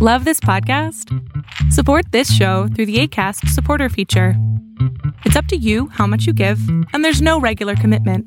Love 0.00 0.24
this 0.24 0.38
podcast? 0.38 1.12
Support 1.72 2.12
this 2.12 2.32
show 2.32 2.68
through 2.68 2.86
the 2.86 3.00
ACAST 3.02 3.48
supporter 3.48 3.88
feature. 3.88 4.34
It's 5.24 5.34
up 5.34 5.46
to 5.46 5.56
you 5.56 5.88
how 5.88 6.06
much 6.06 6.24
you 6.24 6.32
give, 6.32 6.60
and 6.92 7.04
there's 7.04 7.20
no 7.20 7.40
regular 7.40 7.74
commitment. 7.74 8.24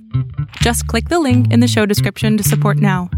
Just 0.57 0.85
click 0.87 1.07
the 1.07 1.21
link 1.21 1.49
in 1.53 1.61
the 1.61 1.69
show 1.69 1.85
description 1.85 2.35
to 2.35 2.43
support 2.43 2.75
now. 2.75 3.09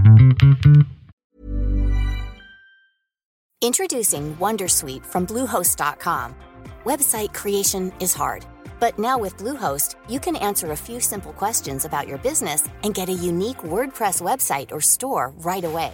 Introducing 3.63 4.35
Wondersuite 4.35 5.03
from 5.03 5.25
Bluehost.com. 5.25 6.35
Website 6.83 7.33
creation 7.33 7.91
is 7.99 8.13
hard, 8.13 8.45
but 8.79 8.99
now 8.99 9.17
with 9.17 9.35
Bluehost, 9.37 9.95
you 10.07 10.19
can 10.19 10.35
answer 10.35 10.73
a 10.73 10.77
few 10.77 10.99
simple 10.99 11.33
questions 11.33 11.85
about 11.85 12.07
your 12.07 12.19
business 12.19 12.69
and 12.83 12.93
get 12.93 13.09
a 13.09 13.13
unique 13.13 13.63
WordPress 13.63 14.21
website 14.21 14.71
or 14.71 14.79
store 14.79 15.33
right 15.39 15.63
away. 15.63 15.93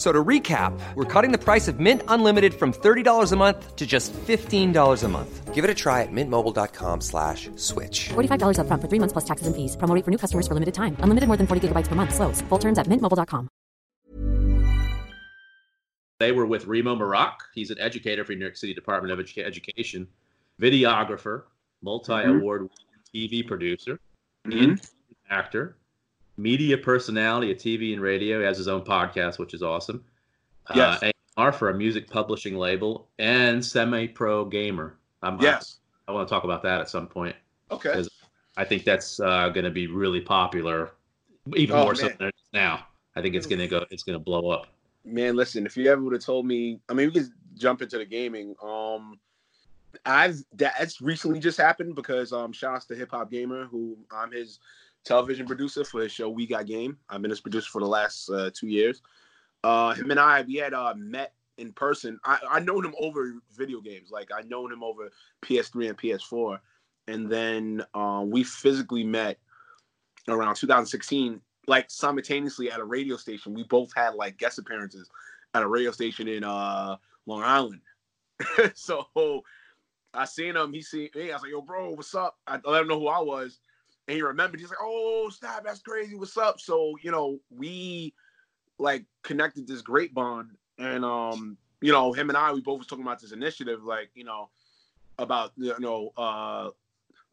So 0.00 0.12
to 0.12 0.24
recap, 0.24 0.72
we're 0.94 1.04
cutting 1.04 1.30
the 1.30 1.36
price 1.36 1.68
of 1.68 1.78
Mint 1.78 2.02
Unlimited 2.08 2.54
from 2.54 2.72
$30 2.72 3.32
a 3.32 3.36
month 3.36 3.76
to 3.76 3.86
just 3.86 4.14
$15 4.14 5.04
a 5.04 5.08
month. 5.08 5.54
Give 5.54 5.62
it 5.62 5.70
a 5.70 5.74
try 5.74 6.00
at 6.00 6.08
mintmobile.com 6.10 7.02
slash 7.02 7.50
switch. 7.56 8.08
$45 8.08 8.56
upfront 8.56 8.80
for 8.80 8.88
three 8.88 8.98
months 8.98 9.12
plus 9.12 9.26
taxes 9.26 9.46
and 9.46 9.54
fees. 9.54 9.76
Promo 9.76 9.94
rate 9.94 10.02
for 10.06 10.10
new 10.10 10.16
customers 10.16 10.48
for 10.48 10.54
limited 10.54 10.72
time. 10.72 10.96
Unlimited 11.00 11.28
more 11.28 11.36
than 11.36 11.46
40 11.46 11.68
gigabytes 11.68 11.86
per 11.86 11.96
month. 11.96 12.14
Slows. 12.14 12.40
Full 12.48 12.58
terms 12.58 12.78
at 12.78 12.86
mintmobile.com. 12.86 13.50
They 16.18 16.32
were 16.32 16.46
with 16.46 16.64
Reem'o 16.64 16.96
Meerak. 16.96 17.36
He's 17.54 17.70
an 17.70 17.78
educator 17.78 18.24
for 18.24 18.32
New 18.32 18.40
York 18.40 18.56
City 18.56 18.72
Department 18.72 19.12
of 19.12 19.18
Edu- 19.18 19.44
Education, 19.44 20.08
videographer, 20.58 21.42
multi-award 21.82 22.62
mm-hmm. 22.62 23.12
TV 23.12 23.46
producer, 23.46 24.00
in 24.50 24.80
actor, 25.28 25.76
media 26.40 26.78
personality 26.78 27.50
at 27.50 27.58
TV 27.58 27.92
and 27.92 28.00
radio. 28.00 28.40
He 28.40 28.44
has 28.44 28.56
his 28.56 28.68
own 28.68 28.82
podcast, 28.82 29.38
which 29.38 29.54
is 29.54 29.62
awesome. 29.62 30.04
Yes. 30.74 31.02
Uh, 31.02 31.10
A&R 31.36 31.52
for 31.52 31.70
a 31.70 31.74
music 31.74 32.08
publishing 32.08 32.56
label 32.56 33.08
and 33.18 33.64
semi-pro 33.64 34.44
gamer. 34.46 34.96
I'm, 35.22 35.40
Yes. 35.40 35.78
I, 36.08 36.12
want 36.12 36.28
to 36.28 36.34
talk 36.34 36.44
about 36.44 36.62
that 36.62 36.80
at 36.80 36.88
some 36.88 37.06
point. 37.06 37.36
Okay. 37.70 38.04
I 38.56 38.64
think 38.64 38.84
that's 38.84 39.20
uh, 39.20 39.48
going 39.50 39.64
to 39.64 39.70
be 39.70 39.86
really 39.86 40.20
popular, 40.20 40.92
even 41.54 41.76
Oh, 41.76 41.84
more 41.84 41.94
so 41.94 42.08
than 42.18 42.30
now. 42.52 42.86
I 43.16 43.22
think 43.22 43.34
it's 43.34 43.46
going 43.46 43.60
to 43.60 43.68
go. 43.68 43.84
It's 43.90 44.02
going 44.02 44.18
to 44.18 44.24
blow 44.24 44.50
up. 44.50 44.66
Man, 45.04 45.36
listen, 45.36 45.66
if 45.66 45.76
you 45.76 45.90
ever 45.90 46.02
would 46.02 46.12
have 46.12 46.22
told 46.22 46.46
me, 46.46 46.80
I 46.88 46.94
mean, 46.94 47.06
we 47.06 47.20
could 47.20 47.30
jump 47.56 47.80
into 47.80 47.98
the 47.98 48.04
gaming. 48.04 48.54
Um, 48.62 49.18
I've 50.04 50.42
that's 50.54 51.00
recently 51.00 51.40
just 51.40 51.58
happened 51.58 51.94
because 51.94 52.32
um, 52.32 52.52
shout 52.52 52.76
outs 52.76 52.86
to 52.86 52.96
Hip 52.96 53.10
Hop 53.10 53.30
Gamer, 53.30 53.66
who 53.66 53.96
I'm 54.10 54.30
his 54.30 54.58
television 55.04 55.46
producer 55.46 55.84
for 55.84 56.02
his 56.02 56.12
show 56.12 56.28
We 56.28 56.46
Got 56.46 56.66
Game. 56.66 56.98
I've 57.08 57.22
been 57.22 57.30
his 57.30 57.40
producer 57.40 57.68
for 57.70 57.80
the 57.80 57.88
last 57.88 58.28
uh, 58.30 58.50
two 58.54 58.68
years. 58.68 59.02
Uh, 59.62 59.94
him 59.94 60.10
and 60.10 60.20
I, 60.20 60.42
we 60.42 60.56
had 60.56 60.74
uh, 60.74 60.94
met 60.96 61.34
in 61.58 61.72
person. 61.72 62.18
I 62.24 62.38
I 62.48 62.60
known 62.60 62.84
him 62.84 62.94
over 62.98 63.34
video 63.54 63.80
games, 63.80 64.10
like 64.10 64.30
I 64.32 64.42
known 64.42 64.72
him 64.72 64.82
over 64.82 65.10
PS3 65.42 65.90
and 65.90 65.98
PS4, 65.98 66.58
and 67.08 67.30
then 67.30 67.84
um, 67.94 68.30
we 68.30 68.44
physically 68.44 69.04
met 69.04 69.38
around 70.28 70.54
2016 70.54 71.40
like 71.66 71.90
simultaneously 71.90 72.70
at 72.70 72.80
a 72.80 72.84
radio 72.84 73.16
station. 73.16 73.54
We 73.54 73.64
both 73.64 73.90
had 73.94 74.14
like 74.14 74.38
guest 74.38 74.58
appearances 74.58 75.10
at 75.54 75.62
a 75.62 75.68
radio 75.68 75.90
station 75.90 76.28
in 76.28 76.44
uh 76.44 76.96
Long 77.26 77.42
Island. 77.42 77.80
so 78.74 79.06
I 80.14 80.24
seen 80.24 80.56
him. 80.56 80.72
He 80.72 80.82
seen 80.82 81.10
me. 81.14 81.30
I 81.30 81.34
was 81.34 81.42
like, 81.42 81.52
"Yo, 81.52 81.60
bro, 81.60 81.90
what's 81.90 82.14
up?" 82.14 82.38
I 82.46 82.58
let 82.64 82.82
him 82.82 82.88
know 82.88 82.98
who 82.98 83.08
I 83.08 83.20
was, 83.20 83.60
and 84.10 84.16
he 84.16 84.22
remembered. 84.22 84.58
He's 84.58 84.70
like, 84.70 84.78
"Oh, 84.82 85.30
snap, 85.30 85.62
that's 85.64 85.78
crazy. 85.82 86.16
What's 86.16 86.36
up?" 86.36 86.58
So 86.58 86.96
you 87.00 87.12
know, 87.12 87.38
we 87.48 88.12
like 88.78 89.04
connected 89.22 89.68
this 89.68 89.82
great 89.82 90.12
bond, 90.12 90.50
and 90.78 91.04
um, 91.04 91.56
you 91.80 91.92
know, 91.92 92.12
him 92.12 92.28
and 92.28 92.36
I, 92.36 92.52
we 92.52 92.60
both 92.60 92.78
was 92.78 92.88
talking 92.88 93.04
about 93.04 93.20
this 93.20 93.30
initiative, 93.30 93.84
like 93.84 94.10
you 94.16 94.24
know, 94.24 94.50
about 95.20 95.52
you 95.56 95.78
know, 95.78 96.12
uh, 96.16 96.70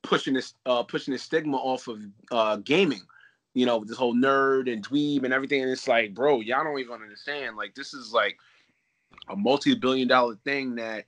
pushing 0.04 0.36
this, 0.36 0.54
uh, 0.68 0.84
pushing 0.84 1.14
this 1.14 1.24
stigma 1.24 1.58
off 1.58 1.88
of 1.88 2.00
uh 2.30 2.58
gaming 2.58 3.02
you 3.56 3.66
know, 3.66 3.84
this 3.84 3.98
whole 3.98 4.14
nerd 4.14 4.72
and 4.72 4.88
dweeb 4.88 5.24
and 5.24 5.34
everything. 5.34 5.64
And 5.64 5.72
it's 5.72 5.88
like, 5.88 6.14
bro, 6.14 6.42
y'all 6.42 6.64
don't 6.64 6.78
even 6.78 6.94
understand. 6.94 7.58
Like, 7.58 7.74
this 7.74 7.92
is 7.92 8.14
like 8.14 8.38
a 9.30 9.36
multi-billion 9.36 10.08
dollar 10.08 10.36
thing 10.44 10.76
that 10.76 11.06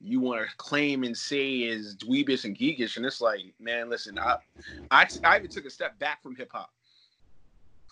you 0.00 0.20
want 0.20 0.48
to 0.48 0.56
claim 0.56 1.04
and 1.04 1.16
say 1.16 1.58
is 1.58 1.96
dweebish 1.96 2.44
and 2.44 2.56
geekish. 2.56 2.96
And 2.96 3.04
it's 3.04 3.20
like, 3.20 3.40
man, 3.60 3.90
listen, 3.90 4.18
I, 4.18 4.36
I, 4.90 5.06
I 5.24 5.38
even 5.38 5.50
took 5.50 5.66
a 5.66 5.70
step 5.70 5.98
back 5.98 6.22
from 6.22 6.34
hip 6.34 6.50
hop 6.52 6.70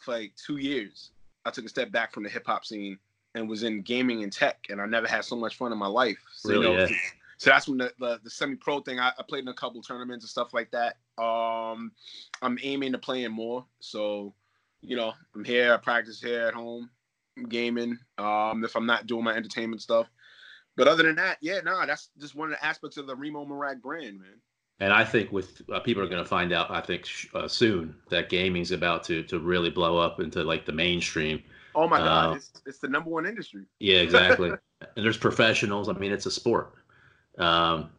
for 0.01 0.13
like 0.13 0.33
two 0.37 0.57
years. 0.57 1.11
I 1.45 1.51
took 1.51 1.67
a 1.67 1.69
step 1.69 1.93
back 1.93 2.13
from 2.13 2.23
the 2.23 2.31
hip 2.31 2.47
hop 2.47 2.65
scene 2.65 2.99
and 3.35 3.49
was 3.49 3.63
in 3.63 3.83
gaming 3.83 4.23
and 4.23 4.33
tech, 4.33 4.67
and 4.71 4.81
I 4.81 4.87
never 4.87 5.07
had 5.07 5.25
so 5.25 5.37
much 5.37 5.57
fun 5.57 5.71
in 5.71 5.79
my 5.79 5.87
life. 5.87 6.19
So, 6.35 6.53
you 6.53 6.63
know, 6.63 6.73
yeah. 6.79 6.89
so 7.37 7.51
that's 7.51 7.69
when 7.69 7.79
the, 7.79 7.93
the, 7.99 8.21
the 8.25 8.31
semi-pro 8.31 8.81
thing. 8.81 8.99
I, 8.99 9.13
I 9.19 9.23
played 9.29 9.43
in 9.43 9.49
a 9.49 9.55
couple 9.55 9.83
tournaments 9.83 10.25
and 10.25 10.31
stuff 10.31 10.55
like 10.55 10.71
that. 10.71 10.97
Um, 11.23 11.93
I'm 12.41 12.59
aiming 12.63 12.93
to 12.93 12.99
play 12.99 13.25
in 13.25 13.33
more. 13.33 13.67
So, 13.81 14.33
you 14.81 14.97
know, 14.97 15.13
I'm 15.35 15.45
here. 15.45 15.75
I 15.75 15.77
practice 15.77 16.23
here 16.23 16.47
at 16.47 16.55
home, 16.55 16.89
I'm 17.37 17.45
gaming. 17.45 17.99
Um, 18.17 18.65
if 18.65 18.77
I'm 18.77 18.87
not 18.87 19.07
doing 19.07 19.25
my 19.25 19.35
entertainment 19.35 19.83
stuff. 19.83 20.07
But 20.79 20.87
other 20.87 21.03
than 21.03 21.17
that, 21.17 21.39
yeah, 21.41 21.61
nah, 21.61 21.85
that's 21.87 22.11
just 22.21 22.37
one 22.37 22.53
of 22.53 22.59
the 22.59 22.65
aspects 22.65 22.97
of 22.97 23.09
the 23.09 23.17
Reem'o 23.17 23.45
Meerak 23.47 23.83
brand, 23.83 24.21
man. 24.21 24.41
And 24.79 24.93
I 24.93 25.05
think 25.05 25.33
with 25.33 25.61
uh, 25.73 25.81
people 25.81 26.01
are 26.05 26.09
going 26.09 26.23
to 26.23 26.29
find 26.29 26.53
out, 26.53 26.71
I 26.71 26.81
think 26.81 27.05
sh- 27.05 27.27
uh, 27.35 27.49
soon 27.49 27.97
that 28.11 28.29
gaming's 28.29 28.71
about 28.71 29.03
to 29.05 29.25
to 29.25 29.41
really 29.41 29.71
blow 29.71 29.99
up 29.99 30.21
into 30.21 30.45
like 30.45 30.65
the 30.65 30.73
mainstream. 30.73 31.43
Oh 31.75 31.89
my 31.89 31.99
god, 31.99 32.33
Uh, 32.33 32.37
it's, 32.37 32.53
it's 32.65 32.79
the 32.79 32.87
number 32.87 33.11
one 33.11 33.27
industry. 33.27 33.65
Yeah, 33.81 33.99
exactly. 33.99 34.51
and 34.81 35.05
there's 35.05 35.19
professionals. 35.19 35.89
I 35.89 35.95
mean, 35.95 36.13
it's 36.13 36.27
a 36.27 36.31
sport. 36.31 36.75
Um, 37.39 37.91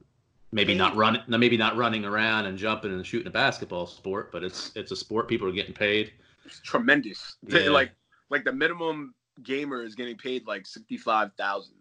maybe 0.53 0.73
not 0.73 0.95
running, 0.95 1.21
maybe 1.27 1.57
not 1.57 1.75
running 1.75 2.05
around 2.05 2.45
and 2.45 2.57
jumping 2.57 2.93
and 2.93 3.05
shooting 3.05 3.27
a 3.27 3.31
basketball 3.31 3.87
sport, 3.87 4.31
but 4.31 4.45
it's 4.45 4.71
it's 4.75 4.93
a 4.93 4.95
sport. 4.95 5.27
People 5.27 5.49
are 5.49 5.51
getting 5.51 5.73
paid. 5.73 6.13
It's 6.45 6.61
tremendous. 6.61 7.35
Yeah. 7.47 7.71
Like 7.71 7.91
like 8.29 8.45
the 8.45 8.53
minimum 8.53 9.15
gamer 9.43 9.83
is 9.83 9.95
getting 9.95 10.15
paid 10.15 10.47
like 10.47 10.65
sixty 10.65 10.95
five 10.95 11.33
thousand. 11.37 11.75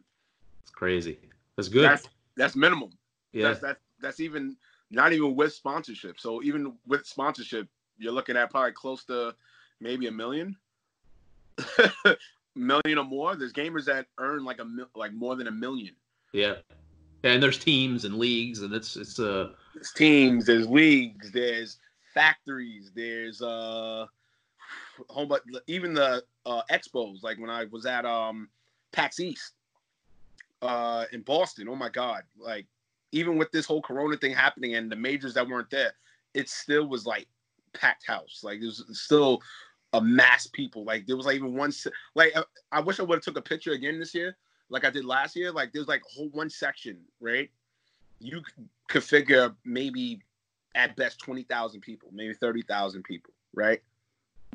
It's 0.69 0.75
crazy. 0.75 1.19
That's 1.56 1.69
good. 1.71 1.84
That's 1.84 2.06
that's 2.37 2.55
minimum. 2.55 2.91
yeah, 3.33 3.49
That's 3.49 3.61
that's 3.61 3.81
that's 4.01 4.21
even 4.21 4.55
not 4.91 5.15
even 5.15 5.34
with 5.34 5.55
sponsorship. 5.55 6.21
So 6.21 6.43
even 6.43 6.75
with 6.87 7.06
sponsorship, 7.06 7.69
you're 7.97 8.12
looking 8.12 8.37
at 8.37 8.51
probably 8.51 8.73
close 8.73 9.03
to 9.05 9.34
maybe 9.81 10.09
a 10.09 10.12
million, 10.12 10.55
million 12.55 12.99
or 12.99 13.05
more. 13.05 13.34
There's 13.34 13.55
gamers 13.55 13.87
that 13.87 14.09
earn 14.19 14.45
like 14.45 14.61
a 14.61 14.65
mil- 14.67 14.91
like 14.95 15.15
more 15.15 15.37
than 15.37 15.47
a 15.47 15.51
million. 15.53 15.95
yeah. 16.34 16.56
And 17.25 17.43
there's 17.43 17.59
teams 17.59 18.05
and 18.05 18.17
leagues, 18.17 18.61
and 18.61 18.75
it's 18.75 18.95
it's 18.97 19.19
uh 19.19 19.53
There's 19.75 19.93
teams, 19.93 20.45
there's 20.45 20.69
leagues, 20.69 21.33
there's 21.33 21.79
factories, 22.12 22.93
there's 22.95 23.41
uh 23.41 24.05
home 25.09 25.29
but 25.29 25.43
even 25.67 25.95
the 25.95 26.23
uh 26.45 26.61
expos 26.71 27.23
like 27.23 27.38
when 27.38 27.49
I 27.49 27.64
was 27.71 27.87
at 27.87 28.05
um 28.05 28.50
PAX 28.93 29.19
East 29.19 29.55
uh 30.62 31.05
in 31.12 31.22
Boston. 31.22 31.69
Oh 31.69 31.76
my 31.76 31.88
god, 31.88 32.22
like 32.38 32.66
even 33.12 33.38
with 33.38 33.50
this 33.52 33.66
whole 33.66 33.82
corona 33.82 34.16
thing 34.16 34.32
happening 34.32 34.75
and 34.75 34.90
the 34.90 34.96
majors 34.96 35.34
that 35.34 35.49
weren't 35.49 35.70
there, 35.70 35.93
it 36.34 36.49
still 36.49 36.88
was 36.88 37.06
like 37.06 37.26
packed 37.72 38.06
house. 38.06 38.40
Like 38.43 38.60
there's 38.60 38.84
still 38.93 39.40
a 39.93 40.00
mass 40.00 40.46
people. 40.46 40.84
Like 40.84 41.06
there 41.06 41.16
was 41.16 41.26
like 41.26 41.37
even 41.37 41.55
one 41.55 41.72
like 42.14 42.34
I, 42.72 42.81
wish 42.81 43.00
I 43.00 43.05
would 43.05 43.16
have 43.16 43.22
took 43.22 43.38
a 43.38 43.43
picture 43.43 43.72
again 43.72 43.99
this 43.99 44.14
year, 44.14 44.37
like 44.69 44.84
I 44.84 44.90
did 44.90 45.05
last 45.05 45.37
year. 45.37 45.52
Like 45.52 45.72
there's 45.72 45.88
like 45.88 46.02
a 46.02 46.14
whole 46.14 46.28
one 46.31 46.50
section, 46.50 46.99
right? 47.20 47.50
You 48.20 48.43
could 48.88 49.04
figure 49.04 49.54
maybe 49.64 50.20
at 50.75 50.96
best 50.96 51.20
twenty 51.20 51.44
thousand 51.44 51.81
people, 51.81 52.11
maybe 52.12 52.34
thirty 52.34 52.62
thousand 52.62 53.04
people, 53.04 53.32
right? 53.54 53.81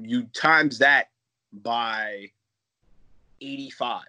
You 0.01 0.23
times 0.33 0.79
that 0.79 1.09
by 1.51 2.31
85 3.41 4.03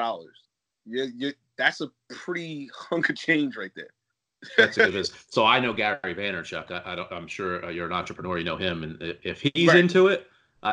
dollars. 0.00 0.47
You, 0.88 1.08
you, 1.16 1.32
that's 1.56 1.80
a 1.80 1.90
pretty 2.08 2.70
hunk 2.74 3.08
of 3.10 3.16
change 3.16 3.56
right 3.56 3.72
there. 3.76 3.90
that's 4.56 4.76
a 4.76 4.80
good 4.80 4.92
business. 4.92 5.24
So 5.30 5.44
I 5.44 5.60
know 5.60 5.72
Gary 5.72 6.14
Vaynerchuk. 6.14 6.70
I, 6.70 6.92
I 6.92 6.94
don't. 6.94 7.10
I'm 7.12 7.26
sure 7.26 7.64
uh, 7.64 7.70
you're 7.70 7.86
an 7.86 7.92
entrepreneur. 7.92 8.38
You 8.38 8.44
know 8.44 8.56
him, 8.56 8.82
and 8.84 9.16
if 9.22 9.40
he's 9.40 9.68
Right. 9.68 9.78
into 9.78 10.08
it, 10.08 10.26
I, 10.62 10.70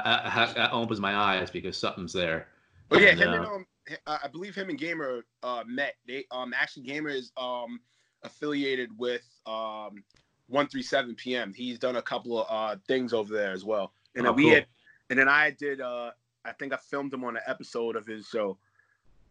I, 0.58 0.64
I 0.64 0.72
opens 0.72 1.00
my 1.00 1.16
eyes 1.16 1.50
because 1.50 1.78
something's 1.78 2.14
there. 2.14 2.48
But 2.90 3.02
yeah, 3.02 3.10
And, 3.10 3.20
him 3.22 3.30
uh, 3.30 3.36
and 3.38 3.46
um, 3.46 3.66
I 4.08 4.20
I 4.24 4.28
believe 4.28 4.56
him 4.56 4.70
and 4.70 4.78
Gamer 4.78 5.26
uh 5.44 5.64
met. 5.68 5.96
They 6.08 6.26
um 6.32 6.54
actually 6.56 6.84
Gamer 6.84 7.10
is 7.10 7.32
um 7.38 7.80
affiliated 8.24 8.90
with 8.98 9.24
um 9.46 10.04
137 10.48 11.16
PM. 11.16 11.54
He's 11.54 11.80
done 11.80 11.96
a 11.96 12.02
couple 12.02 12.40
of 12.40 12.48
uh 12.50 12.78
things 12.88 13.14
over 13.14 13.34
there 13.34 13.52
as 13.52 13.66
well. 13.66 13.94
And 14.16 14.26
Oh, 14.26 14.30
then 14.30 14.36
we 14.36 14.44
cool. 14.44 14.54
had 14.54 14.66
and 15.10 15.20
then 15.20 15.28
I 15.28 15.52
did 15.52 15.82
uh 15.82 16.12
I 16.46 16.52
think 16.54 16.74
I 16.74 16.78
filmed 16.78 17.14
him 17.14 17.24
on 17.24 17.36
an 17.36 17.44
episode 17.48 17.96
of 17.96 18.06
his 18.06 18.28
show 18.28 18.58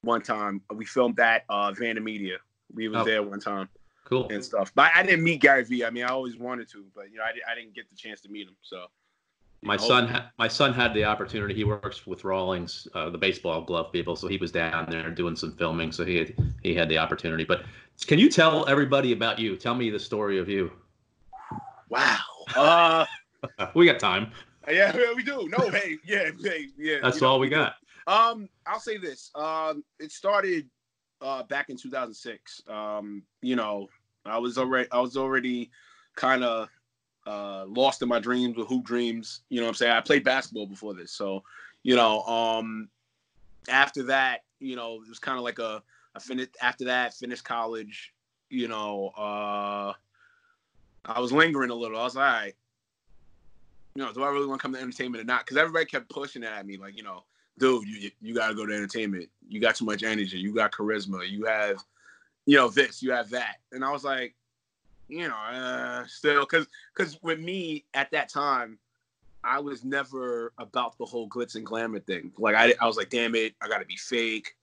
one 0.05 0.23
time. 0.23 0.61
We 0.75 0.85
filmed 0.85 1.17
that 1.17 1.45
uh 1.49 1.73
VaynerMedia. 1.73 2.37
We 2.73 2.89
was 2.89 3.03
Oh. 3.03 3.05
there 3.05 3.23
one 3.23 3.41
time 3.41 3.69
Cool. 4.05 4.29
and 4.31 4.45
stuff. 4.45 4.73
But 4.75 4.91
I 4.95 5.03
didn't 5.03 5.23
meet 5.25 5.41
Gary 5.41 5.65
Vee. 5.65 5.85
I 5.85 5.91
mean, 5.91 6.05
I 6.05 6.09
always 6.09 6.37
wanted 6.37 6.69
to, 6.71 6.85
but 6.95 7.11
you 7.11 7.19
know, 7.19 7.25
I, 7.25 7.33
I 7.51 7.55
didn't 7.55 7.75
get 7.75 7.89
the 7.91 7.97
chance 7.97 8.21
to 8.23 8.29
meet 8.29 8.47
him. 8.49 8.57
So 8.63 8.87
My 9.63 9.77
son, 9.79 10.09
ha- 10.09 10.31
my 10.39 10.47
son 10.49 10.75
had 10.75 10.93
the 10.93 11.05
opportunity. 11.05 11.55
He 11.55 11.65
works 11.65 12.07
with 12.07 12.23
Rawlings, 12.25 12.87
uh, 12.95 13.09
the 13.11 13.17
baseball 13.19 13.63
glove 13.63 13.93
people, 13.93 14.15
so 14.17 14.27
he 14.29 14.37
was 14.37 14.53
down 14.53 14.87
there 14.91 15.11
doing 15.11 15.37
some 15.37 15.53
filming. 15.57 15.91
So 15.93 16.05
he 16.05 16.17
had 16.17 16.35
he 16.63 16.75
had 16.75 16.89
the 16.89 16.99
opportunity. 16.99 17.45
But 17.45 17.65
can 18.07 18.19
you 18.19 18.29
tell 18.29 18.69
everybody 18.69 19.13
about 19.13 19.39
you? 19.39 19.57
Tell 19.57 19.75
me 19.75 19.89
the 19.91 19.99
story 20.01 20.39
of 20.39 20.49
you. 20.49 20.71
wow. 21.89 22.19
Uh 22.57 23.07
We 23.75 23.87
got 23.87 23.99
time. 23.99 24.33
yeah, 24.69 24.97
we 25.15 25.23
do. 25.23 25.49
No, 25.57 25.69
hey, 25.69 25.99
yeah, 26.05 26.31
hey, 26.43 26.69
yeah. 26.79 26.97
That's 27.03 27.17
you 27.17 27.23
know, 27.23 27.29
all 27.29 27.39
we 27.39 27.49
got. 27.49 27.75
Um, 28.07 28.49
I'll 28.67 28.81
say 28.81 28.99
this. 28.99 29.31
Um, 29.35 29.85
it 29.99 30.13
started 30.13 30.69
uh 31.21 31.43
back 31.45 31.71
in 31.71 31.77
2006. 31.77 32.63
Um, 32.69 33.23
you 33.41 33.57
know, 33.57 33.89
I 34.25 34.39
was 34.39 34.59
already 34.59 34.89
I 34.91 35.01
was 35.01 35.17
already 35.17 35.71
kind 36.17 36.45
of 36.45 36.69
uh 37.27 37.65
lost 37.67 38.03
in 38.03 38.09
my 38.09 38.19
dreams 38.19 38.57
with 38.57 38.69
hoop 38.69 38.85
dreams. 38.85 39.43
You 39.49 39.61
know 39.61 39.67
what 39.67 39.71
I'm 39.71 39.75
saying? 39.77 39.93
I 39.93 40.01
played 40.01 40.25
basketball 40.25 40.67
before 40.67 40.95
this. 40.95 41.13
So, 41.13 41.43
you 41.83 41.97
know, 41.97 42.23
um 42.23 42.89
after 43.69 44.03
that, 44.05 44.41
you 44.61 44.77
know, 44.77 44.97
it 45.03 45.09
was 45.09 45.19
kind 45.19 45.39
of 45.39 45.45
like 45.45 45.59
a 45.59 45.83
I 46.15 46.21
finished 46.21 46.57
after 46.61 46.85
that, 46.85 47.15
finished 47.15 47.45
college, 47.45 48.13
you 48.51 48.69
know, 48.69 49.09
uh 49.17 49.93
I 51.07 51.21
was 51.21 51.33
lingering 51.33 51.71
a 51.71 51.75
little. 51.75 51.99
I 51.99 52.05
was 52.05 52.17
like, 52.17 52.27
all 52.27 52.41
right, 52.41 52.55
you 53.95 54.03
know, 54.03 54.13
do 54.13 54.23
I 54.23 54.31
really 54.31 54.47
want 54.47 54.61
to 54.61 54.63
come 54.63 54.73
to 54.75 54.81
entertainment 54.81 55.23
or 55.23 55.27
not? 55.27 55.45
Because 55.45 55.57
everybody 55.57 55.85
kept 55.85 56.09
pushing 56.09 56.43
it 56.43 56.49
at 56.49 56.67
me, 56.67 56.77
like, 56.79 56.97
you 56.97 57.03
know, 57.03 57.25
dude, 57.59 57.87
you 57.87 58.11
you 58.21 58.35
got 58.35 58.49
to 58.49 58.55
go 58.55 58.67
to 58.67 58.75
entertainment. 58.75 59.29
You 59.49 59.61
got 59.61 59.77
too 59.77 59.85
much 59.85 60.03
energy. 60.03 60.39
You 60.39 60.55
got 60.55 60.73
charisma. 60.73 61.29
You 61.29 61.45
have, 61.47 61.77
you 62.47 62.57
know, 62.57 62.69
this. 62.69 63.03
You 63.03 63.13
have 63.13 63.31
that. 63.31 63.57
And 63.73 63.85
I 63.85 63.91
was 63.91 64.05
like, 64.05 64.35
you 65.09 65.29
know, 65.29 65.35
uh, 65.35 66.05
still, 66.07 66.41
because 66.41 66.67
because 66.95 67.23
with 67.23 67.41
me 67.41 67.85
at 67.95 68.11
that 68.13 68.29
time, 68.29 68.79
I 69.43 69.61
was 69.61 69.85
never 69.85 70.53
about 70.59 70.97
the 70.99 71.05
whole 71.05 71.29
glitz 71.29 71.55
and 71.55 71.67
glamour 71.67 72.01
thing. 72.01 72.33
Like 72.39 72.55
I, 72.57 72.75
I 72.81 72.87
was 72.87 72.97
like, 72.97 73.11
damn 73.11 73.35
it, 73.35 73.55
I 73.63 73.69
got 73.69 73.79
to 73.79 73.87
be 73.87 73.97
fake. 73.97 74.55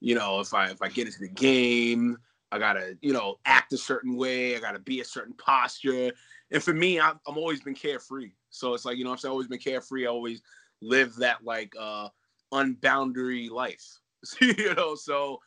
You 0.00 0.14
know, 0.14 0.40
if 0.40 0.52
I 0.52 0.70
if 0.70 0.82
I 0.82 0.88
get 0.88 1.06
into 1.06 1.20
the 1.20 1.28
game, 1.28 2.18
I 2.52 2.58
gotta 2.58 2.96
you 3.00 3.12
know 3.12 3.36
act 3.44 3.72
a 3.72 3.78
certain 3.78 4.16
way. 4.16 4.56
I 4.56 4.60
gotta 4.60 4.78
be 4.78 5.00
a 5.00 5.04
certain 5.04 5.34
posture. 5.34 6.12
And 6.50 6.62
for 6.62 6.74
me, 6.74 7.00
I've, 7.00 7.16
I've 7.26 7.36
always 7.36 7.60
been 7.60 7.74
carefree. 7.74 8.30
So 8.50 8.74
it's 8.74 8.84
like 8.84 8.98
you 8.98 9.04
know, 9.04 9.12
I've 9.12 9.24
always 9.24 9.48
been 9.48 9.58
carefree. 9.58 10.06
I 10.06 10.10
always 10.10 10.42
live 10.82 11.16
that 11.16 11.42
like 11.44 11.72
uh 11.80 12.08
unboundary 12.52 13.50
life. 13.50 14.00
you 14.40 14.74
know, 14.74 14.94
so 14.94 15.40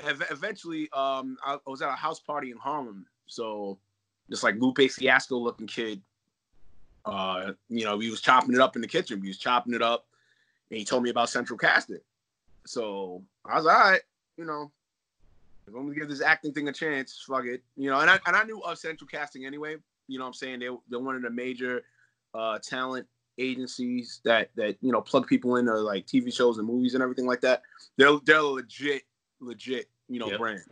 ev- 0.00 0.26
eventually, 0.30 0.88
um, 0.92 1.36
I, 1.44 1.54
I 1.54 1.70
was 1.70 1.82
at 1.82 1.88
a 1.88 1.96
house 1.96 2.20
party 2.20 2.50
in 2.50 2.56
Harlem. 2.56 3.06
So 3.26 3.78
this 4.28 4.42
like 4.42 4.56
Lupe 4.56 4.90
Fiasco 4.90 5.38
looking 5.38 5.66
kid, 5.66 6.02
uh, 7.04 7.52
you 7.68 7.84
know, 7.84 7.98
he 7.98 8.10
was 8.10 8.20
chopping 8.20 8.54
it 8.54 8.60
up 8.60 8.76
in 8.76 8.82
the 8.82 8.88
kitchen. 8.88 9.22
He 9.22 9.28
was 9.28 9.38
chopping 9.38 9.74
it 9.74 9.82
up, 9.82 10.06
and 10.70 10.78
he 10.78 10.84
told 10.84 11.02
me 11.02 11.10
about 11.10 11.30
central 11.30 11.58
casting. 11.58 12.00
So 12.66 13.22
I 13.44 13.56
was 13.56 13.66
all 13.66 13.72
right, 13.72 14.02
you 14.36 14.44
know. 14.44 14.70
If 15.66 15.74
I'm 15.74 15.82
gonna 15.82 15.94
give 15.94 16.08
this 16.08 16.20
acting 16.20 16.52
thing 16.52 16.68
a 16.68 16.72
chance, 16.72 17.22
fuck 17.26 17.44
it, 17.44 17.62
you 17.76 17.90
know. 17.90 18.00
And 18.00 18.10
I 18.10 18.18
and 18.26 18.34
I 18.34 18.42
knew 18.42 18.60
of 18.60 18.78
Central 18.78 19.06
Casting 19.06 19.46
anyway. 19.46 19.76
You 20.08 20.18
know, 20.18 20.24
what 20.24 20.28
I'm 20.28 20.34
saying 20.34 20.58
they 20.58 20.68
they're 20.88 20.98
one 20.98 21.14
of 21.14 21.22
the 21.22 21.30
major 21.30 21.82
uh, 22.34 22.58
talent 22.58 23.06
agencies 23.38 24.20
that 24.24 24.50
that 24.56 24.76
you 24.80 24.92
know 24.92 25.00
plug 25.00 25.26
people 25.26 25.56
into 25.56 25.74
like 25.74 26.06
TV 26.06 26.34
shows 26.34 26.58
and 26.58 26.66
movies 26.66 26.94
and 26.94 27.02
everything 27.02 27.26
like 27.26 27.40
that. 27.40 27.62
They're 27.96 28.18
they're 28.24 28.42
legit, 28.42 29.02
legit, 29.40 29.88
you 30.08 30.18
know, 30.18 30.28
Yep. 30.28 30.38
brand. 30.38 30.62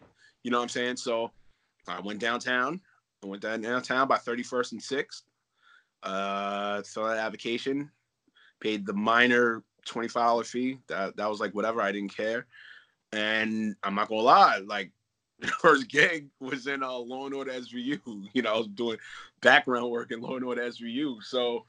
You 0.42 0.50
know 0.50 0.58
what 0.58 0.64
I'm 0.64 0.68
saying? 0.68 0.96
So 0.96 1.30
I 1.86 2.00
went 2.00 2.20
downtown. 2.20 2.80
I 3.22 3.26
went 3.26 3.42
down 3.42 3.60
downtown 3.62 4.06
by 4.08 4.16
31st 4.18 4.72
and 4.72 4.80
6th. 4.80 5.22
Uh, 6.02 6.82
filled 6.82 7.08
out 7.08 7.12
an 7.14 7.18
application, 7.18 7.90
paid 8.60 8.86
the 8.86 8.92
minor 8.92 9.64
$25 9.88 10.46
fee. 10.46 10.78
That 10.88 11.16
that 11.16 11.28
was 11.28 11.40
like 11.40 11.54
whatever. 11.54 11.80
I 11.82 11.90
didn't 11.92 12.16
care. 12.16 12.46
And 13.12 13.74
I'm 13.82 13.94
not 13.94 14.08
gonna 14.08 14.20
lie, 14.20 14.58
like 14.58 14.92
the 15.40 15.48
first 15.48 15.88
gig 15.88 16.28
was 16.40 16.66
in 16.66 16.82
uh, 16.82 16.92
Law 16.92 17.26
and 17.26 17.34
Order 17.34 17.52
SVU. 17.52 18.00
You 18.32 18.42
know, 18.42 18.54
I 18.54 18.58
was 18.58 18.68
doing 18.68 18.98
background 19.40 19.90
work 19.90 20.12
in 20.12 20.20
Law 20.20 20.36
and 20.36 20.44
Order 20.44 20.62
SVU. 20.62 21.22
So 21.22 21.64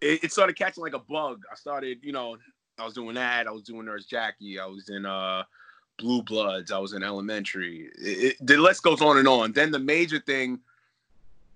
it, 0.00 0.24
it 0.24 0.32
started 0.32 0.56
catching 0.56 0.82
like 0.82 0.94
a 0.94 0.98
bug. 0.98 1.42
I 1.50 1.54
started, 1.54 1.98
you 2.02 2.12
know, 2.12 2.36
I 2.78 2.84
was 2.84 2.94
doing 2.94 3.14
that. 3.14 3.46
I 3.46 3.50
was 3.50 3.62
doing 3.62 3.86
Nurse 3.86 4.06
Jackie. 4.06 4.58
I 4.58 4.66
was 4.66 4.88
in 4.88 5.06
uh 5.06 5.44
Blue 5.98 6.22
Bloods. 6.22 6.72
I 6.72 6.78
was 6.78 6.94
in 6.94 7.02
Elementary. 7.02 7.90
It, 7.98 8.24
it, 8.24 8.46
the 8.46 8.56
list 8.56 8.82
goes 8.82 9.02
on 9.02 9.18
and 9.18 9.28
on. 9.28 9.52
Then 9.52 9.70
the 9.70 9.78
major 9.78 10.18
thing 10.18 10.60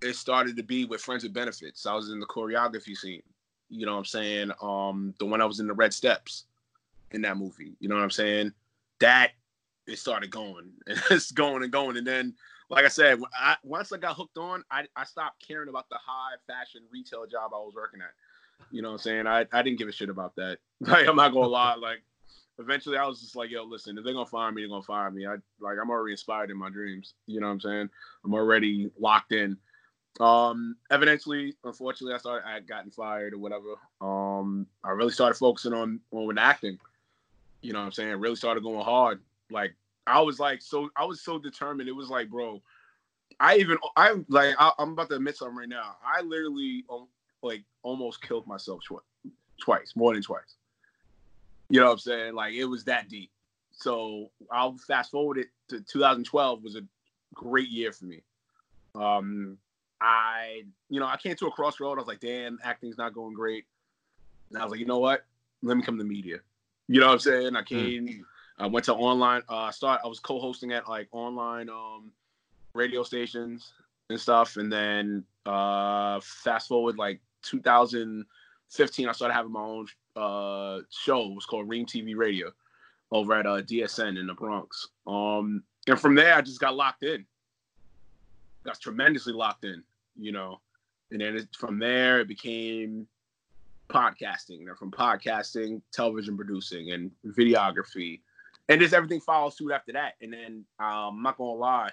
it 0.02 0.16
started 0.16 0.56
to 0.56 0.62
be 0.62 0.84
with 0.84 1.00
Friends 1.00 1.22
with 1.22 1.32
Benefits. 1.32 1.86
I 1.86 1.94
was 1.94 2.10
in 2.10 2.20
the 2.20 2.26
choreography 2.26 2.94
scene. 2.96 3.22
You 3.70 3.86
know 3.86 3.92
what 3.92 3.98
I'm 3.98 4.04
saying? 4.04 4.50
Um, 4.60 5.14
the 5.18 5.24
one 5.24 5.40
I 5.40 5.46
was 5.46 5.60
in 5.60 5.66
the 5.66 5.72
Red 5.72 5.94
Steps 5.94 6.44
in 7.12 7.22
that 7.22 7.38
movie. 7.38 7.74
You 7.80 7.88
know 7.88 7.94
what 7.94 8.04
I'm 8.04 8.10
saying? 8.10 8.52
That 9.00 9.32
it 9.86 9.98
started 9.98 10.30
going 10.30 10.70
and 10.86 11.00
it's 11.10 11.32
going 11.32 11.62
and 11.62 11.72
going. 11.72 11.96
And 11.96 12.06
then, 12.06 12.34
like 12.68 12.84
I 12.84 12.88
said, 12.88 13.20
I, 13.38 13.56
once 13.62 13.92
I 13.92 13.96
got 13.96 14.16
hooked 14.16 14.36
on, 14.36 14.62
I, 14.70 14.84
I 14.94 15.04
stopped 15.04 15.46
caring 15.46 15.68
about 15.68 15.88
the 15.88 15.98
high 16.04 16.34
fashion 16.46 16.82
retail 16.92 17.26
job 17.26 17.52
I 17.54 17.58
was 17.58 17.74
working 17.74 18.00
at. 18.00 18.12
You 18.70 18.82
know 18.82 18.88
what 18.88 18.94
I'm 18.94 18.98
saying? 18.98 19.26
I, 19.26 19.46
I 19.52 19.62
didn't 19.62 19.78
give 19.78 19.88
a 19.88 19.92
shit 19.92 20.10
about 20.10 20.36
that. 20.36 20.58
Like 20.80 21.06
I'm 21.06 21.16
not 21.16 21.32
gonna 21.32 21.46
lie. 21.46 21.76
Like 21.76 22.02
eventually 22.58 22.98
I 22.98 23.06
was 23.06 23.20
just 23.20 23.36
like, 23.36 23.50
yo, 23.50 23.64
listen, 23.64 23.96
if 23.96 24.04
they're 24.04 24.12
gonna 24.12 24.26
fire 24.26 24.52
me, 24.52 24.62
they're 24.62 24.68
gonna 24.68 24.82
fire 24.82 25.10
me. 25.10 25.26
I 25.26 25.36
like 25.60 25.78
I'm 25.80 25.88
already 25.88 26.12
inspired 26.12 26.50
in 26.50 26.58
my 26.58 26.68
dreams. 26.68 27.14
You 27.26 27.40
know 27.40 27.46
what 27.46 27.54
I'm 27.54 27.60
saying? 27.60 27.90
I'm 28.24 28.34
already 28.34 28.90
locked 28.98 29.32
in. 29.32 29.56
Um, 30.20 30.76
evidently, 30.90 31.54
unfortunately, 31.64 32.14
I 32.14 32.18
started 32.18 32.46
I 32.46 32.54
had 32.54 32.68
gotten 32.68 32.90
fired 32.90 33.34
or 33.34 33.38
whatever. 33.38 33.74
Um, 34.00 34.66
I 34.82 34.90
really 34.90 35.12
started 35.12 35.38
focusing 35.38 35.72
on 35.72 36.00
on 36.10 36.38
acting. 36.38 36.78
You 37.62 37.72
know 37.72 37.80
what 37.80 37.86
I'm 37.86 37.92
saying? 37.92 38.16
Really 38.16 38.36
started 38.36 38.62
going 38.62 38.84
hard. 38.84 39.20
Like 39.50 39.74
I 40.06 40.20
was 40.20 40.38
like 40.38 40.60
so 40.60 40.90
I 40.96 41.04
was 41.04 41.22
so 41.22 41.38
determined. 41.38 41.88
It 41.88 41.92
was 41.92 42.10
like, 42.10 42.28
bro, 42.28 42.62
I 43.40 43.56
even 43.56 43.78
I 43.96 44.14
like 44.28 44.54
I, 44.58 44.72
I'm 44.78 44.92
about 44.92 45.08
to 45.10 45.16
admit 45.16 45.36
something 45.36 45.56
right 45.56 45.68
now. 45.68 45.96
I 46.04 46.20
literally 46.20 46.84
um, 46.90 47.08
like 47.44 47.62
almost 47.82 48.22
killed 48.22 48.46
myself 48.46 48.80
twice, 48.84 49.02
twice, 49.60 49.92
more 49.94 50.14
than 50.14 50.22
twice. 50.22 50.56
You 51.68 51.80
know 51.80 51.86
what 51.86 51.92
I'm 51.92 51.98
saying? 51.98 52.34
Like 52.34 52.54
it 52.54 52.64
was 52.64 52.84
that 52.84 53.08
deep. 53.08 53.30
So 53.72 54.30
I'll 54.50 54.76
fast 54.78 55.10
forward 55.10 55.38
it 55.38 55.48
to 55.68 55.80
2012 55.80 56.62
was 56.62 56.76
a 56.76 56.82
great 57.34 57.68
year 57.68 57.92
for 57.92 58.04
me. 58.04 58.22
Um, 58.94 59.58
I, 60.00 60.62
you 60.88 61.00
know, 61.00 61.06
I 61.06 61.16
came 61.16 61.34
to 61.36 61.46
a 61.46 61.50
crossroad. 61.50 61.98
I 61.98 62.00
was 62.00 62.06
like, 62.06 62.20
damn, 62.20 62.58
acting's 62.62 62.98
not 62.98 63.14
going 63.14 63.34
great. 63.34 63.64
And 64.50 64.58
I 64.58 64.64
was 64.64 64.70
like, 64.70 64.80
you 64.80 64.86
know 64.86 64.98
what? 64.98 65.24
Let 65.62 65.76
me 65.76 65.82
come 65.82 65.98
to 65.98 66.04
media. 66.04 66.38
You 66.88 67.00
know 67.00 67.06
what 67.06 67.14
I'm 67.14 67.18
saying? 67.18 67.56
I 67.56 67.62
came, 67.62 68.24
I 68.58 68.66
went 68.66 68.84
to 68.86 68.94
online, 68.94 69.42
uh, 69.48 69.70
start, 69.70 70.02
I 70.04 70.08
was 70.08 70.20
co-hosting 70.20 70.72
at 70.72 70.88
like 70.88 71.08
online, 71.12 71.68
um, 71.70 72.12
radio 72.74 73.02
stations 73.02 73.72
and 74.10 74.20
stuff. 74.20 74.56
And 74.56 74.70
then, 74.70 75.24
uh, 75.46 76.20
fast 76.22 76.68
forward 76.68 76.98
like 76.98 77.20
2015, 77.44 79.08
I 79.08 79.12
started 79.12 79.34
having 79.34 79.52
my 79.52 79.60
own, 79.60 79.86
uh, 80.16 80.80
show. 80.90 81.30
It 81.30 81.34
was 81.34 81.46
called 81.46 81.68
Ream 81.68 81.86
TV 81.86 82.16
Radio 82.16 82.50
over 83.10 83.34
at, 83.34 83.46
uh, 83.46 83.62
DSN 83.62 84.18
in 84.18 84.26
the 84.26 84.34
Bronx. 84.34 84.88
Um, 85.06 85.62
and 85.86 86.00
from 86.00 86.14
there, 86.14 86.34
I 86.34 86.40
just 86.40 86.60
got 86.60 86.74
locked 86.74 87.02
in. 87.02 87.26
Got 88.64 88.80
tremendously 88.80 89.32
locked 89.32 89.64
in, 89.64 89.82
you 90.18 90.32
know. 90.32 90.60
And 91.10 91.20
then 91.20 91.36
it, 91.36 91.48
from 91.56 91.78
there, 91.78 92.20
it 92.20 92.28
became 92.28 93.06
podcasting. 93.88 94.66
Then 94.66 94.74
from 94.76 94.90
podcasting, 94.90 95.82
television 95.92 96.36
producing, 96.36 96.92
and 96.92 97.10
videography, 97.26 98.20
and 98.68 98.80
just 98.80 98.94
everything 98.94 99.20
follows 99.20 99.56
suit 99.56 99.72
after 99.72 99.92
that. 99.92 100.14
And 100.22 100.32
then 100.32 100.64
um, 100.78 101.16
I'm 101.16 101.22
not 101.22 101.36
gonna 101.36 101.52
lie, 101.52 101.90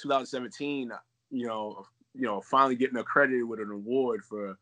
2017, 0.00 0.90
you 1.30 1.46
know, 1.46 1.86
you 2.14 2.26
know, 2.26 2.40
finally 2.40 2.76
getting 2.76 2.98
accredited 2.98 3.44
with 3.44 3.60
an 3.60 3.70
award 3.70 4.24
for 4.24 4.58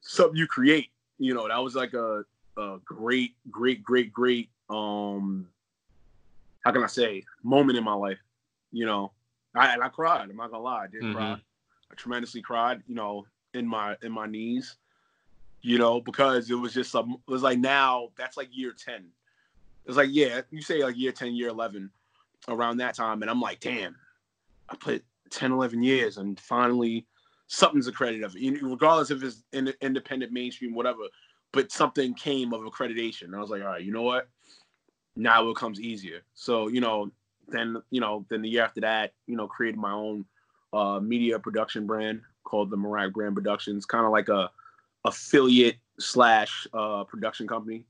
something 0.00 0.36
you 0.36 0.46
create. 0.46 0.90
You 1.18 1.34
know, 1.34 1.48
that 1.48 1.58
was 1.62 1.74
like 1.74 1.94
a, 1.94 2.24
a 2.56 2.78
great, 2.84 3.34
great, 3.50 3.82
great, 3.82 4.12
great. 4.12 4.50
Um, 4.68 5.48
how 6.64 6.72
can 6.72 6.82
I 6.82 6.88
say 6.88 7.22
moment 7.42 7.78
in 7.78 7.84
my 7.84 7.94
life? 7.94 8.18
You 8.72 8.86
know, 8.86 9.12
I 9.54 9.72
and 9.74 9.82
I 9.82 9.88
cried. 9.88 10.28
I'm 10.28 10.36
not 10.36 10.50
gonna 10.50 10.62
lie, 10.62 10.84
I 10.84 10.86
did 10.88 11.02
Mhm. 11.04 11.12
cry. 11.14 11.36
I 11.90 11.94
tremendously 11.94 12.42
cried. 12.42 12.82
You 12.86 12.94
know, 12.94 13.26
in 13.54 13.66
my 13.66 13.96
in 14.02 14.12
my 14.12 14.26
knees. 14.26 14.76
you 15.62 15.78
know, 15.78 16.00
because 16.00 16.48
it 16.50 16.54
was 16.54 16.72
just 16.74 16.92
some. 16.92 17.12
It 17.26 17.30
was 17.30 17.42
like 17.42 17.58
now 17.58 18.10
that's 18.16 18.36
like 18.36 18.48
year 18.52 18.72
ten. 18.72 19.06
It's 19.86 19.96
like 19.96 20.10
yeah, 20.12 20.42
you 20.50 20.62
say 20.62 20.82
like 20.84 20.96
year 20.96 21.12
ten, 21.12 21.34
year 21.34 21.48
eleven, 21.48 21.90
around 22.48 22.76
that 22.76 22.94
time, 22.94 23.22
and 23.22 23.30
I'm 23.30 23.40
like, 23.40 23.60
damn, 23.60 23.96
I 24.68 24.76
put 24.76 25.04
10, 25.30 25.50
11 25.52 25.82
years, 25.82 26.18
and 26.18 26.38
finally 26.38 27.06
something's 27.48 27.86
accredited 27.86 28.24
of 28.24 28.34
it, 28.36 28.62
regardless 28.62 29.10
if 29.10 29.22
it's 29.22 29.42
in, 29.52 29.72
independent, 29.80 30.32
mainstream, 30.32 30.74
whatever. 30.74 31.02
But 31.52 31.72
something 31.72 32.14
came 32.14 32.52
of 32.52 32.62
accreditation. 32.62 33.24
And 33.24 33.36
I 33.36 33.40
was 33.40 33.50
like, 33.50 33.62
all 33.62 33.68
right, 33.68 33.82
you 33.82 33.92
know 33.92 34.02
what? 34.02 34.28
Now 35.16 35.48
it 35.48 35.56
comes 35.56 35.80
easier. 35.80 36.20
So 36.34 36.68
you 36.68 36.80
know, 36.80 37.10
then 37.48 37.76
you 37.90 38.00
know, 38.00 38.26
then 38.28 38.42
the 38.42 38.48
year 38.48 38.64
after 38.64 38.80
that, 38.82 39.14
you 39.26 39.36
know, 39.36 39.46
created 39.46 39.78
my 39.78 39.92
own 39.92 40.24
uh, 40.72 41.00
media 41.00 41.38
production 41.38 41.86
brand 41.86 42.20
called 42.44 42.70
the 42.70 42.76
Meerak 42.76 43.12
Brand 43.12 43.34
Productions, 43.34 43.86
kind 43.86 44.04
of 44.04 44.12
like 44.12 44.28
a 44.28 44.50
affiliate 45.04 45.76
slash 45.98 46.66
uh, 46.74 47.04
production 47.04 47.46
company. 47.46 47.86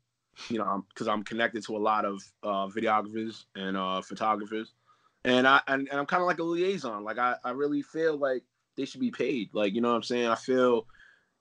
You 0.51 0.59
know, 0.59 0.85
because 0.91 1.09
I'm, 1.09 1.21
I'm, 1.21 1.25
connected 1.25 1.65
to 1.65 1.77
a 1.77 1.79
lot 1.79 2.05
of 2.05 2.23
uh, 2.43 2.67
videographers 2.67 3.47
and 3.55 3.75
uh, 3.75 4.03
photographers, 4.03 4.75
and 5.25 5.49
I 5.49 5.63
and, 5.67 5.89
and 5.89 5.99
I'm 5.99 6.05
kind 6.05 6.21
of 6.21 6.27
like 6.27 6.41
a 6.41 6.43
liaison. 6.43 7.05
Like 7.05 7.19
I, 7.19 7.37
I 7.43 7.53
really 7.53 7.81
feel 7.81 8.19
like 8.19 8.43
they 8.77 8.85
should 8.85 9.01
be 9.01 9.11
paid. 9.11 9.51
Like 9.53 9.75
you 9.75 9.81
know 9.81 9.91
what 9.91 9.97
I'm 9.97 10.03
saying. 10.03 10.29
I 10.29 10.35
feel, 10.35 10.87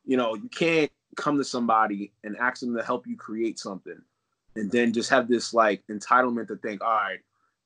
you 0.05 0.17
know, 0.17 0.35
you 0.35 0.49
can't 0.49 0.91
come 1.15 1.37
to 1.37 1.43
somebody 1.43 2.11
and 2.23 2.37
ask 2.37 2.61
them 2.61 2.75
to 2.75 2.83
help 2.83 3.07
you 3.07 3.15
create 3.17 3.59
something, 3.59 4.01
and 4.55 4.71
then 4.71 4.93
just 4.93 5.09
have 5.09 5.27
this 5.27 5.53
like 5.53 5.83
entitlement 5.89 6.47
to 6.47 6.57
think, 6.57 6.81
all 6.81 6.89
right, 6.89 7.19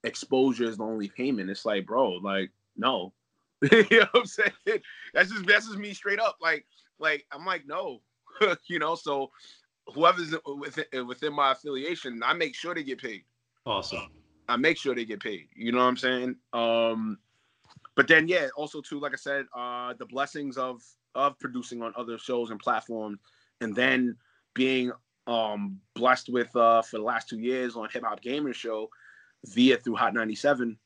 exposure 0.04 0.66
is 0.66 0.78
the 0.78 0.84
only 0.84 1.10
payment. 1.10 1.50
It's 1.50 1.66
like, 1.66 1.86
bro, 1.86 2.14
like 2.14 2.52
no, 2.78 3.14
you 3.72 3.86
know 3.92 4.08
what 4.12 4.22
I'm 4.22 4.26
saying? 4.26 4.82
That's 5.14 5.30
just 5.30 5.46
that's 5.46 5.68
just 5.68 5.78
me 5.78 5.94
straight 5.94 6.20
up. 6.20 6.38
Like 6.42 6.66
like 7.00 7.26
I'm 7.32 7.46
like 7.46 7.68
no, 7.68 8.02
you 8.68 8.80
know. 8.80 8.96
So 8.96 9.32
whoever's 9.88 10.36
within 10.60 11.08
within 11.08 11.34
my 11.34 11.52
affiliation, 11.52 12.22
I 12.24 12.34
make 12.34 12.56
sure 12.56 12.74
they 12.74 12.84
get 12.84 13.02
paid. 13.02 13.24
Awesome. 13.66 14.08
I 14.48 14.58
make 14.58 14.78
sure 14.78 14.96
they 14.96 15.06
get 15.06 15.22
paid. 15.22 15.48
You 15.56 15.72
know 15.72 15.80
what 15.80 15.86
I'm 15.86 15.98
saying? 15.98 16.36
Um, 16.54 17.20
but 18.00 18.08
then 18.08 18.30
yeah, 18.30 18.48
also 18.56 18.80
too, 18.80 18.98
like 18.98 19.12
I 19.12 19.18
said, 19.18 19.46
uh, 19.54 19.94
the 20.00 20.06
blessings 20.06 20.56
of 20.56 20.82
of 21.16 21.38
producing 21.38 21.82
on 21.82 21.92
other 21.98 22.18
shows 22.18 22.50
and 22.50 22.58
platforms, 22.58 23.20
and 23.60 23.76
then 23.76 24.16
being 24.54 24.94
um 25.28 25.82
blessed 25.96 26.30
with 26.30 26.56
uh 26.56 26.82
for 26.82 26.96
the 26.96 27.04
last 27.04 27.28
two 27.28 27.40
years 27.40 27.76
on 27.76 27.90
Hip 27.92 28.06
Hop 28.06 28.22
Gamer 28.22 28.54
Show 28.54 28.90
via 29.48 29.76
through 29.76 29.98
Hot 29.98 30.14
97 30.14 30.78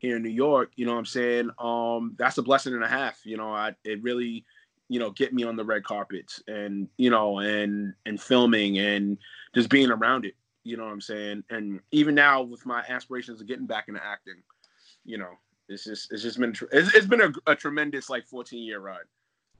here 0.00 0.16
in 0.16 0.22
New 0.22 0.28
York, 0.28 0.72
you 0.76 0.84
know 0.84 0.92
what 0.92 0.98
I'm 0.98 1.06
saying? 1.06 1.48
Um, 1.58 2.14
that's 2.18 2.36
a 2.36 2.42
blessing 2.42 2.74
and 2.74 2.84
a 2.84 2.88
half. 2.88 3.24
You 3.24 3.38
know, 3.38 3.50
I 3.54 3.74
it 3.84 4.02
really, 4.02 4.44
you 4.90 5.00
know, 5.00 5.12
get 5.12 5.32
me 5.32 5.44
on 5.44 5.56
the 5.56 5.64
red 5.64 5.84
carpets 5.84 6.42
and 6.46 6.88
you 6.98 7.08
know, 7.08 7.38
and 7.38 7.94
and 8.04 8.20
filming 8.20 8.78
and 8.80 9.16
just 9.54 9.70
being 9.70 9.90
around 9.90 10.26
it. 10.26 10.34
You 10.64 10.76
know 10.76 10.84
what 10.84 10.92
I'm 10.92 11.00
saying? 11.00 11.42
And 11.48 11.80
even 11.90 12.14
now 12.14 12.42
with 12.42 12.66
my 12.66 12.84
aspirations 12.86 13.40
of 13.40 13.46
getting 13.46 13.64
back 13.64 13.88
into 13.88 14.04
acting, 14.04 14.42
you 15.06 15.16
know, 15.16 15.38
it's 15.70 15.84
just 15.84 16.12
it's 16.12 16.22
just 16.22 16.38
been 16.38 16.54
it's, 16.72 16.94
it's 16.94 17.06
been 17.06 17.20
a, 17.20 17.32
a 17.46 17.54
tremendous 17.54 18.10
like 18.10 18.26
14 18.26 18.62
year 18.62 18.80
ride. 18.80 18.98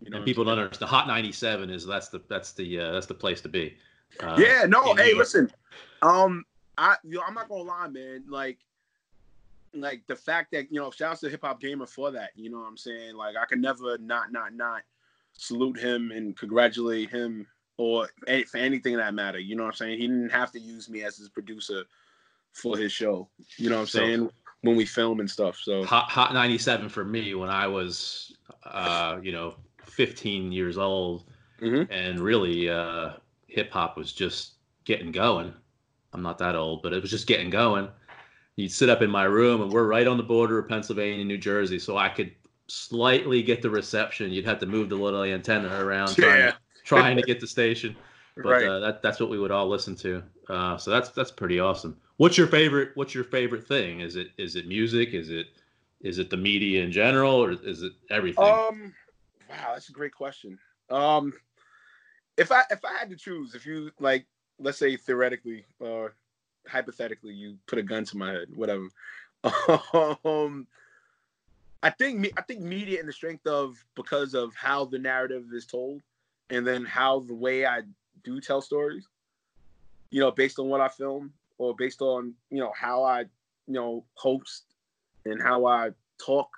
You 0.03 0.11
know, 0.11 0.19
and 0.19 0.27
people 0.27 0.45
don't 0.45 0.59
understand. 0.59 0.89
The 0.89 0.91
Hot 0.91 1.07
97 1.07 1.71
is 1.71 1.87
that's 1.87 2.09
the 2.09 2.21
that's 2.29 2.53
the 2.53 2.81
uh, 2.81 2.93
that's 2.93 3.07
the 3.07 3.15
place 3.15 3.41
to 3.43 3.49
be. 3.49 3.77
Uh, 4.19 4.37
yeah, 4.39 4.67
no, 4.67 4.95
hey, 4.95 5.15
listen, 5.15 5.51
um, 6.03 6.45
I 6.77 6.97
you 7.05 7.19
know, 7.19 7.23
I'm 7.27 7.35
not 7.35 7.49
gonna 7.49 7.63
lie, 7.63 7.89
man. 7.89 8.25
Like 8.29 8.59
like 9.73 10.03
the 10.09 10.17
fact 10.17 10.53
that 10.53 10.73
you 10.73 10.81
know, 10.81 10.91
shouts 10.91 11.21
to 11.21 11.31
Hip 11.31 11.43
Hop 11.43 11.61
Gamer 11.61 11.87
for 11.87 12.11
that. 12.11 12.31
You 12.35 12.51
know 12.51 12.59
what 12.59 12.67
I'm 12.67 12.77
saying? 12.77 13.15
Like 13.15 13.37
I 13.41 13.47
can 13.47 13.61
never 13.61 13.99
not 13.99 14.33
not 14.33 14.55
not 14.55 14.83
salute 15.35 15.79
him 15.79 16.11
and 16.11 16.37
congratulate 16.37 17.11
him 17.11 17.47
or 17.77 18.09
for 18.51 18.59
anything 18.59 18.97
that 18.97 19.15
matter. 19.15 19.39
You 19.39 19.57
know 19.57 19.65
what 19.65 19.71
I'm 19.71 19.77
saying? 19.77 19.99
He 19.99 20.07
didn't 20.07 20.33
have 20.33 20.51
to 20.53 20.61
use 20.61 20.89
me 20.89 21.05
as 21.05 21.17
his 21.17 21.29
producer 21.29 21.85
for 22.53 22.77
his 22.77 22.93
show. 22.93 23.29
You 23.57 23.71
know 23.71 23.77
what 23.77 23.83
I'm 23.83 23.87
so, 23.87 23.99
saying? 23.99 24.31
When 24.63 24.77
we 24.77 24.85
film 24.85 25.21
and 25.21 25.31
stuff. 25.31 25.59
So 25.63 25.85
Hot, 25.85 26.11
Hot 26.11 26.35
97 26.35 26.89
for 26.89 27.05
me 27.05 27.35
when 27.35 27.49
I 27.49 27.67
was 27.67 28.37
uh, 28.65 29.19
you 29.23 29.33
know, 29.33 29.55
15 29.87 30.53
years 30.53 30.79
old 30.79 31.25
mm-hmm. 31.61 31.91
and 31.91 32.21
really 32.21 32.69
uh 32.69 33.13
hip 33.47 33.73
hop 33.73 33.97
was 33.97 34.13
just 34.13 34.55
getting 34.85 35.13
going. 35.13 35.53
I'm 36.13 36.23
not 36.23 36.39
that 36.39 36.57
old, 36.57 36.83
but 36.83 36.93
it 36.93 37.01
was 37.01 37.11
just 37.11 37.27
getting 37.27 37.51
going 37.51 37.89
you'd 38.61 38.73
sit 38.73 38.89
up 38.89 39.03
in 39.03 39.11
my 39.11 39.25
room 39.25 39.63
and 39.63 39.73
we're 39.73 39.87
right 39.87 40.07
on 40.07 40.17
the 40.17 40.23
border 40.23 40.59
of 40.59 40.69
Pennsylvania, 40.69 41.21
and 41.21 41.29
New 41.29 41.39
Jersey. 41.39 41.79
So 41.79 41.97
I 41.97 42.09
could 42.09 42.33
slightly 42.69 43.43
get 43.43 43.63
the 43.63 43.71
reception. 43.71 44.31
You'd 44.31 44.45
have 44.45 44.59
to 44.61 44.67
move 44.67 44.89
the 44.89 44.97
little 44.97 45.23
antenna 45.23 45.83
around 45.83 46.15
trying, 46.15 46.39
yeah. 46.39 46.51
to, 46.51 46.57
trying 46.85 47.17
to 47.17 47.23
get 47.23 47.41
the 47.41 47.47
station. 47.47 47.97
But 48.43 48.51
right. 48.51 48.67
uh, 48.67 48.81
that, 48.81 49.03
that's 49.03 49.21
what 49.21 49.31
we 49.31 49.39
would 49.39 49.51
all 49.51 49.69
listen 49.69 49.95
to. 49.97 50.23
Uh, 50.49 50.77
so 50.77 50.91
that's 50.91 51.11
that's 51.11 51.31
pretty 51.31 51.61
awesome. 51.61 51.97
What's 52.17 52.37
your 52.37 52.47
favorite? 52.47 52.91
What's 52.95 53.15
your 53.15 53.25
favorite 53.25 53.67
thing? 53.67 54.01
Is 54.01 54.17
it 54.17 54.31
is 54.37 54.57
it 54.57 54.67
music? 54.67 55.15
Is 55.15 55.31
it 55.31 55.47
is 56.01 56.19
it 56.19 56.31
the 56.31 56.37
media 56.37 56.83
in 56.83 56.93
general, 56.93 57.35
or 57.35 57.53
is 57.53 57.83
it 57.83 57.93
everything? 58.11 58.45
Um, 58.45 58.95
wow, 59.49 59.73
that's 59.73 59.89
a 59.89 59.93
great 59.93 60.15
question. 60.15 60.59
Um, 60.89 61.33
if 62.37 62.51
I 62.51 62.63
if 62.71 62.85
I 62.85 62.99
had 62.99 63.11
to 63.11 63.17
choose, 63.17 63.55
if 63.55 63.67
you 63.67 63.91
like, 64.01 64.27
let's 64.59 64.79
say 64.79 64.97
theoretically, 64.97 65.65
or 65.79 66.15
hypothetically 66.67 67.35
you 67.35 67.57
put 67.67 67.79
a 67.79 67.83
gun 67.83 68.05
to 68.05 68.17
my 68.17 68.33
head, 68.33 68.49
whatever. 68.55 68.89
um, 70.25 70.67
I 71.83 71.91
think 71.91 72.33
I 72.37 72.43
think 72.43 72.61
media 72.61 73.01
and 73.01 73.09
the 73.09 73.13
strength 73.13 73.47
of 73.47 73.83
because 73.95 74.35
of 74.35 74.55
how 74.55 74.85
the 74.85 74.99
narrative 74.99 75.47
is 75.53 75.67
told, 75.67 76.03
and 76.51 76.67
then 76.67 76.85
how 76.85 77.21
the 77.21 77.35
way 77.35 77.67
I 77.67 77.83
do 78.25 78.41
tell 78.41 78.61
stories, 78.61 79.07
you 80.11 80.21
know, 80.21 80.31
based 80.31 80.59
on 80.59 80.69
what 80.69 80.81
I 80.81 80.89
film 80.89 81.33
or 81.59 81.75
based 81.75 82.01
on 82.01 82.35
you 82.51 82.59
know 82.59 82.73
how 82.79 83.05
I 83.05 83.21
you 83.67 83.75
know 83.75 84.05
host 84.15 84.65
and 85.25 85.41
how 85.41 85.67
I 85.67 85.91
talk. 86.19 86.49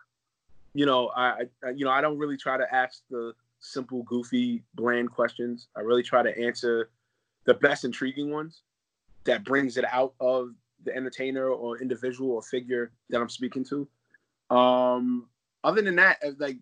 You 0.74 0.86
know, 0.86 1.10
I, 1.14 1.44
I 1.64 1.70
you 1.70 1.84
know 1.84 1.90
I 1.90 2.00
don't 2.00 2.18
really 2.18 2.36
try 2.36 2.56
to 2.56 2.74
ask 2.74 3.02
the 3.10 3.34
simple, 3.60 4.02
goofy, 4.04 4.62
bland 4.74 5.10
questions. 5.10 5.68
I 5.76 5.80
really 5.80 6.02
try 6.02 6.22
to 6.22 6.38
answer 6.38 6.90
the 7.44 7.54
best 7.54 7.84
intriguing 7.84 8.30
ones 8.30 8.62
that 9.24 9.44
brings 9.44 9.76
it 9.76 9.84
out 9.84 10.14
of 10.20 10.50
the 10.84 10.94
entertainer 10.94 11.48
or 11.48 11.80
individual 11.80 12.32
or 12.32 12.42
figure 12.42 12.92
that 13.10 13.20
I'm 13.20 13.28
speaking 13.28 13.64
to. 13.66 13.88
Um, 14.54 15.28
other 15.64 15.82
than 15.82 15.96
that, 15.96 16.18
uh, 16.24 16.32
like 16.38 16.56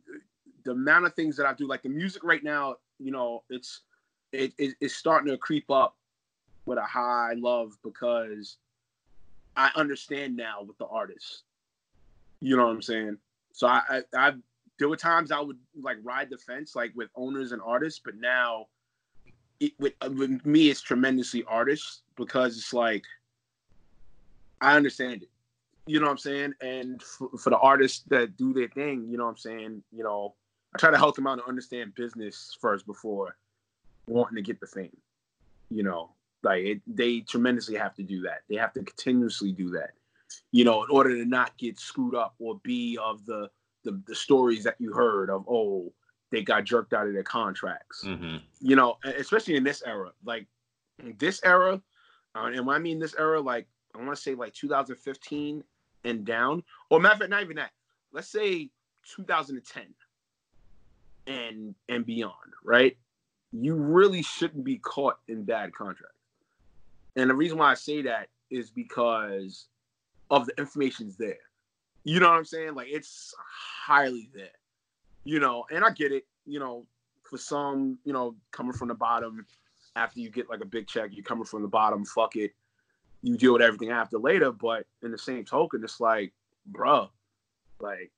the 0.65 0.73
amount 0.73 1.07
of 1.07 1.15
things 1.15 1.37
that 1.37 1.47
I 1.47 1.55
do, 1.55 1.67
like 1.67 1.83
the 1.83 1.89
music 1.89 2.23
right 2.23 2.45
now, 2.45 2.77
you 2.99 3.11
know, 3.11 3.43
it's 3.49 3.81
it, 4.33 4.53
it 4.59 4.75
it's 4.81 4.95
starting 4.95 5.31
to 5.31 5.39
creep 5.39 5.71
up 5.71 5.97
with 6.67 6.79
a 6.79 6.83
high 6.83 7.35
love 7.37 7.77
because 7.83 8.59
I 9.57 9.71
understand 9.77 10.37
now 10.37 10.63
with 10.63 10.79
the 10.79 10.87
artists. 10.87 11.43
You 12.41 12.57
know 12.57 12.67
what 12.67 12.73
I'm 12.73 12.83
saying? 12.83 13.19
So 13.53 13.67
I, 13.67 13.83
I, 13.89 14.03
I 14.17 14.33
there 14.79 14.89
were 14.89 14.97
times 14.97 15.31
I 15.31 15.41
would 15.41 15.59
like 15.81 15.99
ride 16.03 16.31
the 16.31 16.39
fence 16.39 16.75
like 16.75 16.93
with 16.95 17.11
owners 17.15 17.53
and 17.53 17.61
artists, 17.63 18.01
but 18.03 18.15
now 18.17 18.67
it, 19.59 19.73
with, 19.79 19.93
uh, 20.01 20.11
with 20.11 20.45
me, 20.47 20.71
it's 20.71 20.81
tremendously 20.81 21.45
artists 21.47 22.03
because 22.17 22.57
it's 22.57 22.73
like 22.73 23.05
I 24.61 24.77
understand 24.77 25.23
it. 25.23 25.29
You 25.87 25.99
know 25.99 26.07
what 26.07 26.13
I'm 26.13 26.19
saying? 26.19 26.55
And 26.61 27.03
for, 27.03 27.31
for 27.37 27.51
the 27.51 27.59
artists 27.59 28.05
that 28.09 28.37
do 28.37 28.53
their 28.53 28.69
thing, 28.69 29.09
you 29.11 29.19
know 29.19 29.25
what 29.25 29.31
I'm 29.31 29.37
saying? 29.37 29.83
You 29.93 30.05
know, 30.05 30.35
I 30.75 30.79
try 30.79 30.91
to 30.91 30.97
help 30.97 31.17
them 31.17 31.27
out 31.27 31.37
to 31.37 31.49
understand 31.49 31.95
business 31.95 32.57
first 32.61 32.87
before 32.87 33.37
wanting 34.07 34.37
to 34.37 34.43
get 34.43 34.61
the 34.61 34.67
fame. 34.67 34.97
You 35.71 35.83
know, 35.83 36.11
like 36.43 36.65
it, 36.65 36.81
they 36.87 37.21
tremendously 37.21 37.77
have 37.77 37.95
to 37.95 38.03
do 38.03 38.23
that. 38.23 38.43
They 38.49 38.57
have 38.57 38.73
to 38.75 38.83
continuously 38.83 39.53
do 39.53 39.71
that. 39.71 39.91
You 40.53 40.65
know, 40.65 40.85
in 40.85 40.91
order 40.91 41.17
to 41.17 41.25
not 41.25 41.57
get 41.59 41.79
screwed 41.79 42.15
up 42.15 42.35
or 42.39 42.61
be 42.63 42.99
of 43.03 43.25
the 43.27 43.51
the, 43.85 44.01
the 44.07 44.15
stories 44.15 44.65
that 44.65 44.77
you 44.79 44.93
heard 44.93 45.31
of, 45.31 45.45
oh, 45.49 45.91
they 46.31 46.43
got 46.43 46.65
jerked 46.65 46.93
out 46.93 47.07
of 47.07 47.15
their 47.15 47.23
contracts. 47.23 48.05
Mm-hmm. 48.05 48.37
You 48.61 48.77
know, 48.77 48.99
especially 49.05 49.57
in 49.57 49.65
this 49.65 49.83
era, 49.85 50.11
like 50.25 50.47
this 51.19 51.41
era, 51.45 51.81
uh, 52.35 52.51
and 52.55 52.67
when 52.67 52.77
I 52.77 52.79
mean 52.79 52.99
this 52.99 53.15
era, 53.19 53.41
like 53.41 53.67
I 53.95 53.99
want 53.99 54.15
to 54.17 54.23
say 54.23 54.35
like 54.35 54.55
2015 54.55 55.65
and 56.05 56.25
down, 56.25 56.63
or 56.89 57.01
matter 57.01 57.15
of 57.15 57.19
fact, 57.21 57.31
not 57.31 57.43
even 57.43 57.57
that. 57.57 57.73
Let's 58.13 58.29
say 58.29 58.71
2010 59.15 59.85
and 61.27 61.75
and 61.89 62.07
beyond, 62.07 62.35
right? 62.65 62.97
You 63.53 63.75
really 63.75 64.23
shouldn't 64.23 64.65
be 64.65 64.79
caught 64.79 65.19
in 65.29 65.45
bad 65.45 65.75
contracts. 65.75 66.17
And 67.17 67.29
the 67.29 67.35
reason 67.35 67.59
why 67.59 67.71
I 67.71 67.75
say 67.75 68.03
that 68.03 68.29
is 68.51 68.71
because 68.71 69.67
of 70.31 70.47
the 70.47 70.57
information's 70.59 71.17
there. 71.17 71.39
You 72.05 72.21
know 72.21 72.29
what 72.29 72.37
I'm 72.37 72.45
saying? 72.45 72.75
Like 72.75 72.89
it's 72.89 73.35
highly 73.39 74.31
there 74.35 74.49
you 75.25 75.39
know, 75.39 75.65
and 75.71 75.85
I 75.85 75.91
get 75.91 76.13
it, 76.13 76.27
you 76.47 76.59
know, 76.59 76.87
for 77.23 77.39
some, 77.39 77.99
you 78.05 78.13
know, 78.13 78.35
coming 78.51 78.73
from 78.73 78.89
the 78.89 78.95
bottom 78.95 79.47
after 79.97 80.21
you 80.21 80.31
get 80.31 80.49
like 80.49 80.61
a 80.61 80.67
big 80.67 80.87
check, 80.87 81.11
you're 81.13 81.25
coming 81.25 81.45
from 81.45 81.63
the 81.63 81.69
bottom, 81.69 82.05
fuck 82.05 82.37
it. 82.37 82.53
You 83.23 83.37
deal 83.37 83.53
with 83.53 83.63
everything 83.63 83.91
after 83.91 84.19
later. 84.19 84.51
But 84.51 84.87
in 85.03 85.11
the 85.11 85.19
same 85.19 85.45
token, 85.45 85.85
it's 85.85 86.01
like, 86.01 86.33
bruh, 86.73 87.11
like, 87.81 88.11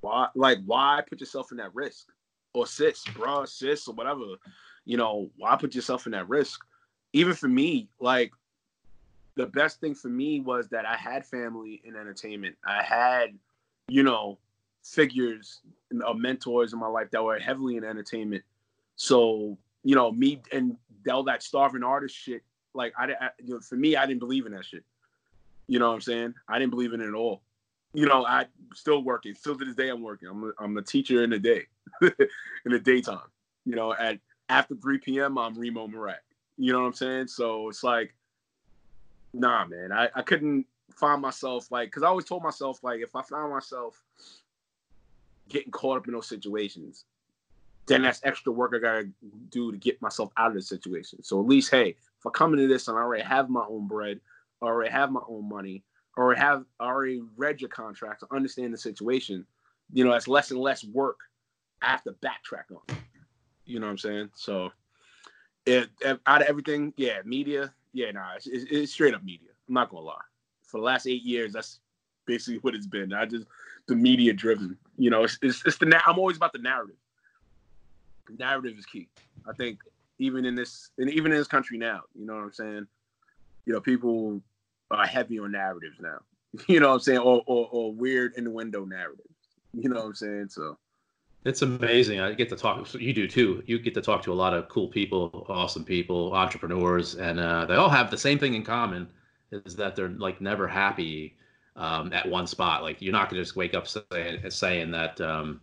why, 0.00 0.28
like, 0.34 0.58
why 0.64 1.02
put 1.08 1.20
yourself 1.20 1.50
in 1.50 1.58
that 1.58 1.74
risk? 1.74 2.06
Or 2.54 2.66
sis, 2.66 3.04
bruh, 3.04 3.46
sis, 3.46 3.86
or 3.88 3.94
whatever. 3.94 4.24
You 4.88 4.96
know, 4.96 5.28
why 5.36 5.54
put 5.56 5.74
yourself 5.74 6.06
in 6.06 6.12
that 6.12 6.30
risk? 6.30 6.64
Even 7.12 7.34
for 7.34 7.46
me, 7.46 7.90
like 8.00 8.32
the 9.36 9.44
best 9.44 9.80
thing 9.80 9.94
for 9.94 10.08
me 10.08 10.40
was 10.40 10.66
that 10.68 10.86
I 10.86 10.96
had 10.96 11.26
family 11.26 11.82
in 11.84 11.94
entertainment. 11.94 12.56
I 12.66 12.82
had, 12.82 13.38
you 13.88 14.02
know, 14.02 14.38
figures 14.82 15.60
of 15.92 16.00
uh, 16.02 16.14
mentors 16.14 16.72
in 16.72 16.78
my 16.78 16.86
life 16.86 17.10
that 17.10 17.22
were 17.22 17.38
heavily 17.38 17.76
in 17.76 17.84
entertainment. 17.84 18.42
So, 18.96 19.58
you 19.84 19.94
know, 19.94 20.10
me 20.10 20.40
and 20.52 20.78
all 21.12 21.22
that 21.24 21.42
starving 21.42 21.82
artist 21.82 22.16
shit, 22.16 22.40
like 22.72 22.94
I, 22.98 23.12
I 23.12 23.28
you 23.44 23.54
know, 23.54 23.60
for 23.60 23.76
me, 23.76 23.94
I 23.94 24.06
didn't 24.06 24.20
believe 24.20 24.46
in 24.46 24.52
that 24.52 24.64
shit. 24.64 24.84
You 25.66 25.80
know 25.80 25.88
what 25.88 25.96
I'm 25.96 26.00
saying? 26.00 26.34
I 26.48 26.58
didn't 26.58 26.70
believe 26.70 26.94
in 26.94 27.02
it 27.02 27.08
at 27.08 27.14
all. 27.14 27.42
You 27.92 28.06
know, 28.06 28.24
I 28.24 28.46
still 28.72 29.04
working. 29.04 29.34
Still 29.34 29.58
to 29.58 29.66
this 29.66 29.74
day, 29.74 29.90
I'm 29.90 30.00
working. 30.00 30.30
I'm 30.30 30.44
a, 30.44 30.52
I'm 30.58 30.78
a 30.78 30.82
teacher 30.82 31.22
in 31.24 31.28
the 31.28 31.38
day, 31.38 31.66
in 32.00 32.72
the 32.72 32.78
daytime. 32.78 33.28
You 33.66 33.76
know, 33.76 33.92
at 33.92 34.18
after 34.48 34.74
3 34.74 34.98
p.m., 34.98 35.38
I'm 35.38 35.54
Reem'o 35.54 35.90
Meerak. 35.90 36.16
You 36.56 36.72
know 36.72 36.80
what 36.80 36.86
I'm 36.86 36.94
saying? 36.94 37.28
So 37.28 37.68
it's 37.68 37.84
like, 37.84 38.14
nah, 39.32 39.64
man. 39.66 39.92
I, 39.92 40.08
I 40.14 40.22
couldn't 40.22 40.66
find 40.94 41.22
myself 41.22 41.70
like, 41.70 41.88
because 41.88 42.02
I 42.02 42.06
always 42.06 42.24
told 42.24 42.42
myself 42.42 42.82
like, 42.82 43.00
if 43.00 43.14
I 43.14 43.22
found 43.22 43.52
myself 43.52 44.02
getting 45.48 45.70
caught 45.70 45.98
up 45.98 46.08
in 46.08 46.14
those 46.14 46.28
situations, 46.28 47.04
then 47.86 48.02
that's 48.02 48.20
extra 48.22 48.52
work 48.52 48.72
I 48.74 48.78
gotta 48.78 49.08
do 49.48 49.72
to 49.72 49.78
get 49.78 50.00
myself 50.02 50.30
out 50.36 50.48
of 50.48 50.54
the 50.54 50.62
situation. 50.62 51.22
So 51.22 51.40
at 51.40 51.46
least, 51.46 51.70
hey, 51.70 51.90
if 51.90 52.26
I 52.26 52.30
come 52.30 52.52
into 52.52 52.68
this 52.68 52.88
and 52.88 52.98
I 52.98 53.00
already 53.00 53.22
have 53.22 53.48
my 53.48 53.64
own 53.68 53.86
bread, 53.88 54.20
I 54.60 54.66
already 54.66 54.90
have 54.90 55.10
my 55.10 55.22
own 55.28 55.48
money, 55.48 55.82
or 56.16 56.34
have 56.34 56.64
already 56.80 57.22
read 57.36 57.60
your 57.60 57.70
contract 57.70 58.20
to 58.20 58.26
understand 58.34 58.74
the 58.74 58.78
situation, 58.78 59.46
you 59.92 60.04
know, 60.04 60.10
that's 60.10 60.28
less 60.28 60.50
and 60.50 60.60
less 60.60 60.84
work 60.84 61.18
I 61.80 61.86
have 61.86 62.02
to 62.04 62.12
backtrack 62.12 62.64
on. 62.72 62.96
You 63.68 63.78
know 63.80 63.86
what 63.86 63.92
I'm 63.92 63.98
saying? 63.98 64.30
So, 64.34 64.70
it, 65.66 65.90
out 66.26 66.40
of 66.40 66.48
everything, 66.48 66.94
yeah, 66.96 67.18
media, 67.24 67.72
yeah, 67.92 68.10
nah, 68.10 68.34
it's, 68.36 68.46
it's, 68.46 68.64
it's 68.70 68.92
straight 68.92 69.14
up 69.14 69.22
media. 69.22 69.50
I'm 69.68 69.74
not 69.74 69.90
gonna 69.90 70.06
lie. 70.06 70.14
For 70.62 70.78
the 70.78 70.84
last 70.84 71.06
eight 71.06 71.22
years, 71.22 71.52
that's 71.52 71.80
basically 72.26 72.58
what 72.60 72.74
it's 72.74 72.86
been. 72.86 73.12
I 73.12 73.26
just 73.26 73.46
the 73.86 73.94
media 73.94 74.32
driven. 74.32 74.78
You 74.96 75.10
know, 75.10 75.24
it's, 75.24 75.38
it's, 75.42 75.62
it's 75.66 75.76
the 75.76 76.02
I'm 76.06 76.18
always 76.18 76.38
about 76.38 76.52
the 76.52 76.58
narrative. 76.58 76.96
Narrative 78.38 78.78
is 78.78 78.86
key. 78.86 79.08
I 79.46 79.52
think 79.52 79.80
even 80.18 80.46
in 80.46 80.54
this 80.54 80.90
and 80.96 81.10
even 81.10 81.32
in 81.32 81.38
this 81.38 81.48
country 81.48 81.76
now, 81.76 82.02
you 82.18 82.26
know 82.26 82.34
what 82.34 82.42
I'm 82.42 82.52
saying? 82.52 82.86
You 83.66 83.74
know, 83.74 83.80
people 83.80 84.40
are 84.90 85.06
heavy 85.06 85.38
on 85.38 85.52
narratives 85.52 85.98
now. 86.00 86.18
You 86.66 86.80
know 86.80 86.88
what 86.88 86.94
I'm 86.94 87.00
saying? 87.00 87.18
Or 87.18 87.42
or, 87.46 87.68
or 87.70 87.92
weird 87.92 88.32
innuendo 88.36 88.86
narratives. 88.86 89.28
You 89.74 89.90
know 89.90 89.96
what 89.96 90.06
I'm 90.06 90.14
saying? 90.14 90.48
So 90.48 90.78
it's 91.48 91.62
amazing. 91.62 92.20
I 92.20 92.32
get 92.34 92.48
to 92.50 92.56
talk. 92.56 92.92
You 92.94 93.12
do 93.12 93.26
too. 93.26 93.62
You 93.66 93.78
get 93.78 93.94
to 93.94 94.02
talk 94.02 94.22
to 94.22 94.32
a 94.32 94.34
lot 94.34 94.54
of 94.54 94.68
cool 94.68 94.88
people, 94.88 95.46
awesome 95.48 95.84
people, 95.84 96.34
entrepreneurs, 96.34 97.14
and 97.14 97.40
uh, 97.40 97.64
they 97.64 97.74
all 97.74 97.88
have 97.88 98.10
the 98.10 98.18
same 98.18 98.38
thing 98.38 98.54
in 98.54 98.62
common: 98.62 99.08
is 99.50 99.74
that 99.76 99.96
they're 99.96 100.08
like 100.08 100.40
never 100.40 100.68
happy 100.68 101.36
um, 101.76 102.12
at 102.12 102.28
one 102.28 102.46
spot. 102.46 102.82
Like 102.82 103.00
you're 103.00 103.12
not 103.12 103.30
gonna 103.30 103.42
just 103.42 103.56
wake 103.56 103.74
up 103.74 103.86
saying, 103.88 104.50
saying 104.50 104.90
that 104.90 105.20
um, 105.20 105.60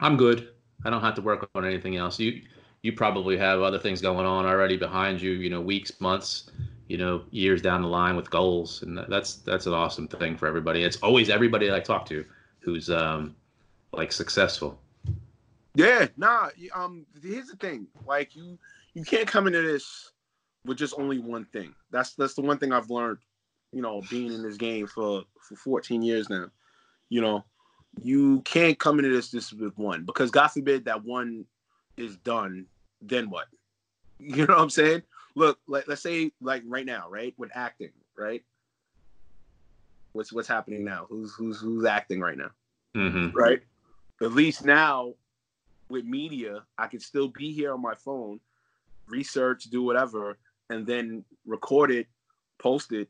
I'm 0.00 0.16
good. 0.16 0.48
I 0.84 0.90
don't 0.90 1.02
have 1.02 1.14
to 1.16 1.22
work 1.22 1.48
on 1.54 1.64
anything 1.64 1.96
else. 1.96 2.18
You 2.18 2.40
you 2.82 2.92
probably 2.92 3.36
have 3.36 3.60
other 3.60 3.78
things 3.78 4.00
going 4.00 4.24
on 4.24 4.46
already 4.46 4.76
behind 4.76 5.20
you. 5.20 5.32
You 5.32 5.50
know, 5.50 5.60
weeks, 5.60 6.00
months, 6.00 6.50
you 6.86 6.96
know, 6.96 7.22
years 7.30 7.60
down 7.60 7.82
the 7.82 7.88
line 7.88 8.16
with 8.16 8.30
goals, 8.30 8.82
and 8.82 8.98
that's 9.08 9.36
that's 9.36 9.66
an 9.66 9.74
awesome 9.74 10.08
thing 10.08 10.36
for 10.36 10.46
everybody. 10.46 10.84
It's 10.84 10.96
always 10.98 11.28
everybody 11.28 11.72
I 11.72 11.80
talk 11.80 12.06
to 12.06 12.24
who's 12.60 12.88
um, 12.88 13.36
like 13.92 14.10
successful. 14.12 14.80
Yeah, 15.78 16.08
nah. 16.16 16.50
Um, 16.74 17.06
here's 17.22 17.46
the 17.46 17.56
thing: 17.56 17.86
like 18.06 18.34
you, 18.34 18.58
you 18.94 19.04
can't 19.04 19.28
come 19.28 19.46
into 19.46 19.62
this 19.62 20.12
with 20.64 20.78
just 20.78 20.94
only 20.98 21.18
one 21.18 21.44
thing. 21.46 21.74
That's 21.90 22.14
that's 22.14 22.34
the 22.34 22.42
one 22.42 22.58
thing 22.58 22.72
I've 22.72 22.90
learned 22.90 23.18
you 23.72 23.82
know, 23.82 24.02
being 24.10 24.32
in 24.32 24.42
this 24.42 24.56
game 24.56 24.86
for 24.86 25.22
for 25.40 25.56
14 25.56 26.02
years 26.02 26.30
now, 26.30 26.46
you 27.08 27.20
know, 27.20 27.44
you 28.02 28.40
can't 28.42 28.78
come 28.78 28.98
into 28.98 29.10
this 29.10 29.30
just 29.30 29.52
with 29.58 29.76
one 29.76 30.04
because 30.04 30.30
God 30.30 30.48
forbid 30.48 30.84
that 30.86 31.04
one 31.04 31.44
is 31.96 32.16
done, 32.18 32.66
then 33.02 33.30
what? 33.30 33.46
You 34.20 34.46
know 34.46 34.54
what 34.54 34.62
I'm 34.62 34.70
saying? 34.70 35.02
Look, 35.36 35.60
like 35.68 35.86
let's 35.86 36.02
say 36.02 36.32
like 36.40 36.64
right 36.66 36.84
now, 36.84 37.06
right, 37.08 37.32
with 37.38 37.52
acting, 37.54 37.92
right? 38.16 38.42
What's 40.10 40.32
what's 40.32 40.48
happening 40.48 40.84
now? 40.84 41.06
Who's 41.08 41.32
who's 41.34 41.60
who's 41.60 41.84
acting 41.84 42.18
right 42.18 42.36
now? 42.36 42.50
Mm-hmm. 42.96 43.36
Right. 43.36 43.60
At 44.20 44.32
least 44.32 44.64
now, 44.64 45.14
with 45.88 46.04
media, 46.04 46.62
I 46.76 46.86
can 46.86 47.00
still 47.00 47.28
be 47.28 47.52
here 47.52 47.72
on 47.72 47.82
my 47.82 47.94
phone, 47.94 48.40
research, 49.06 49.64
do 49.64 49.82
whatever, 49.82 50.38
and 50.70 50.86
then 50.86 51.24
record 51.46 51.90
it, 51.90 52.06
post 52.58 52.92
it, 52.92 53.08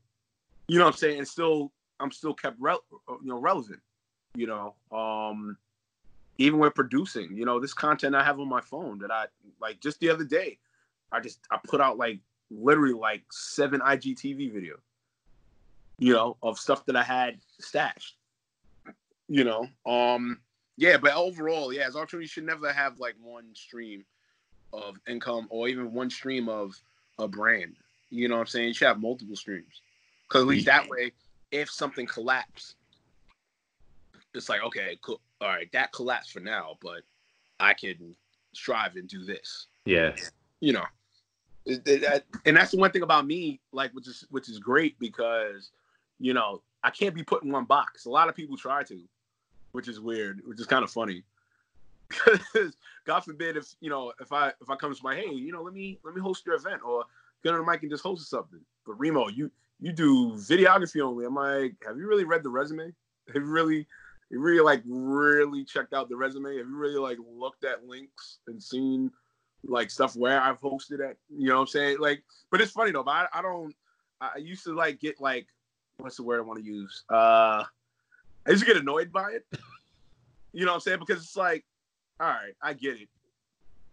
you 0.69 0.79
know 0.79 0.85
what 0.85 0.95
I'm 0.95 0.99
saying? 0.99 1.19
And 1.19 1.27
still, 1.27 1.73
I'm 1.99 2.13
still 2.13 2.35
kept 2.35 2.57
re- 2.61 2.77
you 2.93 3.19
know 3.25 3.39
relevant. 3.39 3.81
You 4.35 4.47
know, 4.47 4.75
um, 4.97 5.57
even 6.37 6.61
with 6.61 6.75
producing, 6.75 7.37
you 7.37 7.45
know, 7.45 7.59
this 7.59 7.75
content 7.75 8.15
I 8.15 8.23
have 8.23 8.39
on 8.39 8.49
my 8.49 8.61
phone 8.61 8.99
that 8.99 9.11
I 9.11 9.27
like 9.61 9.81
just 9.81 9.99
the 9.99 10.11
other 10.11 10.25
day, 10.25 10.59
I 11.11 11.21
just 11.21 11.41
I 11.51 11.59
put 11.67 11.81
out 11.81 11.97
like 11.97 12.21
literally 12.51 12.95
like 12.95 13.23
seven 13.33 13.81
IGTV 13.81 14.53
video, 14.53 14.77
you 15.99 16.13
know, 16.13 16.37
of 16.43 16.59
stuff 16.59 16.85
that 16.87 16.97
I 16.97 17.03
had 17.03 17.39
stashed. 17.59 18.17
You 19.31 19.45
know, 19.45 19.69
um, 19.87 20.39
yeah, 20.79 20.97
but 20.97 21.13
overall, 21.15 21.73
yeah, 21.73 21.89
as 21.89 21.97
ultra, 21.97 22.21
you 22.21 22.29
should 22.29 22.47
never 22.47 22.73
have 22.73 23.01
like 23.01 23.17
one 23.21 23.47
stream 23.55 24.05
of 24.73 24.95
income 25.09 25.49
or 25.51 25.67
even 25.67 25.93
one 25.93 26.09
stream 26.09 26.49
of 26.49 26.81
a 27.19 27.27
brand. 27.27 27.75
You 28.11 28.29
know 28.29 28.37
what 28.37 28.43
I'm 28.43 28.47
saying? 28.47 28.69
You 28.69 28.75
should 28.75 28.87
have 28.87 29.01
multiple 29.01 29.35
streams. 29.35 29.83
Because 30.29 30.43
at 30.43 30.49
least 30.49 30.67
that 30.67 30.89
way, 30.89 31.11
if 31.51 31.69
something 31.69 32.07
collapses, 32.07 32.77
it's 34.35 34.49
like, 34.49 34.63
okay, 34.63 34.97
cool. 35.03 35.21
All 35.41 35.49
right, 35.49 35.71
that 35.73 35.93
collapsed 35.93 36.33
for 36.33 36.41
now, 36.41 36.77
but 36.81 37.03
I 37.59 37.75
can 37.75 38.15
strive 38.53 38.95
and 38.95 39.09
do 39.09 39.25
this. 39.25 39.67
Yeah. 39.85 40.15
You 40.61 40.75
know, 40.75 40.85
and 41.67 42.57
that's 42.57 42.71
the 42.71 42.79
one 42.79 42.93
thing 42.93 43.03
about 43.03 43.27
me, 43.27 43.61
like, 43.73 43.91
which 43.95 44.07
is 44.07 44.27
which 44.31 44.49
is 44.49 44.61
great 44.61 44.97
because, 45.01 45.73
you 46.21 46.35
know, 46.35 46.63
I 46.85 46.91
can't 46.91 47.17
be 47.17 47.25
put 47.25 47.43
in 47.43 47.51
one 47.51 47.65
box. 47.65 48.05
A 48.05 48.11
lot 48.11 48.29
of 48.29 48.37
people 48.37 48.57
try 48.57 48.85
to, 48.85 49.01
which 49.79 49.87
is 49.87 50.01
weird, 50.01 50.41
which 50.45 50.59
is 50.59 50.67
kind 50.67 50.83
of 50.83 50.91
funny. 50.91 51.23
Because 52.09 52.75
God 53.05 53.21
forbid 53.21 53.57
if 53.57 53.77
you 53.81 53.91
know 53.91 54.13
if 54.21 54.33
I 54.33 54.49
if 54.61 54.69
I 54.69 54.75
come 54.75 54.93
to 54.93 55.01
my 55.05 55.15
hey 55.15 55.31
you 55.31 55.53
know 55.53 55.63
let 55.63 55.73
me 55.73 56.01
let 56.05 56.15
me 56.15 56.21
host 56.21 56.45
your 56.47 56.57
event 56.57 56.81
or 56.83 57.05
get 57.45 57.53
on 57.53 57.65
the 57.65 57.71
mic 57.71 57.83
and 57.83 57.91
just 57.91 58.03
host 58.03 58.29
something. 58.29 58.59
But 58.85 58.99
Reem'o, 58.99 59.29
you 59.33 59.53
you 59.79 59.93
do 59.93 60.33
videography 60.33 61.01
only. 61.01 61.27
I'm 61.27 61.37
like, 61.37 61.77
have 61.87 61.97
you 61.97 62.09
really 62.09 62.25
read 62.25 62.43
the 62.43 62.49
resume? 62.51 62.93
Have 63.29 63.43
you 63.43 63.45
really, 63.45 63.87
you 64.31 64.41
really 64.41 64.65
like 64.65 64.83
really 64.87 65.63
checked 65.63 65.93
out 65.93 66.09
the 66.09 66.17
resume? 66.17 66.57
Have 66.57 66.67
you 66.67 66.77
really 66.77 66.99
like 66.99 67.19
looked 67.31 67.65
at 67.65 67.87
links 67.87 68.39
and 68.47 68.61
seen 68.61 69.11
like 69.65 69.91
stuff 69.91 70.17
where 70.17 70.41
I've 70.41 70.61
hosted 70.63 71.07
at? 71.07 71.19
You 71.29 71.49
know 71.49 71.57
what 71.57 71.61
I'm 71.61 71.67
saying? 71.67 71.99
Like, 72.01 72.23
but 72.51 72.63
it's 72.63 72.73
funny 72.73 72.91
though. 72.91 73.05
But 73.05 73.11
I, 73.11 73.27
I 73.35 73.43
don't. 73.43 73.75
I 74.21 74.39
used 74.39 74.65
to 74.65 74.75
like 74.75 74.99
get 74.99 75.21
like, 75.21 75.47
what's 75.99 76.17
the 76.17 76.23
word 76.23 76.39
I 76.41 76.43
want 76.43 76.59
to 76.59 76.65
use? 76.65 77.05
Uh, 77.11 77.65
I 78.49 78.53
just 78.53 78.67
get 78.67 78.77
annoyed 78.77 79.13
by 79.13 79.33
it. 79.33 79.61
You 80.53 80.65
know 80.65 80.73
what 80.73 80.77
I'm 80.77 80.81
saying? 80.81 80.99
Because 81.01 81.23
it's 81.23 81.37
like, 81.37 81.65
all 82.19 82.29
right, 82.29 82.55
I 82.63 82.73
get 82.73 83.01
it. 83.01 83.09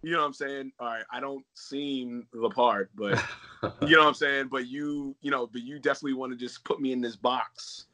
You 0.02 0.12
know 0.12 0.20
what 0.20 0.28
I'm 0.28 0.34
saying? 0.34 0.72
All 0.80 0.88
right, 0.88 1.04
I 1.12 1.20
don't 1.20 1.44
seem 1.56 2.28
the 2.32 2.50
part, 2.50 2.90
but 2.96 3.22
you 3.82 3.96
know 3.96 4.02
what 4.02 4.08
I'm 4.08 4.14
saying? 4.14 4.48
But 4.52 4.68
you, 4.68 5.16
you 5.22 5.32
know, 5.32 5.48
but 5.48 5.64
you 5.64 5.80
definitely 5.80 6.14
want 6.14 6.32
to 6.32 6.38
just 6.38 6.64
put 6.64 6.80
me 6.80 6.94
in 6.94 7.02
this 7.02 7.16
box 7.16 7.86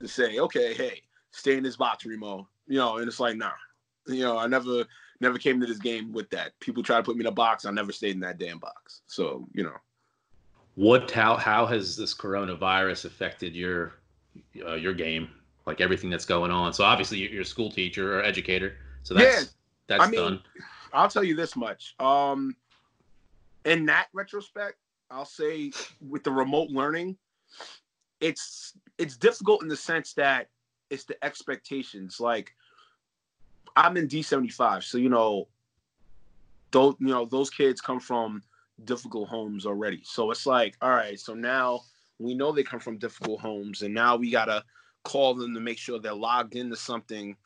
to 0.00 0.08
say, 0.08 0.38
okay, 0.38 0.74
hey, 0.74 1.00
stay 1.30 1.56
in 1.56 1.62
this 1.62 1.76
box, 1.76 2.04
Reem'o. 2.04 2.46
You 2.66 2.78
know, 2.78 2.98
and 2.98 3.08
it's 3.08 3.20
like, 3.20 3.36
nah. 3.36 3.52
You 4.06 4.24
know, 4.24 4.38
I 4.38 4.46
never 4.46 4.84
never 5.20 5.38
came 5.38 5.60
to 5.60 5.66
this 5.66 5.78
game 5.78 6.12
with 6.12 6.28
that. 6.30 6.58
People 6.60 6.82
try 6.82 6.96
to 6.96 7.02
put 7.02 7.16
me 7.16 7.20
in 7.20 7.26
a 7.26 7.32
box. 7.32 7.64
I 7.64 7.70
never 7.70 7.92
stayed 7.92 8.14
in 8.14 8.20
that 8.20 8.38
damn 8.38 8.58
box. 8.58 9.02
So, 9.06 9.46
you 9.52 9.62
know. 9.62 9.76
What 10.74 11.10
how 11.10 11.36
how 11.36 11.66
has 11.66 11.96
this 11.96 12.14
coronavirus 12.14 13.04
affected 13.04 13.54
your 13.54 13.94
uh, 14.66 14.74
your 14.74 14.94
game? 14.94 15.28
Like 15.66 15.80
everything 15.80 16.10
that's 16.10 16.24
going 16.24 16.50
on. 16.50 16.72
So 16.72 16.84
obviously 16.84 17.18
you're 17.18 17.42
a 17.42 17.44
school 17.44 17.70
teacher 17.70 18.18
or 18.18 18.22
educator. 18.22 18.76
So 19.02 19.14
that's 19.14 19.42
yeah, 19.42 19.48
that's 19.86 20.02
I 20.02 20.10
mean, 20.10 20.20
done. 20.20 20.42
I'll 20.92 21.08
tell 21.08 21.24
you 21.24 21.36
this 21.36 21.56
much. 21.56 21.94
Um, 22.00 22.56
in 23.64 23.86
that 23.86 24.08
retrospect, 24.12 24.76
I'll 25.10 25.24
say 25.24 25.72
with 26.00 26.24
the 26.24 26.30
remote 26.30 26.70
learning, 26.70 27.16
it's 28.20 28.74
it's 28.98 29.16
difficult 29.16 29.62
in 29.62 29.68
the 29.68 29.76
sense 29.76 30.12
that 30.14 30.48
it's 30.90 31.04
the 31.04 31.22
expectations. 31.24 32.20
Like 32.20 32.54
I'm 33.76 33.96
in 33.96 34.08
D75, 34.08 34.84
so 34.84 34.98
you 34.98 35.08
know, 35.08 35.48
those 36.70 36.94
you 37.00 37.08
know 37.08 37.24
those 37.24 37.50
kids 37.50 37.80
come 37.80 38.00
from 38.00 38.42
difficult 38.84 39.28
homes 39.28 39.66
already. 39.66 40.00
So 40.04 40.30
it's 40.30 40.46
like, 40.46 40.76
all 40.80 40.90
right, 40.90 41.18
so 41.18 41.34
now 41.34 41.80
we 42.18 42.34
know 42.34 42.52
they 42.52 42.62
come 42.62 42.80
from 42.80 42.98
difficult 42.98 43.40
homes, 43.40 43.82
and 43.82 43.94
now 43.94 44.16
we 44.16 44.30
gotta 44.30 44.64
call 45.04 45.34
them 45.34 45.54
to 45.54 45.60
make 45.60 45.78
sure 45.78 45.98
they're 45.98 46.12
logged 46.12 46.56
into 46.56 46.76
something 46.76 47.36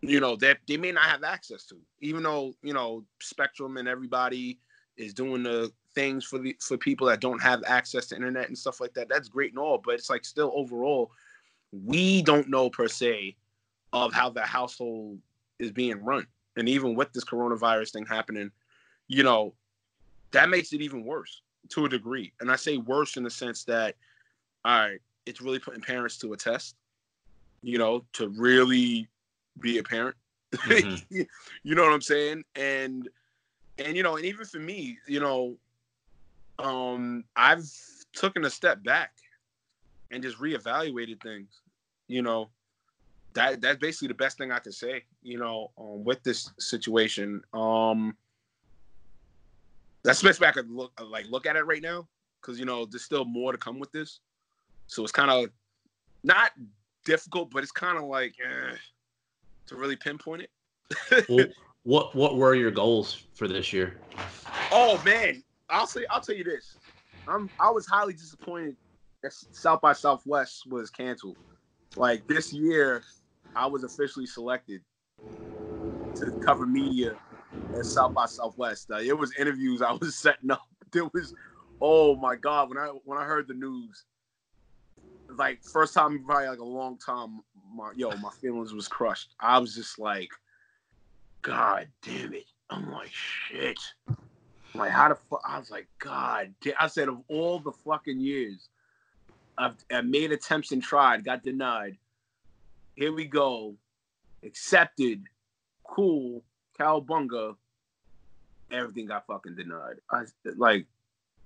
you 0.00 0.20
know 0.20 0.36
that 0.36 0.58
they, 0.66 0.76
may 0.76 0.92
not 0.92 1.04
have 1.04 1.24
access 1.24 1.64
to, 1.64 1.76
even 2.00 2.22
though 2.22 2.54
you 2.62 2.72
know 2.72 3.04
Spectrum 3.20 3.76
and 3.76 3.88
everybody 3.88 4.58
is 4.96 5.12
doing 5.12 5.42
the 5.42 5.72
things 5.94 6.24
for 6.24 6.38
the 6.38 6.56
for 6.60 6.76
people 6.76 7.06
that 7.06 7.20
don't 7.20 7.42
have 7.42 7.62
access 7.66 8.06
to 8.06 8.14
internet 8.14 8.48
and 8.48 8.56
stuff 8.56 8.80
like 8.80 8.94
that. 8.94 9.08
That's 9.08 9.28
great 9.28 9.50
and 9.50 9.58
all, 9.58 9.78
but 9.84 9.94
it's 9.94 10.10
like 10.10 10.24
still 10.24 10.52
overall, 10.54 11.10
we 11.72 12.22
don't 12.22 12.48
know 12.48 12.70
per 12.70 12.88
se 12.88 13.36
of 13.92 14.12
how 14.12 14.30
the 14.30 14.42
household 14.42 15.18
is 15.58 15.72
being 15.72 16.04
run. 16.04 16.26
And 16.56 16.68
even 16.68 16.94
with 16.94 17.12
this 17.12 17.24
coronavirus 17.24 17.92
thing 17.92 18.06
happening, 18.06 18.50
you 19.08 19.22
know, 19.22 19.54
that 20.32 20.48
makes 20.48 20.72
it 20.72 20.80
even 20.80 21.04
worse 21.04 21.42
to 21.70 21.86
a 21.86 21.88
degree. 21.88 22.32
And 22.40 22.50
I 22.50 22.56
say 22.56 22.76
worse 22.76 23.16
in 23.16 23.22
the 23.22 23.30
sense 23.30 23.64
that, 23.64 23.96
all 24.64 24.78
right, 24.78 25.00
it's 25.28 25.42
really 25.42 25.58
putting 25.58 25.82
parents 25.82 26.16
to 26.18 26.32
a 26.32 26.36
test, 26.36 26.74
you 27.62 27.76
know, 27.76 28.02
to 28.14 28.28
really 28.28 29.06
be 29.60 29.78
a 29.78 29.82
parent. 29.82 30.16
Mm-hmm. 30.54 31.20
you 31.62 31.74
know 31.74 31.82
what 31.82 31.92
I'm 31.92 32.00
saying? 32.00 32.44
And 32.54 33.08
and 33.76 33.96
you 33.96 34.02
know, 34.02 34.16
and 34.16 34.24
even 34.24 34.46
for 34.46 34.58
me, 34.58 34.98
you 35.06 35.20
know, 35.20 35.56
um, 36.58 37.24
I've 37.36 37.70
taken 38.14 38.44
a 38.46 38.50
step 38.50 38.82
back 38.82 39.12
and 40.10 40.22
just 40.22 40.38
reevaluated 40.38 41.22
things. 41.22 41.60
You 42.06 42.22
know, 42.22 42.48
that 43.34 43.60
that's 43.60 43.78
basically 43.78 44.08
the 44.08 44.14
best 44.14 44.38
thing 44.38 44.50
I 44.50 44.58
can 44.60 44.72
say. 44.72 45.04
You 45.22 45.38
know, 45.38 45.70
um, 45.78 46.04
with 46.04 46.22
this 46.22 46.50
situation, 46.58 47.42
um, 47.52 48.16
that's 50.02 50.22
the 50.22 50.28
best 50.28 50.40
way 50.40 50.48
I 50.48 50.52
could 50.52 50.70
look 50.70 50.98
like 51.06 51.26
look 51.28 51.44
at 51.44 51.56
it 51.56 51.66
right 51.66 51.82
now 51.82 52.08
because 52.40 52.58
you 52.58 52.64
know 52.64 52.86
there's 52.86 53.04
still 53.04 53.26
more 53.26 53.52
to 53.52 53.58
come 53.58 53.78
with 53.78 53.92
this. 53.92 54.20
So 54.88 55.02
it's 55.02 55.12
kind 55.12 55.30
of 55.30 55.50
not 56.24 56.50
difficult, 57.04 57.50
but 57.50 57.62
it's 57.62 57.72
kind 57.72 57.96
of 57.96 58.04
like 58.04 58.34
eh, 58.42 58.74
to 59.66 59.76
really 59.76 59.96
pinpoint 59.96 60.42
it. 60.42 61.26
well, 61.28 61.46
what 61.84 62.14
what 62.14 62.36
were 62.36 62.54
your 62.54 62.70
goals 62.70 63.24
for 63.34 63.46
this 63.46 63.72
year? 63.72 63.96
Oh 64.72 65.00
man, 65.04 65.42
I'll 65.70 65.86
say 65.86 66.04
I'll 66.10 66.20
tell 66.20 66.34
you 66.34 66.44
this. 66.44 66.76
I'm 67.28 67.50
I 67.60 67.70
was 67.70 67.86
highly 67.86 68.14
disappointed 68.14 68.76
that 69.22 69.32
South 69.52 69.80
by 69.80 69.92
Southwest 69.92 70.64
was 70.66 70.90
canceled. 70.90 71.36
Like 71.96 72.26
this 72.26 72.52
year, 72.52 73.02
I 73.54 73.66
was 73.66 73.84
officially 73.84 74.26
selected 74.26 74.80
to 76.16 76.30
cover 76.44 76.66
media 76.66 77.16
at 77.76 77.84
South 77.84 78.14
by 78.14 78.26
Southwest. 78.26 78.90
Uh, 78.90 78.98
it 78.98 79.16
was 79.16 79.32
interviews 79.38 79.82
I 79.82 79.92
was 79.92 80.16
setting 80.18 80.50
up. 80.50 80.62
There 80.92 81.04
was, 81.12 81.34
oh 81.80 82.16
my 82.16 82.36
god, 82.36 82.70
when 82.70 82.78
I 82.78 82.88
when 83.04 83.18
I 83.18 83.24
heard 83.24 83.48
the 83.48 83.54
news, 83.54 84.04
like 85.36 85.62
first 85.62 85.94
time 85.94 86.24
probably 86.24 86.48
like 86.48 86.58
a 86.58 86.64
long 86.64 86.98
time, 86.98 87.40
my 87.74 87.92
yo, 87.94 88.10
my 88.16 88.30
feelings 88.40 88.72
was 88.72 88.88
crushed. 88.88 89.34
I 89.40 89.58
was 89.58 89.74
just 89.74 89.98
like, 89.98 90.30
God 91.42 91.88
damn 92.02 92.32
it. 92.32 92.46
I'm 92.70 92.90
like 92.90 93.10
shit. 93.10 93.78
I'm 94.08 94.16
like 94.80 94.90
how 94.90 95.08
the 95.08 95.16
fuck? 95.16 95.42
I 95.46 95.58
was 95.58 95.70
like, 95.70 95.88
God. 95.98 96.54
Damn. 96.62 96.74
I 96.80 96.86
said 96.86 97.08
of 97.08 97.18
all 97.28 97.58
the 97.58 97.72
fucking 97.72 98.20
years, 98.20 98.68
I've, 99.56 99.76
I've 99.92 100.06
made 100.06 100.32
attempts 100.32 100.72
and 100.72 100.82
tried, 100.82 101.24
got 101.24 101.42
denied. 101.42 101.96
Here 102.94 103.12
we 103.12 103.26
go, 103.26 103.76
accepted, 104.44 105.24
cool, 105.84 106.42
Cowabunga. 106.78 107.54
Everything 108.70 109.06
got 109.06 109.26
fucking 109.26 109.54
denied. 109.54 109.96
I 110.10 110.24
like, 110.56 110.86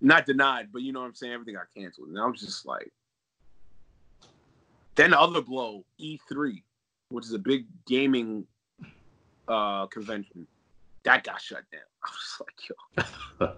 not 0.01 0.27
denied, 0.27 0.69
but 0.73 0.83
you 0.83 0.93
know 0.93 1.01
what 1.01 1.07
I'm 1.07 1.15
saying. 1.15 1.33
Everything 1.33 1.55
got 1.55 1.73
canceled, 1.77 2.09
and 2.09 2.19
I 2.19 2.27
was 2.27 2.41
just 2.41 2.65
like. 2.65 2.91
Then 4.95 5.11
the 5.11 5.21
other 5.21 5.41
blow, 5.41 5.85
E3, 6.01 6.63
which 7.09 7.25
is 7.25 7.33
a 7.33 7.39
big 7.39 7.67
gaming 7.87 8.47
uh, 9.49 9.87
convention, 9.87 10.47
that 11.05 11.25
got 11.25 11.41
shut 11.41 11.65
down. 11.73 11.81
I 12.05 12.11
was 12.11 12.41
like, 12.41 12.69
yo. 13.41 13.49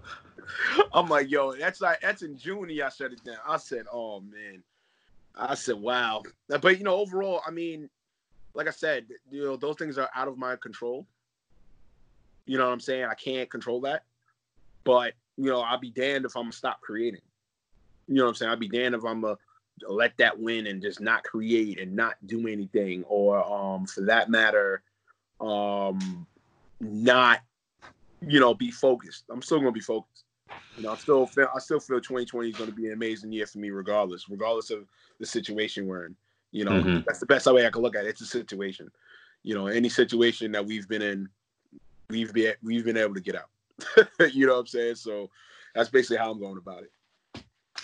I'm 0.93 1.09
like, 1.09 1.29
yo, 1.29 1.53
that's 1.53 1.81
like 1.81 2.01
that's 2.01 2.21
in 2.21 2.37
June. 2.37 2.69
Y'all 2.69 2.89
shut 2.89 3.11
it 3.11 3.23
down. 3.23 3.37
I 3.47 3.57
said, 3.57 3.85
oh 3.91 4.21
man. 4.21 4.63
I 5.35 5.55
said, 5.55 5.75
wow. 5.75 6.23
But 6.47 6.77
you 6.77 6.83
know, 6.83 6.95
overall, 6.95 7.41
I 7.45 7.51
mean, 7.51 7.89
like 8.53 8.67
I 8.67 8.71
said, 8.71 9.07
you 9.29 9.43
know, 9.43 9.57
those 9.57 9.75
things 9.75 9.97
are 9.97 10.09
out 10.15 10.27
of 10.27 10.37
my 10.37 10.55
control. 10.55 11.05
You 12.45 12.57
know 12.57 12.65
what 12.65 12.73
I'm 12.73 12.79
saying? 12.79 13.05
I 13.05 13.15
can't 13.15 13.49
control 13.49 13.81
that. 13.81 14.03
But 14.83 15.13
you 15.37 15.49
know, 15.49 15.61
I'll 15.61 15.79
be 15.79 15.91
damned 15.91 16.25
if 16.25 16.35
I'm 16.37 16.43
gonna 16.43 16.53
stop 16.53 16.79
creating. 16.81 17.21
You 18.07 18.15
know 18.15 18.23
what 18.23 18.29
I'm 18.29 18.35
saying? 18.35 18.51
I'll 18.51 18.57
be 18.57 18.69
damned 18.69 18.95
if 18.95 19.03
I'm 19.03 19.21
gonna 19.21 19.35
let 19.87 20.17
that 20.17 20.39
win 20.39 20.67
and 20.67 20.81
just 20.81 21.01
not 21.01 21.23
create 21.23 21.79
and 21.79 21.95
not 21.95 22.15
do 22.25 22.47
anything, 22.47 23.03
or 23.05 23.43
um, 23.45 23.85
for 23.85 24.01
that 24.01 24.29
matter, 24.29 24.81
um, 25.41 26.25
not 26.79 27.41
you 28.21 28.39
know 28.39 28.53
be 28.53 28.71
focused. 28.71 29.25
I'm 29.29 29.41
still 29.41 29.59
gonna 29.59 29.71
be 29.71 29.79
focused. 29.79 30.23
You 30.77 30.83
know, 30.83 30.91
I 30.91 30.95
still 30.95 31.25
feel 31.25 31.47
I 31.55 31.59
still 31.59 31.79
feel 31.79 31.99
2020 31.99 32.49
is 32.49 32.55
going 32.55 32.69
to 32.69 32.75
be 32.75 32.87
an 32.87 32.93
amazing 32.93 33.31
year 33.31 33.47
for 33.47 33.57
me, 33.57 33.69
regardless, 33.69 34.29
regardless 34.29 34.69
of 34.69 34.85
the 35.19 35.25
situation 35.25 35.87
we're 35.87 36.05
in. 36.05 36.15
You 36.51 36.65
know, 36.65 36.71
mm-hmm. 36.71 36.99
that's 37.05 37.19
the 37.19 37.25
best 37.25 37.51
way 37.51 37.65
I 37.65 37.69
can 37.69 37.81
look 37.81 37.95
at 37.95 38.05
it. 38.05 38.09
It's 38.09 38.21
a 38.21 38.25
situation. 38.25 38.91
You 39.43 39.55
know, 39.55 39.67
any 39.67 39.89
situation 39.89 40.51
that 40.51 40.65
we've 40.65 40.87
been 40.87 41.01
in, 41.01 41.29
we've 42.09 42.33
been 42.33 42.53
we've 42.63 42.85
been 42.85 42.97
able 42.97 43.13
to 43.13 43.21
get 43.21 43.35
out. 43.35 43.49
you 44.33 44.45
know 44.45 44.53
what 44.53 44.59
I'm 44.59 44.67
saying? 44.67 44.95
So 44.95 45.29
that's 45.73 45.89
basically 45.89 46.17
how 46.17 46.31
I'm 46.31 46.39
going 46.39 46.57
about 46.57 46.83
it. 46.83 46.91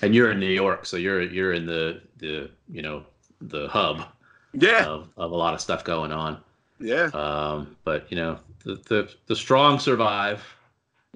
And 0.01 0.15
you're 0.15 0.31
in 0.31 0.39
New 0.39 0.47
York, 0.47 0.85
so 0.85 0.97
you're 0.97 1.21
you're 1.21 1.53
in 1.53 1.65
the 1.65 2.01
the 2.17 2.49
you 2.69 2.81
know 2.81 3.03
the 3.41 3.67
hub. 3.67 4.07
Yeah. 4.53 4.85
Of, 4.85 5.09
of 5.17 5.31
a 5.31 5.35
lot 5.35 5.53
of 5.53 5.61
stuff 5.61 5.83
going 5.83 6.11
on. 6.11 6.37
Yeah. 6.79 7.05
Um, 7.13 7.75
but 7.83 8.11
you 8.11 8.17
know 8.17 8.39
the 8.63 8.75
the, 8.87 9.13
the 9.27 9.35
strong 9.35 9.79
survive, 9.79 10.43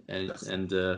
and 0.08 0.32
and 0.50 0.74
uh, 0.74 0.98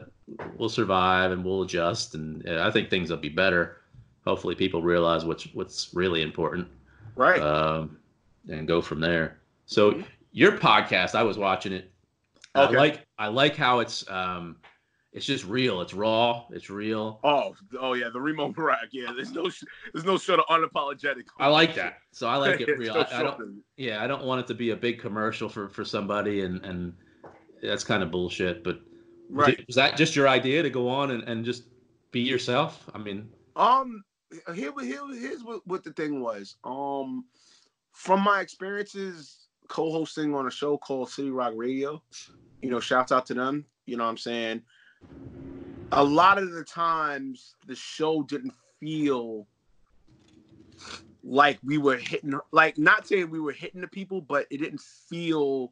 we'll 0.57 0.69
survive 0.69 1.31
and 1.31 1.43
we'll 1.43 1.63
adjust, 1.63 2.15
and 2.15 2.47
uh, 2.47 2.65
I 2.67 2.71
think 2.71 2.89
things 2.89 3.09
will 3.09 3.17
be 3.17 3.29
better. 3.29 3.77
Hopefully, 4.25 4.55
people 4.55 4.81
realize 4.81 5.25
what's 5.25 5.45
what's 5.53 5.93
really 5.93 6.21
important. 6.21 6.67
Right. 7.15 7.41
Um, 7.41 7.97
and 8.49 8.67
go 8.67 8.81
from 8.81 8.99
there. 8.99 9.39
So 9.65 9.91
mm-hmm. 9.91 10.01
your 10.31 10.53
podcast, 10.53 11.15
I 11.15 11.23
was 11.23 11.37
watching 11.37 11.73
it. 11.73 11.91
Okay. 12.55 12.75
I 12.75 12.77
like 12.77 13.05
I 13.17 13.27
like 13.27 13.55
how 13.55 13.79
it's 13.79 14.09
um 14.09 14.57
it's 15.17 15.25
just 15.25 15.45
real. 15.45 15.81
It's 15.81 15.95
raw. 15.95 16.45
It's 16.51 16.69
real. 16.69 17.19
Oh, 17.23 17.55
oh 17.79 17.93
yeah, 17.93 18.09
the 18.13 18.19
Reem'o 18.19 18.53
Meerak. 18.53 18.89
Yeah, 18.91 19.13
there's 19.15 19.31
no, 19.31 19.49
there's 19.91 20.05
no 20.05 20.15
sort 20.15 20.39
of 20.39 20.45
unapologetic. 20.45 21.23
I 21.39 21.47
like 21.47 21.73
that. 21.73 21.97
So 22.11 22.27
I 22.27 22.35
like 22.35 22.61
it 22.61 22.69
real. 22.77 22.93
I, 22.93 23.07
I, 23.11 23.23
don't. 23.23 23.63
Yeah, 23.77 24.03
I 24.03 24.05
don't 24.05 24.25
want 24.25 24.41
it 24.41 24.47
to 24.47 24.53
be 24.53 24.69
a 24.69 24.75
big 24.75 24.99
commercial 24.99 25.49
for 25.49 25.69
for 25.69 25.83
somebody, 25.83 26.41
and 26.41 26.63
and 26.63 26.93
that's 27.63 27.83
kind 27.83 28.03
of 28.03 28.11
bullshit. 28.11 28.63
But 28.63 28.79
right, 29.31 29.65
was 29.65 29.75
that 29.75 29.97
just 29.97 30.15
your 30.15 30.29
idea 30.29 30.61
to 30.61 30.69
go 30.69 30.87
on 30.87 31.09
and, 31.09 31.23
and 31.23 31.43
just 31.43 31.63
be 32.11 32.19
yourself? 32.19 32.87
I 32.93 32.99
mean, 32.99 33.27
um, 33.55 34.03
here, 34.53 34.71
here, 34.79 35.01
here's 35.19 35.43
what, 35.43 35.65
what 35.65 35.83
the 35.83 35.93
thing 35.93 36.21
was. 36.21 36.57
Um, 36.63 37.25
from 37.91 38.21
my 38.21 38.41
experiences 38.41 39.47
co-hosting 39.67 40.35
on 40.35 40.45
a 40.45 40.51
show 40.51 40.77
called 40.77 41.09
City 41.09 41.31
Rock 41.31 41.53
Radio, 41.55 42.03
you 42.61 42.69
know, 42.69 42.79
shouts 42.79 43.11
out 43.11 43.25
to 43.25 43.33
them. 43.33 43.65
You 43.87 43.97
know 43.97 44.03
what 44.03 44.11
I'm 44.11 44.17
saying? 44.17 44.61
A 45.91 46.03
lot 46.03 46.37
of 46.37 46.51
the 46.51 46.63
times 46.63 47.55
the 47.65 47.75
show 47.75 48.23
didn't 48.23 48.53
feel 48.79 49.47
like 51.23 51.59
we 51.63 51.77
were 51.77 51.97
hitting 51.97 52.39
like 52.51 52.77
not 52.77 53.07
saying 53.07 53.29
we 53.29 53.39
were 53.39 53.51
hitting 53.51 53.81
the 53.81 53.87
people, 53.87 54.21
but 54.21 54.47
it 54.49 54.57
didn't 54.57 54.81
feel 54.81 55.71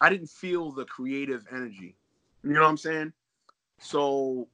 I 0.00 0.10
didn't 0.10 0.30
feel 0.30 0.72
the 0.72 0.84
creative 0.84 1.46
energy. 1.50 1.96
You 2.42 2.52
know 2.52 2.62
what 2.62 2.68
I'm 2.68 2.76
saying? 2.76 3.12
So 3.78 4.48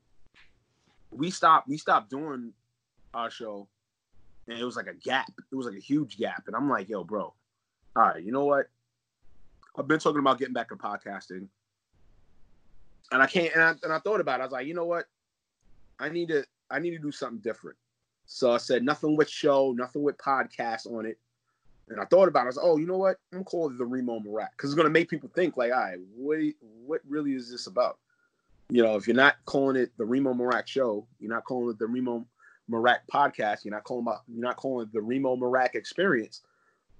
we 1.10 1.30
stopped 1.30 1.68
we 1.68 1.76
stopped 1.76 2.10
doing 2.10 2.52
our 3.14 3.30
show 3.30 3.68
and 4.48 4.58
it 4.58 4.64
was 4.64 4.76
like 4.76 4.86
a 4.86 4.94
gap. 4.94 5.30
It 5.50 5.54
was 5.54 5.66
like 5.66 5.76
a 5.76 5.80
huge 5.80 6.18
gap. 6.18 6.44
And 6.46 6.56
I'm 6.56 6.68
like, 6.68 6.88
yo, 6.88 7.04
bro, 7.04 7.34
all 7.96 8.02
right, 8.02 8.22
you 8.22 8.32
know 8.32 8.44
what? 8.44 8.66
I've 9.76 9.88
been 9.88 9.98
talking 9.98 10.20
about 10.20 10.38
getting 10.38 10.54
back 10.54 10.68
to 10.68 10.76
podcasting. 10.76 11.48
And 13.12 13.22
I 13.22 13.26
can't 13.26 13.54
and 13.54 13.62
I, 13.62 13.74
and 13.82 13.92
I 13.92 13.98
thought 13.98 14.20
about 14.20 14.40
it. 14.40 14.42
I 14.42 14.46
was 14.46 14.52
like, 14.52 14.66
you 14.66 14.74
know 14.74 14.86
what? 14.86 15.04
I 15.98 16.08
need 16.08 16.28
to 16.28 16.44
I 16.70 16.78
need 16.78 16.90
to 16.90 16.98
do 16.98 17.12
something 17.12 17.38
different. 17.38 17.76
So 18.24 18.50
I 18.50 18.56
said 18.56 18.82
nothing 18.82 19.16
with 19.16 19.28
show, 19.28 19.72
nothing 19.72 20.02
with 20.02 20.16
podcast 20.16 20.86
on 20.90 21.06
it. 21.06 21.18
And 21.88 22.00
I 22.00 22.06
thought 22.06 22.28
about 22.28 22.40
it. 22.40 22.44
I 22.44 22.46
was 22.46 22.56
like, 22.56 22.66
oh, 22.66 22.76
you 22.78 22.86
know 22.86 22.96
what? 22.96 23.18
I'm 23.32 23.38
gonna 23.38 23.44
call 23.44 23.70
it 23.70 23.76
the 23.76 23.84
Reem'o 23.84 24.24
Meerak 24.24 24.48
because 24.56 24.70
it's 24.70 24.76
gonna 24.76 24.88
make 24.88 25.10
people 25.10 25.30
think 25.34 25.56
like, 25.56 25.72
all 25.72 25.78
right, 25.78 25.98
what 26.16 26.38
what 26.86 27.00
really 27.06 27.34
is 27.34 27.50
this 27.50 27.66
about? 27.66 27.98
You 28.70 28.82
know, 28.82 28.96
if 28.96 29.06
you're 29.06 29.14
not 29.16 29.36
calling 29.44 29.76
it 29.76 29.90
the 29.98 30.04
Reem'o 30.04 30.34
Meerak 30.34 30.66
show, 30.66 31.06
you're 31.20 31.30
not 31.30 31.44
calling 31.44 31.70
it 31.70 31.78
the 31.78 31.84
Reem'o 31.84 32.24
Meerak 32.70 33.00
podcast, 33.12 33.64
you're 33.64 33.74
not 33.74 33.84
calling 33.84 34.06
you're 34.28 34.42
not 34.42 34.56
calling 34.56 34.86
it 34.86 34.92
the 34.92 35.00
Reem'o 35.00 35.38
Meerak 35.38 35.74
experience. 35.74 36.40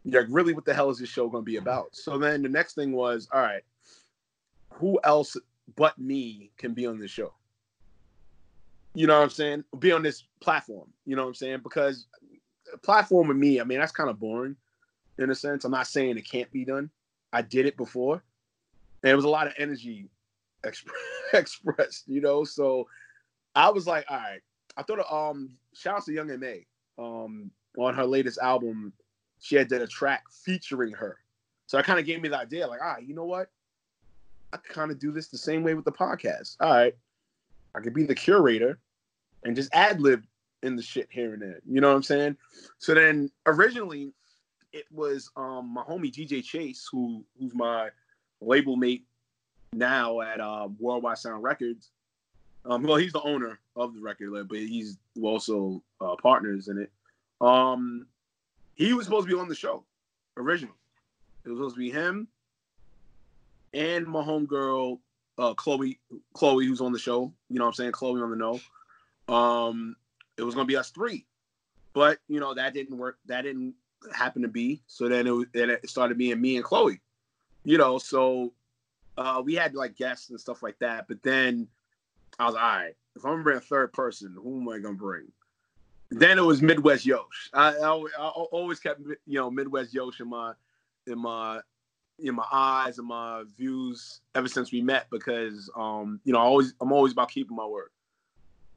You're 0.05 0.23
like, 0.23 0.31
really, 0.31 0.53
what 0.53 0.65
the 0.67 0.75
hell 0.75 0.91
is 0.91 0.99
this 0.99 1.09
show 1.09 1.29
gonna 1.29 1.43
be 1.43 1.57
about? 1.57 1.97
So 1.97 2.19
then 2.19 2.43
the 2.43 2.49
next 2.49 2.75
thing 2.75 2.93
was, 2.93 3.29
all 3.33 3.41
right, 3.41 3.63
who 4.69 5.01
else 5.05 5.37
but 5.77 5.99
me 5.99 6.51
can 6.57 6.75
be 6.75 6.87
on 6.87 6.99
this 6.99 7.11
show? 7.11 7.33
You 8.95 9.07
know 9.07 9.17
what 9.17 9.25
I'm 9.25 9.31
saying? 9.31 9.65
Be 9.79 9.93
on 9.93 10.03
this 10.03 10.25
platform. 10.41 10.91
You 11.07 11.17
know 11.17 11.23
what 11.23 11.29
I'm 11.29 11.35
saying? 11.35 11.61
Because 11.63 12.07
platform 12.83 13.29
with 13.29 13.37
me, 13.37 13.61
I 13.61 13.65
mean, 13.65 13.79
that's 13.79 13.93
kind 13.93 14.11
of 14.11 14.21
boring. 14.21 14.57
in 15.19 15.31
a 15.31 15.35
sense. 15.35 15.65
I'm 15.65 15.71
not 15.71 15.87
saying 15.87 16.17
it 16.19 16.29
can't 16.31 16.51
be 16.51 16.65
done. 16.65 16.91
I 17.33 17.43
did 17.43 17.67
it 17.67 17.77
before, 17.77 18.23
and 19.03 19.11
it 19.11 19.17
was 19.17 19.25
a 19.25 19.29
lot 19.29 19.47
of 19.47 19.55
energy 19.59 20.09
exp- 20.65 20.91
expressed, 21.33 22.05
you 22.07 22.21
know. 22.21 22.45
So 22.45 22.87
I 23.55 23.71
was 23.71 23.87
like, 23.87 24.05
all 24.09 24.17
right. 24.17 24.41
I 24.77 24.83
thought, 24.83 25.01
of, 25.01 25.13
um, 25.37 25.57
shout 25.75 25.97
out 25.97 26.05
to 26.07 26.13
Young 26.13 26.31
M.A. 26.31 26.67
Um, 26.99 27.51
on 27.79 27.95
her 27.95 28.07
latest 28.07 28.39
album, 28.39 28.93
she 29.39 29.57
had 29.57 29.69
done 29.69 29.83
a 29.83 29.87
track 29.87 30.25
featuring 30.45 30.93
her. 30.93 31.19
So 31.67 31.77
that 31.77 31.85
kind 31.85 31.99
of 31.99 32.07
gave 32.07 32.21
me 32.21 32.29
the 32.29 32.39
idea, 32.39 32.67
like, 32.67 32.81
ah, 32.83 32.95
right, 32.95 33.07
you 33.07 33.15
know 33.15 33.25
what? 33.25 33.51
I 34.53 34.59
kind 34.59 34.91
of 34.91 34.99
do 34.99 35.13
this 35.13 35.29
the 35.29 35.39
same 35.39 35.63
way 35.63 35.75
with 35.75 35.85
the 35.85 35.93
podcast. 35.93 36.57
All 36.61 36.71
right, 36.71 36.95
I 37.75 37.81
could 37.81 37.95
be 37.95 38.05
the 38.05 38.15
curator 38.15 38.79
and 39.45 39.57
just 39.57 39.75
ad 39.75 40.01
lib 40.01 40.25
in 40.63 40.77
the 40.77 40.83
shit 40.83 41.09
here 41.11 41.33
and 41.33 41.43
there. 41.43 41.61
You 41.69 41.81
know 41.81 41.89
what 41.89 41.97
I'm 41.97 42.03
saying? 42.03 42.37
So 42.79 42.95
then 42.95 43.31
originally 43.47 44.13
it 44.73 44.85
was 44.91 45.31
um 45.37 45.73
my 45.75 45.83
homie 45.83 46.13
DJ 46.13 46.43
Chase, 46.43 46.89
who 46.91 47.25
who's 47.39 47.55
my 47.55 47.91
label 48.41 48.77
mate 48.77 49.05
now 49.73 50.21
at 50.21 50.41
uh, 50.41 50.69
Worldwide 50.79 51.19
Sound 51.19 51.43
Records. 51.43 51.91
Um, 52.65 52.83
well, 52.83 52.97
he's 52.97 53.13
the 53.13 53.23
owner 53.23 53.59
of 53.75 53.95
the 53.95 54.01
record 54.01 54.31
label, 54.31 54.47
but 54.49 54.59
he's 54.59 54.99
also 55.21 55.83
uh, 56.01 56.15
partners 56.23 56.69
in 56.69 56.79
it. 56.79 56.91
Um, 57.41 58.07
he 58.75 58.93
was 58.93 59.07
supposed 59.07 59.27
to 59.29 59.35
be 59.35 59.41
on 59.41 59.49
the 59.49 59.55
show 59.55 59.83
originally. 60.37 60.77
It 61.45 61.49
was 61.49 61.59
supposed 61.59 61.75
to 61.75 61.81
be 61.81 61.91
him 61.91 62.29
and 63.75 64.07
my 64.07 64.23
homegirl, 64.23 64.99
uh, 65.39 65.55
Chloe, 65.55 65.99
Chloe, 66.35 66.67
who's 66.67 66.81
on 66.81 66.93
the 66.93 66.99
show. 66.99 67.33
You 67.49 67.59
know 67.59 67.65
what 67.65 67.69
I'm 67.69 67.75
saying? 67.75 67.93
Chloe 67.93 68.21
on 68.21 68.31
the 68.31 68.37
know. 68.37 68.61
Um, 69.35 69.97
it 70.37 70.43
was 70.43 70.55
gonna 70.55 70.67
be 70.67 70.77
us 70.77 70.91
three, 70.91 71.27
but 71.93 72.19
you 72.29 72.41
know 72.41 72.55
that 72.55 72.75
didn't 72.75 72.99
work. 72.99 73.19
That 73.27 73.43
didn't 73.43 73.75
happen 74.15 74.43
to 74.43 74.49
be. 74.49 74.83
So 74.87 75.09
then 75.09 75.27
it, 75.27 75.49
then 75.53 75.71
it 75.71 75.89
started 75.89 76.19
being 76.19 76.41
me 76.41 76.57
and 76.57 76.65
Chloe. 76.65 77.01
You 77.65 77.79
know, 77.79 77.99
so 77.99 78.53
uh, 79.17 79.43
we 79.45 79.55
had 79.55 79.75
like 79.75 79.97
guests 79.97 80.31
and 80.31 80.41
stuff 80.41 80.63
like 80.63 80.79
that. 80.81 81.07
But 81.09 81.23
then 81.23 81.69
I 82.39 82.47
was 82.47 82.55
like, 82.55 82.63
all 82.63 82.77
right, 82.77 82.97
if 83.17 83.25
I'm 83.25 83.33
gonna 83.33 83.43
bring 83.43 83.59
a 83.59 83.61
third 83.61 83.93
person, 83.93 84.37
who 84.41 84.61
am 84.61 84.69
I 84.69 84.79
gonna 84.79 84.95
bring? 84.95 85.29
Then 86.11 86.39
it 86.39 86.43
was 86.43 86.61
Midwest 86.61 87.07
Yosh. 87.07 87.51
I, 87.55 87.75
I, 87.77 88.05
I 88.19 88.29
always 88.29 88.81
kept 88.81 89.01
you 89.01 89.39
know 89.39 89.51
Midwest 89.51 89.95
Yosh 89.95 90.21
in 90.21 90.29
my 90.29 90.53
in 91.07 91.19
my 91.19 91.61
in 92.19 92.35
my 92.35 92.47
eyes 92.53 92.99
and 92.99 93.09
my 93.09 93.43
views 93.57 94.21
ever 94.35 94.49
since 94.49 94.71
we 94.73 94.81
met 94.81 95.07
because 95.11 95.71
um 95.77 96.21
you 96.25 96.33
know 96.33 96.39
I 96.39 96.43
always 96.43 96.75
I'm 96.81 96.93
always 96.93 97.13
about 97.13 97.31
keeping 97.31 97.57
my 97.57 97.67
word. 97.67 97.91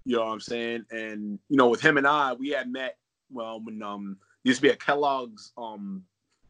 You 0.06 0.18
know 0.18 0.26
what 0.26 0.32
I'm 0.32 0.40
saying? 0.40 0.86
And 0.92 1.40
you 1.50 1.58
know 1.58 1.68
with 1.68 1.82
him 1.82 1.98
and 1.98 2.08
I 2.08 2.34
we 2.34 2.50
had 2.50 2.72
met 2.72 2.98
well 3.32 3.60
when 3.62 3.82
um 3.82 4.18
used 4.44 4.60
to 4.60 4.62
be 4.62 4.70
a 4.70 4.76
Kellogg's 4.76 5.52
um 5.58 6.04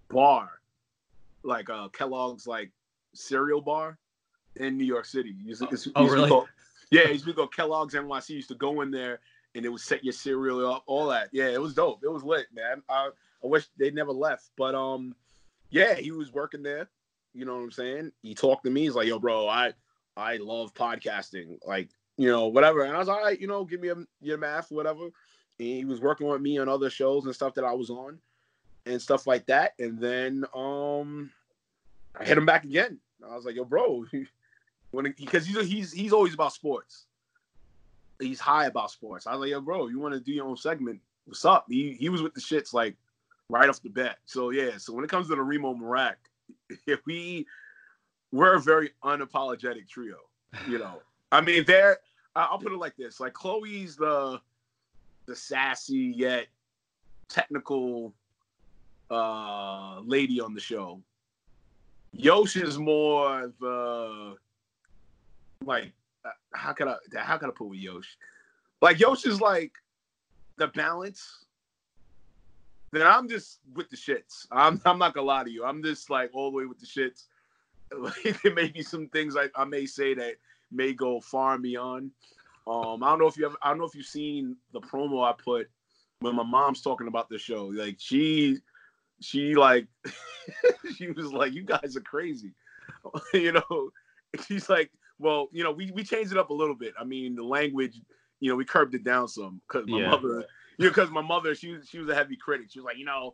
bar 0.10 0.60
like 1.44 1.70
uh 1.70 1.90
Kellogg's 1.90 2.48
like 2.48 2.72
cereal 3.14 3.62
bar 3.62 3.98
in 4.58 4.78
New 4.78 4.86
York 4.86 5.06
City. 5.06 5.36
Used, 5.44 5.64
oh, 5.64 5.68
used, 5.72 5.90
oh 5.96 6.08
really? 6.08 6.30
Go, 6.30 6.48
yeah, 6.92 7.10
used 7.10 7.26
to 7.26 7.34
go 7.34 7.48
Kellogg's 7.48 7.94
NYC. 7.94 8.30
Used 8.30 8.50
to 8.50 8.56
go 8.56 8.82
in 8.82 8.92
there 8.92 9.20
and 9.56 9.66
it 9.66 9.70
would 9.70 9.82
set 9.82 10.04
your 10.04 10.14
cereal 10.14 10.74
up, 10.74 10.84
all 10.86 11.08
that. 11.08 11.30
Yeah, 11.32 11.48
it 11.48 11.62
was 11.62 11.74
dope. 11.74 12.04
It 12.04 12.12
was 12.12 12.24
lit, 12.24 12.48
man. 12.54 12.82
I, 12.90 13.10
I 13.44 13.48
wish 13.48 13.68
they 13.78 13.90
never 13.90 14.12
left, 14.12 14.52
but 14.58 14.76
um, 14.76 15.16
yeah, 15.70 15.96
he 15.96 16.12
was 16.12 16.32
working 16.32 16.64
there. 16.64 16.90
You 17.34 17.46
know 17.46 17.56
what 17.56 17.64
I'm 17.64 17.72
saying? 17.72 18.12
He 18.22 18.34
talked 18.34 18.64
to 18.66 18.72
me. 18.72 18.84
He's 18.84 18.96
like, 18.96 19.08
"Yo, 19.08 19.20
bro, 19.20 19.48
I 19.48 19.74
I 20.16 20.38
love 20.38 20.74
podcasting. 20.74 21.58
Like, 21.66 21.90
you 22.18 22.30
know, 22.30 22.48
whatever." 22.48 22.84
And 22.84 22.96
I 22.96 23.00
was 23.00 23.08
like, 23.08 23.18
all 23.18 23.24
right, 23.24 23.40
you 23.40 23.48
know, 23.48 23.66
give 23.66 23.82
me 23.82 23.90
a, 23.90 23.96
your 24.22 24.38
math, 24.38 24.72
whatever. 24.72 25.04
And 25.04 25.14
he 25.68 25.86
was 25.86 26.00
working 26.00 26.28
with 26.28 26.42
me 26.42 26.58
on 26.58 26.70
other 26.70 26.90
shows 26.90 27.26
and 27.26 27.36
stuff 27.36 27.54
that 27.56 27.66
I 27.66 27.74
was 27.74 27.90
on, 27.90 28.20
and 28.86 29.02
stuff 29.02 29.28
like 29.28 29.46
that. 29.48 29.74
And 29.80 30.00
then 30.00 30.46
um, 30.56 31.32
I 32.18 32.24
hit 32.24 32.38
him 32.38 32.46
back 32.46 32.64
again. 32.64 33.00
I 33.30 33.36
was 33.36 33.46
like, 33.46 33.56
"Yo, 33.56 33.66
bro," 33.66 34.06
when 34.92 35.14
because 35.18 35.46
he's 35.46 35.68
he's 35.68 35.92
he's 35.92 36.14
always 36.14 36.34
about 36.34 36.54
sports. 36.54 37.06
He's 38.18 38.40
high 38.40 38.68
about 38.68 38.92
sports. 38.92 39.28
I 39.28 39.32
was 39.32 39.42
like, 39.42 39.50
"Yo, 39.50 39.60
bro, 39.60 39.88
you 39.88 40.00
want 40.00 40.14
to 40.14 40.22
do 40.22 40.32
your 40.32 40.46
own 40.46 40.58
segment? 40.58 41.02
What's 41.26 41.44
up?" 41.44 41.66
He 41.68 41.98
he 42.00 42.08
was 42.08 42.22
with 42.22 42.34
the 42.34 42.42
shits 42.42 42.74
like 42.74 42.96
right 43.50 43.70
off 43.70 43.82
the 43.82 43.90
bat. 43.90 44.18
So 44.26 44.50
yeah, 44.50 44.78
so 44.78 44.94
when 44.94 45.04
it 45.04 45.10
comes 45.10 45.28
to 45.28 45.36
the 45.36 45.42
Reem'o 45.42 45.78
Meerak, 45.78 46.16
we 47.06 47.46
we're 48.32 48.56
a 48.56 48.62
very 48.62 48.92
unapologetic 49.04 49.88
trio. 49.88 50.18
You 50.68 50.80
know, 50.80 51.02
I 51.32 51.42
mean, 51.42 51.66
there. 51.66 52.00
I'll 52.36 52.58
put 52.58 52.74
it 52.74 52.78
like 52.78 52.98
this: 52.98 53.20
like 53.20 53.34
Chloe's 53.34 53.96
the 53.96 54.40
the 55.26 55.36
sassy 55.36 56.14
yet 56.16 56.48
technical 57.30 58.14
uh 59.10 60.00
lady 60.02 60.42
on 60.42 60.54
the 60.54 60.60
show. 60.60 61.02
Yosh 62.12 62.56
is 62.56 62.78
more 62.78 63.52
the 63.60 64.36
like 65.66 65.92
uh, 66.26 66.30
how 66.54 66.74
can 66.74 66.88
I 66.90 66.96
how 67.16 67.38
can 67.38 67.50
I 67.50 67.54
put 67.54 67.70
with 67.70 67.80
Yosh? 67.80 68.18
Like 68.82 69.00
Yosh 69.00 69.26
is 69.26 69.40
like 69.40 69.74
the 70.58 70.68
balance 70.68 71.45
then 72.96 73.06
I'm 73.06 73.28
just 73.28 73.60
with 73.74 73.90
the 73.90 73.98
shits. 73.98 74.48
I'm 74.52 74.82
I'm 74.86 75.00
not 75.00 75.14
gonna 75.14 75.28
lie 75.28 75.44
to 75.44 75.52
you. 75.52 75.66
I'm 75.66 75.84
just 75.84 76.10
like 76.10 76.32
all 76.34 76.52
the 76.52 76.58
way 76.58 76.66
with 76.66 76.80
the 76.80 76.86
shits. 76.86 77.26
there 78.44 78.54
may 78.54 78.68
be 78.68 78.82
some 78.82 79.08
things 79.10 79.36
I, 79.38 79.50
I 79.56 79.66
may 79.66 79.86
say 79.86 80.14
that 80.16 80.36
may 80.72 80.94
go 80.94 81.20
far 81.20 81.54
and 81.54 81.64
beyond. 81.64 82.12
Um, 82.68 83.04
I 83.04 83.10
don't 83.10 83.20
know 83.20 83.28
if 83.28 83.38
you 83.38 83.46
ever, 83.46 83.56
I 83.62 83.70
don't 83.70 83.78
know 83.78 83.86
if 83.86 83.96
you've 83.96 84.06
seen 84.08 84.58
the 84.74 84.82
promo 84.82 85.24
I 85.24 85.34
put 85.34 85.70
when 86.20 86.36
my 86.36 86.44
mom's 86.44 86.82
talking 86.82 87.08
about 87.08 87.30
the 87.30 87.38
show. 87.38 87.66
Like 87.66 87.98
she, 88.00 88.58
she 89.22 89.54
like, 89.54 89.88
she 90.98 91.12
was 91.12 91.32
like, 91.32 91.54
"You 91.54 91.64
guys 91.64 91.96
are 91.96 92.02
crazy," 92.02 92.54
you 93.34 93.52
know. 93.52 93.92
She's 94.48 94.68
like, 94.68 94.92
"Well, 95.20 95.48
you 95.52 95.64
know, 95.64 95.72
we 95.72 95.92
we 95.92 96.04
changed 96.04 96.32
it 96.32 96.38
up 96.38 96.50
a 96.50 96.54
little 96.54 96.76
bit. 96.76 96.94
I 97.00 97.04
mean, 97.04 97.36
the 97.36 97.44
language, 97.44 98.02
you 98.40 98.50
know, 98.50 98.56
we 98.56 98.66
curbed 98.66 98.96
it 98.96 99.04
down 99.04 99.28
some 99.28 99.62
because 99.68 99.88
my 99.88 100.00
yeah. 100.00 100.10
mother 100.10 100.46
you 100.78 100.86
know, 100.86 100.92
because 100.92 101.10
my 101.12 101.22
mother, 101.22 101.56
she 101.56 101.78
she 101.88 102.00
was 102.00 102.10
a 102.10 102.16
heavy 102.16 102.36
critic. 102.36 102.68
She 102.70 102.80
was 102.80 102.86
like, 102.86 102.98
you 102.98 103.06
know, 103.06 103.34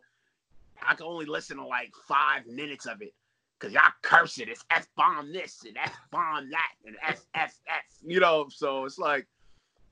I 0.86 0.94
can 0.94 1.06
only 1.06 1.26
listen 1.26 1.56
to 1.58 1.66
like 1.66 1.92
five 2.06 2.46
minutes 2.46 2.86
of 2.86 3.02
it 3.02 3.14
because 3.58 3.72
y'all 3.72 3.92
curse 4.02 4.38
it. 4.38 4.48
It's 4.48 4.64
f 4.70 4.86
bomb 4.96 5.32
this 5.32 5.64
and 5.66 5.76
f 5.76 5.96
bomb 6.10 6.50
that 6.50 6.72
and 6.84 6.96
f 7.06 7.24
f 7.34 7.54
f. 7.68 7.84
You 8.04 8.20
know, 8.20 8.46
so 8.48 8.84
it's 8.84 8.98
like, 8.98 9.26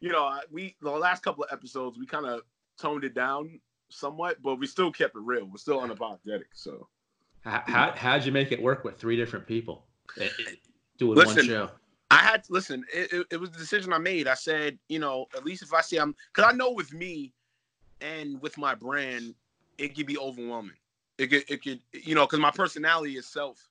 you 0.01 0.11
know, 0.11 0.41
we 0.51 0.77
the 0.81 0.91
last 0.91 1.23
couple 1.23 1.45
of 1.45 1.51
episodes 1.53 1.99
we 1.99 2.07
kind 2.07 2.27
of 2.27 2.43
toned 2.79 3.05
it 3.05 3.15
down 3.15 3.61
somewhat, 3.89 4.43
but 4.43 4.57
we 4.57 4.67
still 4.67 4.91
kept 4.91 5.17
it 5.17 5.23
real. 5.23 5.47
We're 5.47 5.59
still 5.59 5.81
unapologetic. 5.81 6.45
So, 6.55 6.89
how 7.43 7.63
how 7.67 7.93
how'd 7.97 8.25
you 8.25 8.33
make 8.33 8.53
it 8.53 8.61
work 8.61 8.85
with 8.85 8.99
three 8.99 9.17
different 9.17 9.47
people 9.47 9.87
eh, 10.21 10.25
eh, 10.25 10.53
doing 10.99 11.17
Listen, 11.17 11.37
one 11.37 11.47
show? 11.47 11.71
I 12.11 12.19
had 12.19 12.43
to 12.45 12.53
listen. 12.53 12.85
It, 12.93 13.13
it, 13.13 13.27
it, 13.33 13.37
was 13.37 13.51
the 13.51 13.59
decision 13.59 13.93
I 13.93 13.99
made. 13.99 14.27
I 14.27 14.35
said, 14.35 14.79
you 14.89 14.99
know, 14.99 15.27
at 15.37 15.45
least 15.45 15.63
if 15.63 15.73
I 15.73 15.81
see 15.81 15.97
I'm, 15.97 16.15
because 16.35 16.53
I 16.53 16.57
know 16.57 16.73
with 16.73 16.93
me, 16.93 17.33
and 18.01 18.41
with 18.41 18.57
my 18.59 18.75
brand, 18.75 19.35
it 19.79 19.95
could 19.95 20.07
be 20.07 20.19
overwhelming. 20.19 20.77
It 21.19 21.29
could, 21.29 21.45
it 21.49 21.63
could, 21.63 21.81
you 21.93 22.15
know, 22.15 22.27
because 22.27 22.39
my 22.39 22.51
personality 22.51 23.17
itself, 23.17 23.69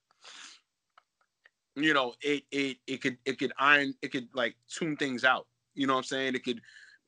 you 1.75 1.93
know, 1.93 2.13
it, 2.21 2.43
it, 2.51 2.77
it 2.87 3.01
could, 3.01 3.17
it 3.25 3.39
could 3.39 3.53
iron, 3.57 3.93
it 4.01 4.11
could 4.11 4.27
like 4.33 4.55
tune 4.69 4.95
things 4.97 5.23
out. 5.23 5.47
You 5.73 5.87
know 5.87 5.93
what 5.93 5.99
I'm 5.99 6.03
saying? 6.05 6.35
It 6.35 6.43
could. 6.43 6.61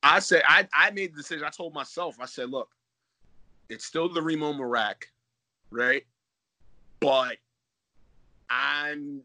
I 0.03 0.19
said, 0.19 0.41
I, 0.47 0.67
I 0.73 0.91
made 0.91 1.13
the 1.13 1.17
decision. 1.17 1.45
I 1.45 1.49
told 1.49 1.73
myself, 1.73 2.15
I 2.19 2.25
said, 2.25 2.49
look, 2.49 2.69
it's 3.69 3.85
still 3.85 4.11
the 4.11 4.19
Reem'o 4.19 4.57
Meerak, 4.57 5.03
right? 5.69 6.03
But 6.99 7.37
I'm 8.49 9.21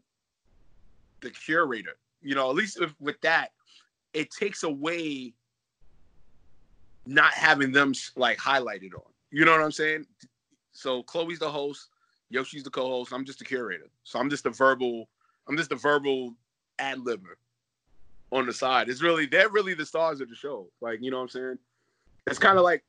the 1.21 1.29
curator. 1.29 1.97
You 2.21 2.35
know, 2.35 2.49
at 2.49 2.55
least 2.55 2.79
if, 2.79 2.93
with 2.99 3.19
that, 3.21 3.51
it 4.13 4.29
takes 4.31 4.63
away 4.63 5.33
not 7.07 7.33
having 7.33 7.71
them 7.71 7.93
like 8.15 8.37
highlighted 8.37 8.93
on. 8.93 9.11
You 9.31 9.45
know 9.45 9.51
what 9.51 9.61
I'm 9.61 9.71
saying? 9.71 10.05
So 10.71 11.03
Chloe's 11.03 11.39
the 11.39 11.49
host, 11.49 11.89
Yoshi's 12.29 12.63
the 12.63 12.69
co-host. 12.69 13.11
I'm 13.13 13.25
just 13.25 13.39
the 13.39 13.45
curator. 13.45 13.87
So 14.03 14.19
I'm 14.19 14.29
just 14.29 14.45
a 14.45 14.49
verbal. 14.49 15.09
I'm 15.47 15.57
just 15.57 15.71
a 15.71 15.75
verbal 15.75 16.35
ad 16.79 16.99
libber 16.99 17.35
on 18.31 18.45
the 18.45 18.53
side. 18.53 18.89
It's 18.89 19.01
really 19.01 19.25
they're 19.25 19.49
really 19.49 19.73
the 19.73 19.85
stars 19.85 20.21
of 20.21 20.29
the 20.29 20.35
show. 20.35 20.69
Like 20.81 20.99
you 21.01 21.11
know 21.11 21.17
what 21.17 21.23
I'm 21.23 21.29
saying? 21.29 21.57
It's 22.27 22.39
kind 22.39 22.57
of 22.57 22.63
like 22.63 22.83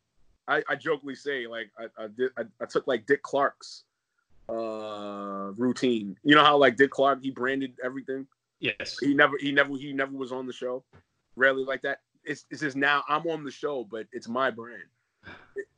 I, 0.48 0.62
I, 0.68 0.74
jokingly 0.74 1.14
say 1.14 1.46
like 1.46 1.70
I, 1.78 2.04
I 2.04 2.08
did 2.08 2.30
I, 2.36 2.42
I, 2.60 2.66
took 2.66 2.86
like 2.86 3.06
Dick 3.06 3.22
Clark's 3.22 3.84
uh 4.48 5.52
routine. 5.56 6.16
You 6.24 6.34
know 6.34 6.44
how 6.44 6.56
like 6.56 6.76
Dick 6.76 6.90
Clark 6.90 7.22
he 7.22 7.30
branded 7.30 7.74
everything. 7.84 8.26
Yes. 8.60 8.98
He 9.00 9.14
never 9.14 9.36
he 9.38 9.52
never 9.52 9.76
he 9.76 9.92
never 9.92 10.16
was 10.16 10.32
on 10.32 10.46
the 10.46 10.52
show. 10.52 10.82
Rarely 11.36 11.64
like 11.64 11.82
that 11.82 12.00
it's, 12.28 12.44
it's 12.50 12.60
just 12.60 12.76
now 12.76 13.02
I'm 13.08 13.26
on 13.26 13.44
the 13.44 13.50
show, 13.50 13.86
but 13.90 14.06
it's 14.12 14.28
my 14.28 14.50
brand. 14.50 14.82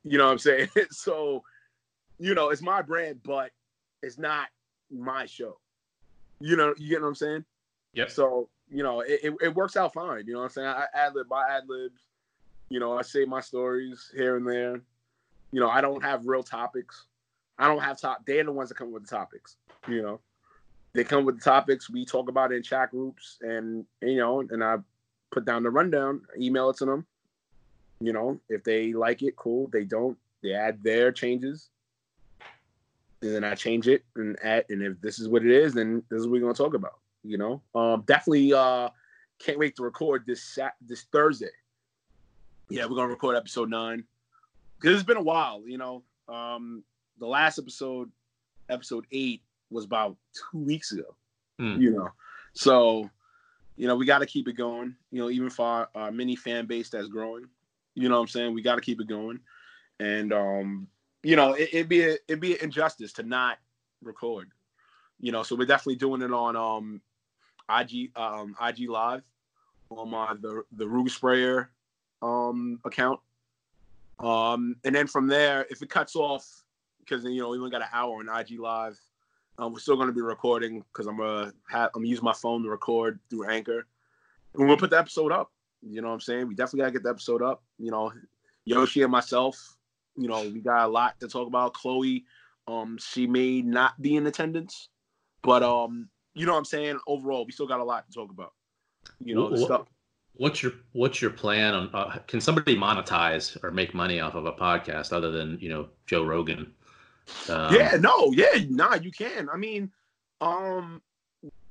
You 0.02 0.18
know 0.18 0.26
what 0.26 0.32
I'm 0.32 0.38
saying? 0.38 0.68
so, 0.90 1.42
you 2.18 2.34
know, 2.34 2.50
it's 2.50 2.62
my 2.62 2.82
brand, 2.82 3.20
but 3.22 3.50
it's 4.02 4.18
not 4.18 4.48
my 4.90 5.26
show. 5.26 5.58
You 6.40 6.56
know, 6.56 6.74
you 6.78 6.88
get 6.88 7.02
what 7.02 7.08
I'm 7.08 7.14
saying? 7.14 7.44
Yep. 7.94 8.10
So, 8.10 8.48
you 8.70 8.82
know, 8.82 9.00
it, 9.00 9.20
it, 9.22 9.34
it 9.42 9.54
works 9.54 9.76
out 9.76 9.92
fine. 9.92 10.26
You 10.26 10.34
know 10.34 10.38
what 10.40 10.46
I'm 10.46 10.50
saying? 10.50 10.68
I 10.68 10.86
ad 10.94 11.14
lib 11.14 11.26
my 11.28 11.44
ad 11.50 11.64
libs. 11.68 12.02
You 12.68 12.80
know, 12.80 12.96
I 12.96 13.02
say 13.02 13.24
my 13.24 13.40
stories 13.40 14.10
here 14.14 14.36
and 14.36 14.46
there. 14.46 14.80
You 15.52 15.60
know, 15.60 15.68
I 15.68 15.80
don't 15.80 16.02
have 16.02 16.26
real 16.26 16.42
topics. 16.42 17.06
I 17.58 17.66
don't 17.66 17.82
have 17.82 18.00
top. 18.00 18.24
They're 18.26 18.44
the 18.44 18.52
ones 18.52 18.68
that 18.70 18.76
come 18.76 18.92
with 18.92 19.06
the 19.06 19.14
topics. 19.16 19.56
You 19.88 20.02
know, 20.02 20.20
they 20.94 21.04
come 21.04 21.24
with 21.24 21.38
the 21.38 21.44
topics. 21.44 21.90
We 21.90 22.04
talk 22.04 22.28
about 22.28 22.52
it 22.52 22.56
in 22.56 22.62
chat 22.62 22.90
groups, 22.90 23.38
and 23.42 23.84
you 24.00 24.16
know, 24.16 24.40
and 24.40 24.62
I 24.62 24.76
put 25.30 25.44
down 25.44 25.62
the 25.62 25.70
rundown, 25.70 26.22
email 26.38 26.70
it 26.70 26.76
to 26.78 26.84
them. 26.84 27.06
You 28.00 28.12
know, 28.12 28.40
if 28.48 28.64
they 28.64 28.92
like 28.92 29.22
it, 29.22 29.36
cool. 29.36 29.68
They 29.72 29.84
don't, 29.84 30.16
they 30.42 30.54
add 30.54 30.82
their 30.82 31.12
changes, 31.12 31.68
and 33.20 33.34
then 33.34 33.44
I 33.44 33.54
change 33.54 33.88
it 33.88 34.04
and 34.16 34.38
add. 34.42 34.64
And 34.70 34.82
if 34.82 35.00
this 35.00 35.18
is 35.18 35.28
what 35.28 35.44
it 35.44 35.50
is, 35.50 35.74
then 35.74 36.02
this 36.10 36.20
is 36.20 36.26
what 36.26 36.32
we're 36.32 36.40
gonna 36.40 36.54
talk 36.54 36.74
about. 36.74 36.98
You 37.22 37.36
know, 37.36 37.62
um, 37.74 38.02
definitely 38.06 38.54
uh, 38.54 38.88
can't 39.38 39.58
wait 39.58 39.76
to 39.76 39.82
record 39.82 40.24
this 40.26 40.42
sat 40.42 40.74
this 40.80 41.02
Thursday. 41.12 41.50
Yeah, 42.70 42.86
we're 42.86 42.96
gonna 42.96 43.08
record 43.08 43.36
episode 43.36 43.68
nine 43.68 44.04
because 44.80 44.94
it's 44.94 45.06
been 45.06 45.18
a 45.18 45.22
while. 45.22 45.62
You 45.66 45.76
know, 45.76 46.02
um, 46.28 46.82
the 47.18 47.26
last 47.26 47.58
episode, 47.58 48.10
episode 48.70 49.06
eight, 49.12 49.42
was 49.70 49.84
about 49.84 50.16
two 50.32 50.58
weeks 50.58 50.92
ago. 50.92 51.14
Hmm. 51.58 51.78
You 51.78 51.90
know, 51.90 52.08
so 52.54 53.10
you 53.80 53.86
know 53.86 53.96
we 53.96 54.04
got 54.04 54.18
to 54.18 54.26
keep 54.26 54.46
it 54.46 54.58
going. 54.58 54.94
You 55.10 55.22
know, 55.22 55.30
even 55.30 55.48
for 55.48 55.64
our, 55.64 55.88
our 55.94 56.12
mini 56.12 56.36
fan 56.36 56.66
base 56.66 56.90
that's 56.90 57.08
growing. 57.08 57.46
You 57.94 58.10
know 58.10 58.16
what 58.16 58.20
I'm 58.20 58.28
saying? 58.28 58.52
We 58.52 58.60
got 58.60 58.74
to 58.74 58.82
keep 58.82 59.00
it 59.00 59.08
going, 59.08 59.40
and 59.98 60.34
um, 60.34 60.86
you 61.22 61.34
know, 61.34 61.54
it, 61.54 61.70
it'd 61.72 61.88
be 61.88 62.02
a, 62.02 62.18
it'd 62.28 62.40
be 62.40 62.52
an 62.58 62.64
injustice 62.64 63.14
to 63.14 63.22
not 63.22 63.56
record. 64.02 64.50
You 65.18 65.32
know, 65.32 65.42
so 65.42 65.56
we're 65.56 65.64
definitely 65.64 65.96
doing 65.96 66.20
it 66.20 66.30
on 66.30 66.56
um, 66.56 67.00
IG 67.74 68.14
um, 68.16 68.54
IG 68.62 68.90
Live 68.90 69.24
on 69.88 70.10
my 70.10 70.34
the 70.38 70.62
the 70.72 70.86
Rug 70.86 71.08
Sprayer 71.08 71.70
um 72.20 72.80
account. 72.84 73.18
Um, 74.18 74.76
and 74.84 74.94
then 74.94 75.06
from 75.06 75.26
there, 75.26 75.66
if 75.70 75.80
it 75.80 75.88
cuts 75.88 76.16
off, 76.16 76.46
because 76.98 77.24
you 77.24 77.40
know 77.40 77.48
we 77.48 77.56
only 77.56 77.70
got 77.70 77.80
an 77.80 77.88
hour 77.94 78.16
on 78.16 78.28
IG 78.28 78.60
Live, 78.60 79.00
um, 79.60 79.72
we're 79.72 79.78
still 79.78 79.96
going 79.96 80.08
to 80.08 80.14
be 80.14 80.22
recording 80.22 80.82
because 80.92 81.06
I'm 81.06 81.18
gonna 81.18 81.52
have 81.68 81.90
I'm 81.94 82.00
gonna 82.00 82.08
use 82.08 82.22
my 82.22 82.32
phone 82.32 82.62
to 82.62 82.70
record 82.70 83.20
through 83.28 83.48
Anchor, 83.48 83.86
and 84.54 84.66
we'll 84.66 84.78
put 84.78 84.90
the 84.90 84.98
episode 84.98 85.32
up. 85.32 85.52
You 85.82 86.00
know 86.00 86.08
what 86.08 86.14
I'm 86.14 86.20
saying? 86.20 86.48
We 86.48 86.54
definitely 86.54 86.80
gotta 86.80 86.92
get 86.92 87.02
the 87.02 87.10
episode 87.10 87.42
up. 87.42 87.62
You 87.78 87.90
know, 87.90 88.12
Yoshi 88.64 89.02
and 89.02 89.12
myself, 89.12 89.76
you 90.16 90.28
know, 90.28 90.42
we 90.42 90.60
got 90.60 90.86
a 90.86 90.88
lot 90.88 91.20
to 91.20 91.28
talk 91.28 91.46
about. 91.46 91.74
Chloe, 91.74 92.24
um, 92.66 92.98
she 92.98 93.26
may 93.26 93.60
not 93.60 94.00
be 94.00 94.16
in 94.16 94.26
attendance, 94.26 94.88
but 95.42 95.62
um, 95.62 96.08
you 96.34 96.46
know 96.46 96.52
what 96.52 96.58
I'm 96.58 96.64
saying? 96.64 96.98
Overall, 97.06 97.44
we 97.44 97.52
still 97.52 97.68
got 97.68 97.80
a 97.80 97.84
lot 97.84 98.06
to 98.06 98.12
talk 98.12 98.30
about. 98.30 98.54
You 99.18 99.34
know, 99.34 99.50
the 99.50 99.60
Wha- 99.60 99.66
stuff. 99.66 99.86
What's 100.34 100.62
your 100.62 100.72
What's 100.92 101.20
your 101.20 101.32
plan 101.32 101.74
on? 101.74 101.90
Uh, 101.92 102.18
can 102.26 102.40
somebody 102.40 102.76
monetize 102.76 103.62
or 103.62 103.70
make 103.70 103.92
money 103.92 104.20
off 104.20 104.34
of 104.34 104.46
a 104.46 104.52
podcast 104.52 105.12
other 105.12 105.30
than 105.30 105.58
you 105.60 105.68
know 105.68 105.88
Joe 106.06 106.24
Rogan? 106.24 106.72
Um, 107.48 107.74
yeah, 107.74 107.96
no, 107.98 108.32
yeah, 108.32 108.64
nah, 108.68 108.94
you 108.94 109.10
can. 109.10 109.48
I 109.52 109.56
mean, 109.56 109.90
um, 110.40 111.02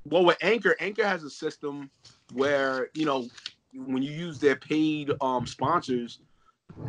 well, 0.05 0.25
with 0.25 0.37
Anchor, 0.41 0.75
Anchor 0.79 1.05
has 1.05 1.23
a 1.23 1.29
system 1.29 1.89
where 2.33 2.89
you 2.93 3.05
know 3.05 3.27
when 3.73 4.01
you 4.03 4.11
use 4.11 4.39
their 4.39 4.55
paid 4.55 5.11
um 5.21 5.45
sponsors 5.45 6.19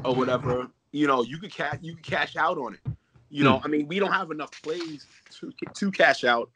or 0.04 0.14
whatever, 0.14 0.68
you 0.92 1.06
know, 1.06 1.22
you 1.22 1.38
could 1.38 1.52
cash 1.52 1.78
you 1.83 1.94
could 1.94 2.04
cash 2.06 2.37
out 2.37 2.59
on 2.59 2.74
it. 2.74 2.80
You 3.28 3.44
know, 3.44 3.61
I 3.62 3.68
mean, 3.68 3.87
we 3.87 4.00
don't 4.00 4.12
have 4.12 4.33
enough 4.33 4.50
plays 4.62 5.06
to 5.38 5.52
to 5.74 5.90
cash 5.92 6.24
out, 6.24 6.50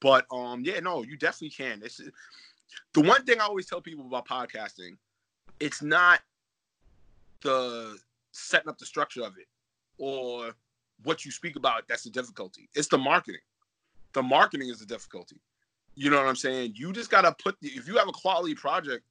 but 0.00 0.26
um, 0.30 0.62
yeah, 0.64 0.80
no, 0.80 1.02
you 1.02 1.16
definitely 1.16 1.50
can. 1.50 1.80
It's 1.82 2.00
the 2.92 3.00
one 3.00 3.24
thing 3.24 3.40
I 3.40 3.44
always 3.44 3.66
tell 3.66 3.80
people 3.80 4.06
about 4.06 4.28
podcasting. 4.28 4.96
It's 5.60 5.82
not 5.82 6.20
the 7.42 7.98
setting 8.32 8.68
up 8.68 8.78
the 8.78 8.86
structure 8.86 9.22
of 9.22 9.38
it 9.38 9.46
or 9.98 10.54
what 11.04 11.24
you 11.24 11.30
speak 11.30 11.56
about 11.56 11.86
that's 11.88 12.04
the 12.04 12.10
difficulty. 12.10 12.68
It's 12.74 12.88
the 12.88 12.98
marketing. 12.98 13.40
The 14.12 14.22
marketing 14.22 14.68
is 14.68 14.80
the 14.80 14.86
difficulty. 14.86 15.40
You 15.94 16.10
know 16.10 16.16
what 16.16 16.26
I'm 16.26 16.36
saying? 16.36 16.74
You 16.76 16.92
just 16.92 17.10
gotta 17.10 17.34
put 17.42 17.56
the, 17.60 17.68
if 17.68 17.86
you 17.88 17.96
have 17.96 18.08
a 18.08 18.12
quality 18.12 18.54
project 18.54 19.04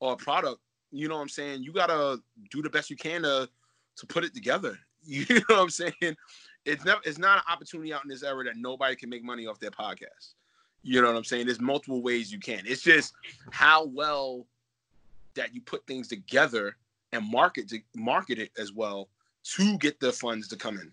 or 0.00 0.12
a 0.12 0.16
product, 0.16 0.60
you 0.90 1.08
know 1.08 1.16
what 1.16 1.22
I'm 1.22 1.28
saying, 1.28 1.62
you 1.62 1.72
gotta 1.72 2.18
do 2.50 2.62
the 2.62 2.70
best 2.70 2.90
you 2.90 2.96
can 2.96 3.22
to 3.22 3.48
to 3.96 4.06
put 4.06 4.24
it 4.24 4.34
together. 4.34 4.78
You 5.06 5.26
know 5.28 5.42
what 5.48 5.58
I'm 5.64 5.68
saying? 5.68 6.16
It's 6.64 6.82
never 6.82 6.98
it's 7.04 7.18
not 7.18 7.36
an 7.36 7.44
opportunity 7.52 7.92
out 7.92 8.04
in 8.04 8.08
this 8.08 8.22
era 8.22 8.42
that 8.44 8.56
nobody 8.56 8.96
can 8.96 9.10
make 9.10 9.22
money 9.22 9.46
off 9.46 9.60
their 9.60 9.70
podcast. 9.70 10.32
You 10.82 11.02
know 11.02 11.08
what 11.08 11.16
I'm 11.18 11.24
saying? 11.24 11.44
There's 11.44 11.60
multiple 11.60 12.00
ways 12.00 12.32
you 12.32 12.38
can. 12.38 12.62
It's 12.64 12.80
just 12.80 13.12
how 13.50 13.84
well 13.84 14.46
that 15.34 15.54
you 15.54 15.60
put 15.60 15.86
things 15.86 16.08
together 16.08 16.76
and 17.12 17.30
market 17.30 17.68
to 17.68 17.80
market 17.94 18.38
it 18.38 18.50
as 18.58 18.72
well 18.72 19.10
to 19.44 19.76
get 19.76 20.00
the 20.00 20.12
funds 20.12 20.48
to 20.48 20.56
come 20.56 20.78
in. 20.78 20.90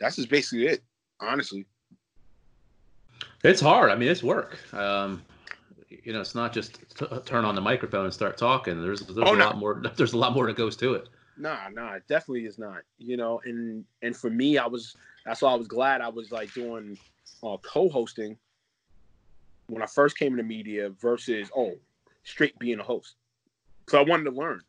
That's 0.00 0.16
just 0.16 0.28
basically 0.28 0.66
it, 0.66 0.82
honestly. 1.20 1.66
It's 3.44 3.60
hard. 3.60 3.90
I 3.90 3.96
mean, 3.96 4.08
it's 4.08 4.22
work. 4.22 4.58
Um, 4.74 5.22
you 5.88 6.12
know, 6.12 6.20
it's 6.20 6.34
not 6.34 6.52
just 6.52 6.96
t- 6.96 7.06
turn 7.24 7.44
on 7.44 7.54
the 7.54 7.60
microphone 7.60 8.04
and 8.04 8.12
start 8.14 8.36
talking. 8.36 8.82
There's 8.82 9.00
there's 9.00 9.28
Oh, 9.28 9.34
a 9.34 9.36
lot 9.36 9.58
more. 9.58 9.82
There's 9.96 10.12
a 10.12 10.18
lot 10.18 10.34
more 10.34 10.46
that 10.46 10.56
goes 10.56 10.76
to 10.78 10.94
it. 10.94 11.08
Nah, 11.38 11.68
nah, 11.72 11.94
it 11.94 12.04
definitely 12.08 12.46
is 12.46 12.58
not. 12.58 12.82
You 12.98 13.16
know, 13.16 13.40
and 13.44 13.84
and 14.02 14.16
for 14.16 14.30
me, 14.30 14.58
I 14.58 14.66
was 14.66 14.96
that's 15.24 15.42
why 15.42 15.52
I 15.52 15.54
was 15.54 15.68
glad 15.68 16.00
I 16.00 16.08
was 16.08 16.30
like 16.32 16.52
doing 16.54 16.98
uh, 17.42 17.56
co-hosting 17.62 18.36
when 19.68 19.82
I 19.82 19.86
first 19.86 20.18
came 20.18 20.32
into 20.32 20.44
media 20.44 20.90
versus 20.90 21.50
oh 21.56 21.74
straight 22.24 22.58
being 22.58 22.80
a 22.80 22.84
host. 22.84 23.16
So 23.88 24.00
I 24.00 24.04
wanted 24.04 24.24
to 24.24 24.30
learn. 24.30 24.60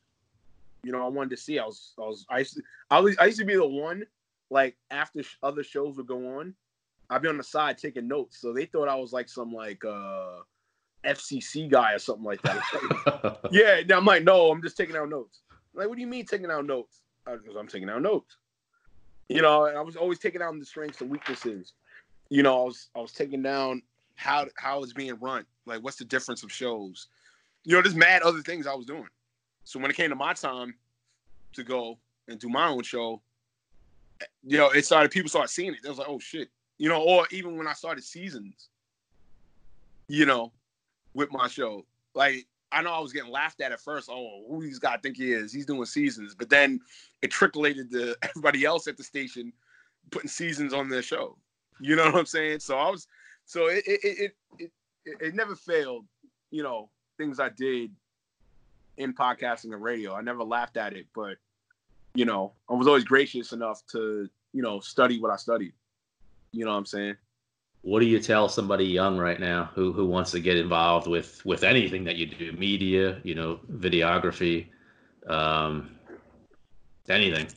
You 0.84 0.92
know, 0.92 1.04
I 1.04 1.10
wanted 1.10 1.32
to 1.32 1.38
see. 1.38 1.58
I 1.60 1.66
was 1.66 1.94
I 1.98 2.06
was 2.06 2.26
I 2.30 2.40
used 2.40 2.54
to, 2.56 2.62
I 2.92 3.00
was 3.00 3.18
I 3.18 3.26
used 3.26 3.40
to 3.40 3.46
be 3.46 3.56
the 3.56 3.66
one 3.68 4.04
like 4.50 4.78
after 4.92 5.24
sh- 5.24 5.38
other 5.44 5.64
shows 5.64 5.98
would 5.98 6.08
go 6.08 6.40
on, 6.40 6.54
I'd 7.10 7.22
be 7.22 7.30
on 7.30 7.38
the 7.38 7.44
side 7.44 7.78
taking 7.78 8.08
notes. 8.08 8.40
So 8.40 8.54
they 8.54 8.66
thought 8.66 8.88
I 8.88 8.96
was 8.96 9.14
like 9.14 9.30
some 9.30 9.54
like 9.54 9.84
uh 9.86 10.40
FCC 11.06 11.70
guy 11.70 11.94
or 11.94 12.00
something 12.00 12.26
like 12.26 12.42
that. 12.42 13.40
yeah, 13.52 13.78
and 13.78 13.92
I'm 13.92 14.06
like, 14.06 14.24
no, 14.24 14.52
I'm 14.52 14.62
just 14.62 14.78
taking 14.78 14.96
out 14.96 15.10
notes. 15.10 15.42
Like, 15.74 15.88
what 15.88 15.96
do 15.96 16.02
you 16.02 16.08
mean 16.08 16.26
taking 16.26 16.52
out 16.52 16.66
notes? 16.66 17.02
Because 17.26 17.56
I'm 17.56 17.68
taking 17.68 17.90
out 17.90 18.02
notes. 18.02 18.38
You 19.30 19.42
know, 19.42 19.66
and 19.66 19.78
I 19.78 19.82
was 19.82 19.96
always 19.96 20.20
taking 20.20 20.40
down 20.40 20.60
the 20.60 20.66
strengths 20.66 21.02
and 21.02 21.10
weaknesses. 21.10 21.74
You 22.30 22.44
know, 22.44 22.62
I 22.62 22.66
was 22.66 22.90
I 22.96 23.00
was 23.00 23.12
taking 23.12 23.42
down 23.42 23.82
how 24.16 24.46
how 24.58 24.84
it's 24.84 24.94
being 24.94 25.18
run. 25.20 25.46
Like, 25.66 25.84
what's 25.84 25.98
the 25.98 26.06
difference 26.06 26.44
of 26.44 26.52
shows? 26.52 27.08
You 27.64 27.76
know, 27.76 27.82
there's 27.82 27.96
mad 27.96 28.22
other 28.22 28.42
things 28.42 28.68
I 28.68 28.74
was 28.74 28.86
doing. 28.86 29.08
So 29.64 29.80
when 29.80 29.92
it 29.92 29.98
came 29.98 30.10
to 30.10 30.16
my 30.16 30.34
time 30.34 30.74
to 31.54 31.64
go 31.64 31.98
and 32.30 32.40
do 32.40 32.48
my 32.48 32.70
own 32.70 32.84
show, 32.84 33.22
you 34.44 34.58
know, 34.58 34.70
it 34.70 34.86
started 34.86 35.12
people 35.12 35.30
started 35.30 35.50
seeing 35.50 35.74
it. 35.74 35.80
They 35.84 35.90
was 35.90 35.98
like, 35.98 36.10
oh 36.10 36.20
shit. 36.20 36.50
You 36.78 36.90
know, 36.90 37.02
or 37.02 37.28
even 37.32 37.58
when 37.58 37.68
I 37.68 37.74
started 37.74 38.04
seasons, 38.04 38.70
you 40.08 40.26
know, 40.26 40.52
with 41.14 41.32
my 41.32 41.48
show. 41.48 41.86
Like 42.14 42.48
I 42.72 42.82
know 42.82 42.92
I 42.92 43.00
was 43.00 43.14
getting 43.14 43.32
laughed 43.32 43.62
at 43.62 43.72
at 43.72 43.82
first. 43.82 44.10
Oh, 44.12 44.44
who 44.50 44.62
these 44.62 44.80
guy 44.80 44.98
think 44.98 45.18
he 45.18 45.32
is? 45.32 45.52
He's 45.54 45.66
doing 45.66 45.86
seasons, 45.86 46.36
but 46.36 46.50
then 46.50 46.80
it 47.22 47.32
trickulated 47.32 47.92
to 47.92 48.16
everybody 48.22 48.66
else 48.66 48.88
at 48.88 48.98
the 48.98 49.04
station 49.04 49.52
putting 50.12 50.30
seasons 50.30 50.74
on 50.74 50.90
their 50.90 51.02
show. 51.02 51.38
You 51.80 51.96
know 51.96 52.06
what 52.06 52.16
I'm 52.16 52.26
saying? 52.26 52.60
So 52.60 52.78
I 52.78 52.90
was, 52.90 53.08
so 53.46 53.68
it 53.68 53.84
it 53.86 54.00
it 54.04 54.36
it, 54.60 54.72
it, 55.06 55.18
it 55.22 55.36
never 55.36 55.56
failed. 55.56 56.06
You 56.52 56.64
know, 56.64 56.90
things 57.18 57.40
I 57.40 57.50
did 57.50 57.92
in 58.98 59.14
podcasting 59.14 59.74
and 59.74 59.82
radio. 59.82 60.14
I 60.16 60.22
never 60.22 60.44
laughed 60.44 60.78
at 60.78 60.94
it, 60.94 61.08
but 61.14 61.38
you 62.18 62.26
know, 62.26 62.54
I 62.70 62.74
was 62.74 62.88
always 62.88 63.04
gracious 63.04 63.54
enough 63.54 63.82
to 63.92 64.30
you 64.54 64.62
know 64.62 64.80
study 64.80 65.20
what 65.20 65.32
I 65.32 65.36
studied. 65.36 65.74
You 66.52 66.66
know 66.66 66.72
what 66.72 66.78
I'm 66.78 66.86
saying? 66.86 67.16
what 67.88 68.02
do 68.02 68.06
you 68.06 68.20
tell 68.20 68.50
somebody 68.50 68.84
young 68.84 69.18
right 69.18 69.40
now 69.40 69.70
who 69.74 69.94
who 69.94 70.06
wants 70.06 70.32
to 70.32 70.42
get 70.42 70.58
involved 70.58 71.08
with 71.08 71.46
with 71.46 71.64
anything 71.64 72.04
that 72.04 72.18
you 72.18 72.26
do, 72.26 72.52
media, 72.52 73.22
you 73.24 73.34
know, 73.34 73.62
videography, 73.72 74.68
um, 75.28 75.96
anything? 77.08 77.48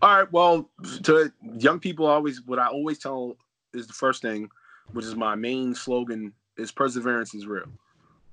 All 0.00 0.16
right. 0.16 0.32
Well, 0.32 0.70
to 1.02 1.32
young 1.58 1.80
people, 1.80 2.06
always 2.06 2.40
what 2.46 2.60
I 2.60 2.68
always 2.68 2.98
tell 2.98 3.36
is 3.74 3.88
the 3.88 3.92
first 3.92 4.22
thing, 4.22 4.48
which 4.92 5.04
is 5.04 5.16
my 5.16 5.34
main 5.34 5.74
slogan, 5.74 6.32
is 6.56 6.70
perseverance 6.70 7.34
is 7.34 7.46
real. 7.46 7.66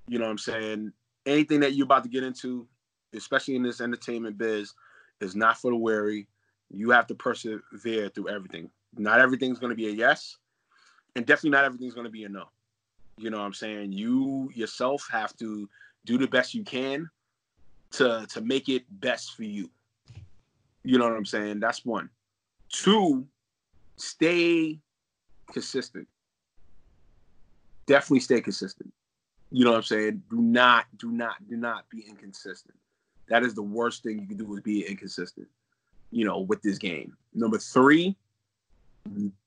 You 0.08 0.20
know 0.20 0.26
what 0.26 0.32
I'm 0.32 0.38
saying? 0.38 0.94
Anything 1.26 1.60
that 1.62 1.74
you're 1.74 1.86
about 1.86 2.04
to 2.04 2.10
get 2.10 2.24
into, 2.24 2.68
especially 3.16 3.56
in 3.56 3.64
this 3.64 3.82
entertainment 3.82 4.38
biz, 4.38 4.74
is 5.22 5.36
not 5.36 5.58
for 5.58 5.72
the 5.72 5.78
weary. 5.78 6.28
You 6.70 6.92
have 6.92 7.08
to 7.08 7.16
persevere 7.16 8.10
through 8.10 8.30
everything. 8.30 8.70
Not 8.98 9.20
everything's 9.20 9.60
going 9.60 9.70
to 9.70 9.76
be 9.76 9.88
a 9.88 9.92
yes, 9.92 10.38
and 11.16 11.26
definitely 11.26 11.52
not 11.52 11.66
everything's 11.66 11.94
going 11.94 12.06
to 12.06 12.12
be 12.12 12.24
a 12.24 12.30
no. 12.30 12.46
You 13.18 13.30
know 13.30 13.40
what 13.40 13.46
I'm 13.46 13.54
saying? 13.54 13.92
You 13.92 14.52
yourself 14.54 15.08
have 15.12 15.36
to 15.38 15.70
do 16.06 16.18
the 16.18 16.28
best 16.28 16.54
you 16.54 16.64
can 16.64 17.10
to 17.92 18.26
to 18.30 18.42
make 18.42 18.70
it 18.70 18.84
best 18.90 19.36
for 19.36 19.44
you. 19.44 19.70
You 20.84 20.98
know 20.98 21.06
what 21.08 21.18
I'm 21.18 21.26
saying? 21.26 21.60
That's 21.60 21.86
one. 21.86 22.10
Two, 22.70 23.26
stay 23.98 24.80
consistent. 25.52 26.08
Definitely 27.88 28.20
stay 28.20 28.42
consistent. 28.42 28.92
You 29.52 29.64
know 29.64 29.72
what 29.72 29.78
I'm 29.78 29.84
saying? 29.84 30.24
Do 30.30 30.42
not, 30.42 30.86
do 30.98 31.12
not, 31.12 31.36
do 31.48 31.56
not 31.56 31.90
be 31.90 32.06
inconsistent. 32.08 32.78
That 33.28 33.44
is 33.44 33.54
the 33.54 33.64
worst 33.64 34.04
thing 34.04 34.20
you 34.20 34.28
can 34.28 34.38
do 34.38 34.54
is 34.54 34.62
be 34.62 34.86
inconsistent, 34.86 35.48
you 36.12 36.26
know, 36.26 36.40
with 36.40 36.62
this 36.62 36.78
game. 36.78 37.16
Number 37.34 37.58
three, 37.58 38.16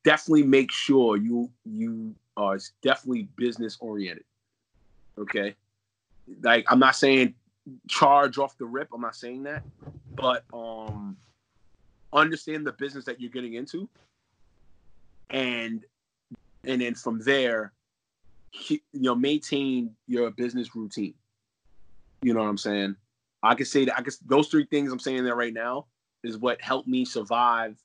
definitely 0.05 0.45
make 0.45 0.71
sure 0.71 1.17
you 1.17 1.51
you 1.65 2.15
are 2.37 2.59
definitely 2.83 3.29
business 3.37 3.77
oriented. 3.81 4.25
Okay, 5.19 5.55
like 6.43 6.65
I'm 6.69 6.79
not 6.79 6.97
saying 6.97 7.35
charge 7.89 8.39
off 8.39 8.57
the 8.59 8.65
rip. 8.65 8.89
I'm 8.93 9.01
not 9.01 9.17
saying 9.17 9.45
that, 9.45 9.63
but 10.15 10.45
um, 10.53 11.17
understand 12.13 12.67
the 12.67 12.73
business 12.73 13.05
that 13.05 13.21
you're 13.21 13.31
getting 13.31 13.55
into, 13.55 13.89
and 15.31 15.85
and 16.65 16.81
then 16.81 16.95
from 16.95 17.21
there, 17.21 17.73
you 18.53 18.81
know, 18.95 19.15
maintain 19.15 19.95
your 20.07 20.31
business 20.31 20.75
routine. 20.75 21.15
You 22.23 22.35
know 22.35 22.41
what 22.41 22.49
I'm 22.49 22.59
saying? 22.59 22.97
I 23.43 23.55
can 23.55 23.67
say 23.67 23.85
that 23.85 23.99
I 23.99 24.03
guess 24.03 24.19
those 24.19 24.49
three 24.49 24.67
things 24.67 24.93
I'm 24.93 24.99
saying 24.99 25.25
there 25.25 25.37
right 25.37 25.55
now 25.55 25.87
is 26.25 26.39
what 26.39 26.61
helped 26.61 26.89
me 26.89 27.05
survive 27.05 27.77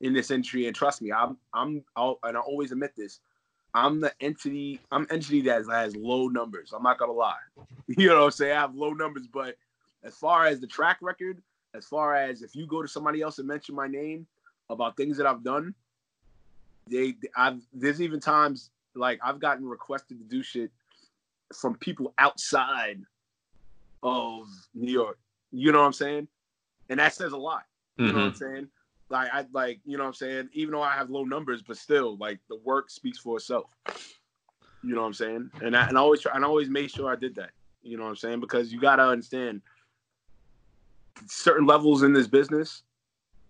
in 0.00 0.12
this 0.12 0.30
industry. 0.30 0.66
And 0.66 0.74
trust 0.74 1.02
me, 1.02 1.12
I'm 1.12 1.36
I'm 1.52 1.84
I'll, 1.96 2.18
and 2.22 2.36
I 2.36 2.40
always 2.40 2.72
admit 2.72 2.92
this. 2.96 3.20
I'm 3.74 4.00
the 4.00 4.12
entity. 4.20 4.80
I'm 4.90 5.06
entity 5.10 5.42
that 5.42 5.64
has, 5.70 5.94
low 5.94 6.28
numbers. 6.28 6.72
I'm 6.74 6.82
not 6.82 6.98
gonna 6.98 7.12
lie. 7.12 7.34
You 7.86 8.08
know 8.08 8.18
what 8.18 8.24
I'm 8.24 8.30
saying? 8.32 8.52
I 8.52 8.60
have 8.60 8.74
low 8.74 8.90
numbers, 8.90 9.26
but 9.32 9.56
as 10.04 10.14
far 10.14 10.44
as 10.44 10.60
the 10.60 10.66
track 10.66 10.98
record, 11.00 11.40
as 11.74 11.86
far 11.86 12.14
as 12.14 12.42
if 12.42 12.54
you 12.54 12.66
go 12.66 12.82
to 12.82 12.88
somebody 12.88 13.22
else 13.22 13.38
and 13.38 13.48
mention 13.48 13.74
my 13.74 13.86
name 13.86 14.26
about 14.68 14.94
things 14.94 15.16
that 15.16 15.26
I've 15.26 15.42
done, 15.42 15.74
they 16.86 17.14
I've 17.34 17.62
there's 17.72 18.02
even 18.02 18.20
times 18.20 18.70
like 18.94 19.18
I've 19.22 19.40
gotten 19.40 19.66
requested 19.66 20.18
to 20.18 20.24
do 20.24 20.42
shit 20.42 20.70
from 21.54 21.76
people 21.76 22.12
outside 22.18 23.00
of 24.02 24.46
New 24.74 24.92
York. 24.92 25.18
You 25.50 25.72
know 25.72 25.80
what 25.80 25.86
I'm 25.86 25.92
saying? 25.92 26.28
And 26.88 27.00
that 27.00 27.14
says 27.14 27.32
a 27.32 27.36
lot. 27.36 27.64
You 27.96 28.06
mm-hmm. 28.06 28.16
know 28.16 28.22
what 28.22 28.26
I'm 28.26 28.32
mm-hmm. 28.32 28.54
saying? 28.54 28.68
Like 29.10 29.28
I 29.32 29.44
like, 29.52 29.80
you 29.84 29.96
know 29.96 30.04
what 30.04 30.08
I'm 30.08 30.14
saying? 30.14 30.48
Even 30.52 30.72
though 30.72 30.82
I 30.82 30.92
have 30.92 31.10
low 31.10 31.24
numbers, 31.24 31.62
but 31.62 31.76
still, 31.76 32.16
like 32.18 32.38
the 32.48 32.56
work 32.64 32.90
speaks 32.90 33.18
for 33.18 33.36
itself. 33.36 33.74
You 34.82 34.94
know 34.94 35.00
what 35.00 35.08
I'm 35.08 35.14
saying? 35.14 35.50
And 35.62 35.76
I 35.76 35.88
and 35.88 35.96
I 35.96 36.00
always 36.00 36.20
try 36.20 36.32
and 36.34 36.44
I 36.44 36.48
always 36.48 36.68
made 36.68 36.90
sure 36.90 37.10
I 37.10 37.16
did 37.16 37.34
that. 37.36 37.50
You 37.82 37.96
know 37.96 38.04
what 38.04 38.10
I'm 38.10 38.16
saying? 38.16 38.40
Because 38.40 38.72
you 38.72 38.80
gotta 38.80 39.02
understand 39.02 39.62
certain 41.26 41.66
levels 41.66 42.02
in 42.02 42.12
this 42.12 42.26
business, 42.26 42.82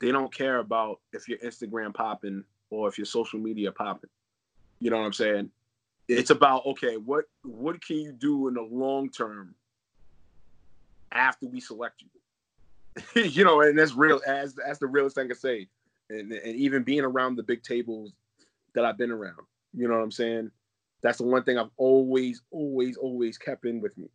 they 0.01 0.13
don't 0.13 0.33
care 0.33 0.59
about 0.59 1.01
if 1.13 1.29
your 1.29 1.39
Instagram 1.39 1.93
popping 1.93 2.45
or 2.71 2.89
if 2.89 2.97
your 2.97 3.05
social 3.05 3.39
media 3.39 3.73
popping. 3.73 4.11
You 4.81 4.91
know 4.91 4.99
what 4.99 5.07
I'm 5.07 5.13
saying? 5.13 5.51
It's 6.07 6.31
about 6.31 6.65
okay, 6.67 6.97
what 6.97 7.25
what 7.43 7.85
can 7.85 7.97
you 7.97 8.13
do 8.13 8.49
in 8.49 8.55
the 8.55 8.63
long 8.63 9.11
term 9.11 9.55
after 11.13 11.47
we 11.47 11.61
select 11.61 12.03
you? 12.03 12.09
you 13.31 13.45
know, 13.45 13.61
and 13.61 13.79
that's 13.79 13.95
real 13.95 14.21
as 14.27 14.55
that's 14.55 14.79
the 14.79 14.87
realest 14.87 15.17
thing 15.17 15.27
I 15.27 15.29
can 15.29 15.37
say. 15.37 15.69
And 16.11 16.33
and 16.33 16.57
even 16.57 16.83
being 16.83 17.05
around 17.05 17.37
the 17.37 17.43
big 17.43 17.63
tables 17.63 18.13
that 18.75 18.85
I've 18.85 18.99
been 18.99 19.11
around, 19.11 19.47
you 19.75 19.89
know 19.89 19.95
what 19.95 20.03
I'm 20.03 20.11
saying? 20.11 20.51
That's 21.03 21.19
the 21.19 21.25
one 21.25 21.45
thing 21.45 21.59
I've 21.59 21.71
always, 21.77 22.43
always, 22.51 22.97
always 22.97 23.39
kept 23.39 23.65
in 23.65 23.81
with 23.81 23.97
me. 23.97 24.09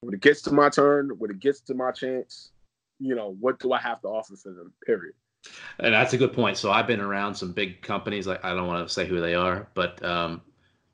When 0.00 0.14
it 0.14 0.20
gets 0.20 0.42
to 0.42 0.52
my 0.52 0.68
turn, 0.68 1.10
when 1.18 1.30
it 1.30 1.40
gets 1.40 1.60
to 1.62 1.74
my 1.74 1.92
chance, 1.92 2.50
you 2.98 3.14
know, 3.14 3.36
what 3.40 3.58
do 3.58 3.72
I 3.72 3.78
have 3.78 4.02
to 4.02 4.08
offer 4.08 4.36
for 4.36 4.52
them? 4.52 4.72
Period. 4.84 5.14
And 5.78 5.94
that's 5.94 6.12
a 6.12 6.18
good 6.18 6.34
point. 6.34 6.58
So 6.58 6.70
I've 6.70 6.86
been 6.86 7.00
around 7.00 7.34
some 7.34 7.52
big 7.52 7.80
companies. 7.80 8.26
Like 8.26 8.44
I 8.44 8.54
don't 8.54 8.66
want 8.66 8.86
to 8.86 8.92
say 8.92 9.06
who 9.06 9.20
they 9.20 9.34
are, 9.34 9.68
but 9.74 10.02
um, 10.04 10.42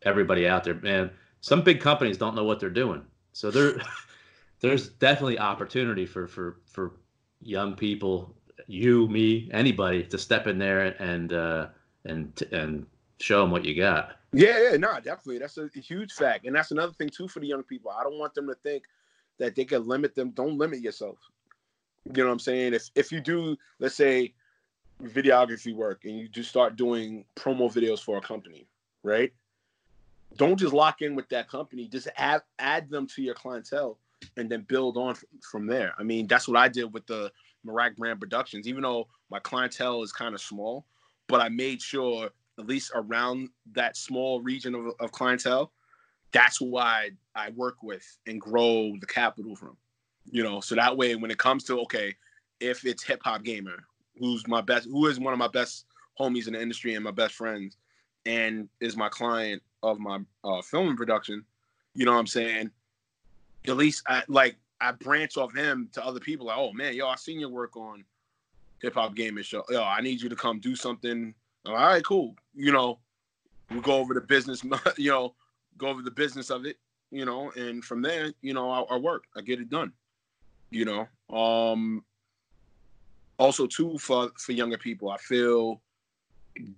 everybody 0.03 0.47
out 0.47 0.65
there, 0.65 0.75
man, 0.75 1.11
some 1.41 1.63
big 1.63 1.81
companies 1.81 2.17
don't 2.17 2.35
know 2.35 2.45
what 2.45 2.61
they're 2.61 2.71
doing. 2.71 3.03
So 3.33 3.51
there, 3.51 3.81
there's 4.61 4.89
definitely 4.89 5.39
opportunity 5.39 6.07
for 6.07 6.27
for 6.27 6.59
for 6.67 6.93
young 7.43 7.75
people, 7.75 8.35
you, 8.67 9.09
me, 9.09 9.49
anybody, 9.53 10.03
to 10.05 10.19
step 10.19 10.47
in 10.47 10.59
there 10.59 11.01
and 11.01 11.33
uh, 11.33 11.69
and 12.05 12.43
and 12.53 12.87
show 13.19 13.41
them 13.41 13.51
what 13.51 13.65
you 13.65 13.75
got. 13.75 14.17
Yeah, 14.33 14.71
yeah, 14.71 14.77
no, 14.77 14.95
definitely. 14.97 15.39
That's 15.39 15.59
a 15.59 15.69
huge 15.75 16.13
fact, 16.13 16.47
and 16.47 16.55
that's 16.55 16.71
another 16.71 16.93
thing 16.93 17.09
too 17.09 17.29
for 17.29 17.41
the 17.41 17.47
young 17.47 17.63
people. 17.63 17.91
I 17.91 18.03
don't 18.03 18.19
want 18.19 18.35
them 18.35 18.47
to 18.49 18.55
think 18.55 18.85
that 19.39 19.55
they 19.55 19.65
can 19.65 19.87
limit 19.87 20.15
them. 20.15 20.31
Don't 20.31 20.59
limit 20.59 20.81
yourself. 20.81 21.19
You 22.05 22.23
know 22.23 22.27
what 22.27 22.33
I'm 22.33 22.39
saying? 22.39 22.75
If 22.75 22.91
if 22.95 23.13
you 23.13 23.21
do, 23.21 23.57
let's 23.79 23.95
say, 23.95 24.35
videography 25.03 25.75
work 25.75 26.05
and 26.05 26.19
you 26.19 26.29
just 26.29 26.49
start 26.49 26.77
doing 26.77 27.25
promo 27.37 27.73
videos 27.73 28.01
for 28.01 28.19
a 28.19 28.21
company, 28.21 28.67
right? 29.03 29.33
Don't 30.37 30.59
just 30.59 30.75
lock 30.75 31.03
in 31.03 31.15
with 31.15 31.29
that 31.31 31.49
company. 31.49 31.89
Just 31.89 32.09
add 32.17 32.43
add 32.59 32.91
them 32.91 33.07
to 33.09 33.23
your 33.23 33.35
clientele 33.35 33.99
and 34.37 34.51
then 34.51 34.63
build 34.63 34.97
on 34.97 35.15
from 35.51 35.67
there. 35.67 35.95
I 35.99 36.03
mean, 36.03 36.27
that's 36.27 36.49
what 36.49 36.57
I 36.57 36.69
did 36.69 36.93
with 36.93 37.07
the 37.07 37.31
Meerak 37.67 37.97
Brand 37.97 38.21
Productions. 38.21 38.67
Even 38.69 38.83
though 38.83 39.09
my 39.31 39.39
clientele 39.39 40.03
is 40.03 40.13
kind 40.13 40.35
of 40.35 40.41
small, 40.41 40.87
but 41.27 41.41
I 41.41 41.49
made 41.49 41.83
sure 41.83 42.31
at 42.59 42.67
least 42.67 42.93
around 42.95 43.51
that 43.73 43.97
small 43.97 44.41
region 44.41 44.75
of, 44.75 44.87
of 45.01 45.13
clientele, 45.13 45.73
that's 46.33 46.57
who 46.59 46.77
I 46.77 47.11
I 47.35 47.51
work 47.51 47.83
with 47.83 48.05
and 48.27 48.41
grow 48.41 48.93
the 49.01 49.07
capital 49.07 49.57
from 49.57 49.77
you 50.31 50.43
know 50.43 50.61
so 50.61 50.75
that 50.75 50.97
way 50.97 51.15
when 51.17 51.31
it 51.31 51.39
comes 51.39 51.65
to 51.65 51.81
okay 51.81 52.15
if 52.61 52.85
it's 52.85 53.03
hip 53.03 53.21
hop 53.23 53.43
gamer 53.43 53.85
who's 54.19 54.47
my 54.47 54.61
best 54.61 54.87
who 54.87 55.07
is 55.07 55.21
one 55.21 55.33
of 55.33 55.39
my 55.39 55.49
best 55.49 55.87
homies 56.19 56.47
in 56.47 56.55
the 56.55 56.61
industry 56.61 56.95
and 56.95 57.05
my 57.05 57.11
best 57.11 57.35
friends 57.35 57.77
and 58.25 58.69
is 58.81 58.97
my 58.97 59.09
client 59.09 59.63
of 59.83 59.99
my 59.99 60.19
uh, 60.45 60.61
film 60.63 60.97
production 60.97 61.45
you 61.95 62.05
know 62.05 62.13
what 62.13 62.19
i'm 62.19 62.27
saying 62.27 62.71
at 63.69 63.77
least 63.77 64.03
i 64.09 64.23
like 64.29 64.57
i 64.81 64.93
branch 64.93 65.37
off 65.37 65.55
him 65.55 65.89
to 65.93 66.05
other 66.05 66.21
people 66.21 66.47
like 66.47 66.59
oh 66.59 66.73
man 66.73 66.95
yo 66.95 67.09
i 67.09 67.17
seen 67.17 67.41
your 67.41 67.49
work 67.49 67.77
on 67.77 68.05
hip 68.83 68.95
hop 68.95 69.15
gaming 69.15 69.45
show. 69.45 69.65
Yo 69.71 69.83
i 69.83 70.01
need 70.01 70.21
you 70.21 70.29
to 70.29 70.37
come 70.37 70.61
do 70.61 70.77
something. 70.77 71.35
All 71.67 71.75
right 71.75 72.05
cool. 72.05 72.35
You 72.55 72.73
know 72.73 72.99
we 73.71 73.81
go 73.81 73.95
over 73.95 74.15
the 74.15 74.21
business 74.21 74.63
you 74.97 75.11
know 75.11 75.35
go 75.79 75.89
over 75.89 76.03
the 76.03 76.11
business 76.11 76.51
of 76.51 76.65
it 76.65 76.79
you 77.11 77.25
know 77.25 77.51
and 77.57 77.85
from 77.85 78.03
there 78.03 78.33
you 78.43 78.55
know 78.55 78.71
I, 78.71 78.81
I 78.95 78.97
work. 78.97 79.25
I 79.37 79.41
get 79.41 79.61
it 79.61 79.71
done 79.71 79.93
you 80.71 80.85
know. 80.85 81.09
Um 81.37 82.05
also 83.39 83.67
too 83.67 83.99
for 83.99 84.31
for 84.39 84.53
younger 84.53 84.79
people 84.79 85.11
i 85.11 85.17
feel 85.19 85.81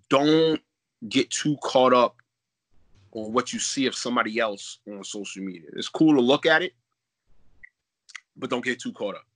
don't 0.09 0.61
get 1.09 1.31
too 1.31 1.57
caught 1.63 1.93
up 1.93 2.17
on 3.13 3.33
what 3.33 3.53
you 3.53 3.59
see 3.59 3.87
of 3.87 3.95
somebody 3.95 4.39
else 4.39 4.79
on 4.89 5.03
social 5.05 5.43
media. 5.43 5.69
It's 5.75 5.89
cool 5.89 6.15
to 6.15 6.21
look 6.21 6.47
at 6.47 6.63
it 6.63 6.73
but 8.37 8.51
don't 8.51 8.65
get 8.65 8.81
too 8.81 8.93
caught 8.93 9.17
up 9.17 9.27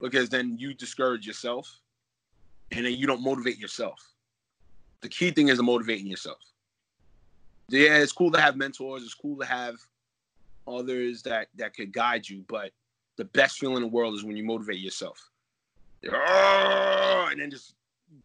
because 0.00 0.28
then 0.28 0.56
you 0.58 0.74
discourage 0.74 1.26
yourself 1.26 1.80
and 2.70 2.86
then 2.86 2.94
you 2.94 3.06
don't 3.06 3.22
motivate 3.22 3.58
yourself. 3.58 3.98
The 5.00 5.08
key 5.08 5.30
thing 5.30 5.48
is 5.48 5.60
motivating 5.60 6.06
yourself. 6.06 6.38
Yeah 7.68 7.98
it's 7.98 8.12
cool 8.12 8.30
to 8.32 8.40
have 8.40 8.56
mentors 8.56 9.02
it's 9.02 9.14
cool 9.14 9.38
to 9.38 9.46
have 9.46 9.76
others 10.68 11.22
that 11.22 11.48
that 11.56 11.74
could 11.74 11.92
guide 11.92 12.28
you 12.28 12.44
but 12.48 12.70
the 13.16 13.24
best 13.26 13.58
feeling 13.58 13.76
in 13.76 13.82
the 13.82 13.88
world 13.88 14.14
is 14.14 14.24
when 14.24 14.36
you 14.36 14.44
motivate 14.44 14.80
yourself. 14.80 15.30
Oh, 16.10 17.28
and 17.30 17.40
then 17.40 17.50
just 17.50 17.74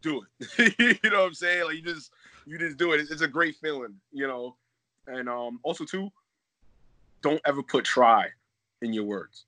do 0.02 0.22
it. 0.38 0.74
you 1.02 1.10
know 1.10 1.20
what 1.20 1.26
I'm 1.28 1.34
saying? 1.34 1.64
Like 1.64 1.76
you 1.76 1.82
just 1.82 2.12
you 2.46 2.58
just 2.58 2.76
do 2.76 2.92
it. 2.92 3.00
It's, 3.00 3.10
it's, 3.10 3.22
a 3.22 3.28
great 3.28 3.56
feeling, 3.56 3.94
you 4.12 4.26
know. 4.26 4.56
And 5.06 5.28
um 5.28 5.60
also 5.62 5.84
too, 5.84 6.10
don't 7.22 7.40
ever 7.44 7.62
put 7.62 7.84
try 7.84 8.28
in 8.82 8.92
your 8.92 9.04
words. 9.04 9.44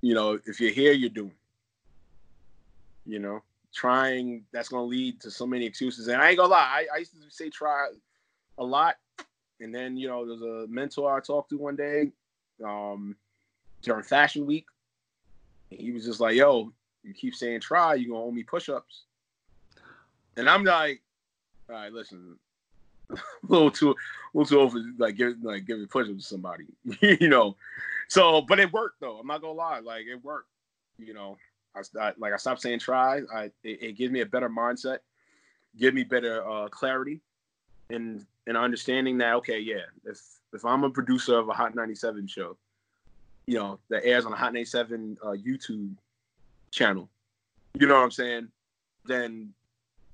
You 0.00 0.14
know, 0.14 0.38
if 0.46 0.60
you're 0.60 0.72
here, 0.72 0.92
you're 0.92 1.10
doing. 1.10 1.34
You 3.04 3.18
know, 3.18 3.42
trying 3.74 4.44
that's 4.52 4.68
gonna 4.68 4.84
lead 4.84 5.20
to 5.22 5.30
so 5.30 5.46
many 5.46 5.66
excuses. 5.66 6.08
And 6.08 6.20
I 6.20 6.28
ain't 6.30 6.38
gonna 6.38 6.50
lie, 6.50 6.86
I, 6.92 6.96
I 6.96 6.98
used 6.98 7.12
to 7.12 7.18
say 7.30 7.50
try 7.50 7.88
a 8.58 8.64
lot. 8.64 8.96
And 9.60 9.74
then, 9.74 9.96
you 9.96 10.08
know, 10.08 10.26
there's 10.26 10.42
a 10.42 10.66
mentor 10.68 11.16
I 11.16 11.20
talked 11.20 11.50
to 11.50 11.58
one 11.58 11.76
day. 11.76 12.10
Um, 12.64 13.16
during 13.82 14.02
Fashion 14.02 14.46
Week. 14.46 14.66
He 15.70 15.92
was 15.92 16.04
just 16.04 16.20
like, 16.20 16.36
"Yo, 16.36 16.72
you 17.02 17.12
keep 17.12 17.34
saying 17.34 17.60
try, 17.60 17.94
you 17.94 18.08
gonna 18.08 18.22
owe 18.22 18.30
me 18.30 18.42
push-ups." 18.42 19.04
And 20.36 20.48
I'm 20.48 20.64
like, 20.64 21.02
"All 21.68 21.76
right, 21.76 21.92
listen, 21.92 22.36
a 23.10 23.16
little 23.46 23.70
too, 23.70 23.90
a 23.90 23.94
little 24.34 24.46
too 24.48 24.60
over, 24.60 24.78
like 24.98 25.16
give, 25.16 25.42
like 25.42 25.66
giving 25.66 25.86
push-ups 25.86 26.22
to 26.22 26.28
somebody, 26.28 26.64
you 27.00 27.28
know." 27.28 27.56
So, 28.08 28.42
but 28.42 28.60
it 28.60 28.72
worked 28.72 29.00
though. 29.00 29.18
I'm 29.18 29.26
not 29.26 29.40
gonna 29.40 29.54
lie, 29.54 29.80
like 29.80 30.06
it 30.06 30.22
worked. 30.22 30.48
You 30.98 31.14
know, 31.14 31.38
I, 31.74 31.80
I 32.00 32.12
like 32.18 32.32
I 32.32 32.36
stopped 32.36 32.62
saying 32.62 32.80
try. 32.80 33.20
I 33.34 33.44
it, 33.62 33.82
it 33.82 33.96
gives 33.96 34.12
me 34.12 34.20
a 34.20 34.26
better 34.26 34.48
mindset, 34.48 34.98
give 35.78 35.94
me 35.94 36.04
better 36.04 36.48
uh, 36.48 36.68
clarity, 36.68 37.20
and 37.90 38.24
and 38.46 38.56
understanding 38.56 39.18
that 39.18 39.34
okay, 39.36 39.58
yeah, 39.58 39.84
if 40.04 40.20
if 40.52 40.64
I'm 40.64 40.84
a 40.84 40.90
producer 40.90 41.38
of 41.38 41.48
a 41.48 41.52
Hot 41.52 41.74
97 41.74 42.26
show 42.26 42.56
you 43.46 43.58
know, 43.58 43.78
that 43.88 44.04
airs 44.04 44.24
on 44.24 44.32
a 44.32 44.36
Hot 44.36 44.52
97 44.52 45.18
uh, 45.22 45.28
YouTube 45.28 45.94
channel, 46.70 47.08
you 47.78 47.86
know 47.86 47.94
what 47.94 48.04
I'm 48.04 48.10
saying? 48.10 48.48
Then 49.04 49.52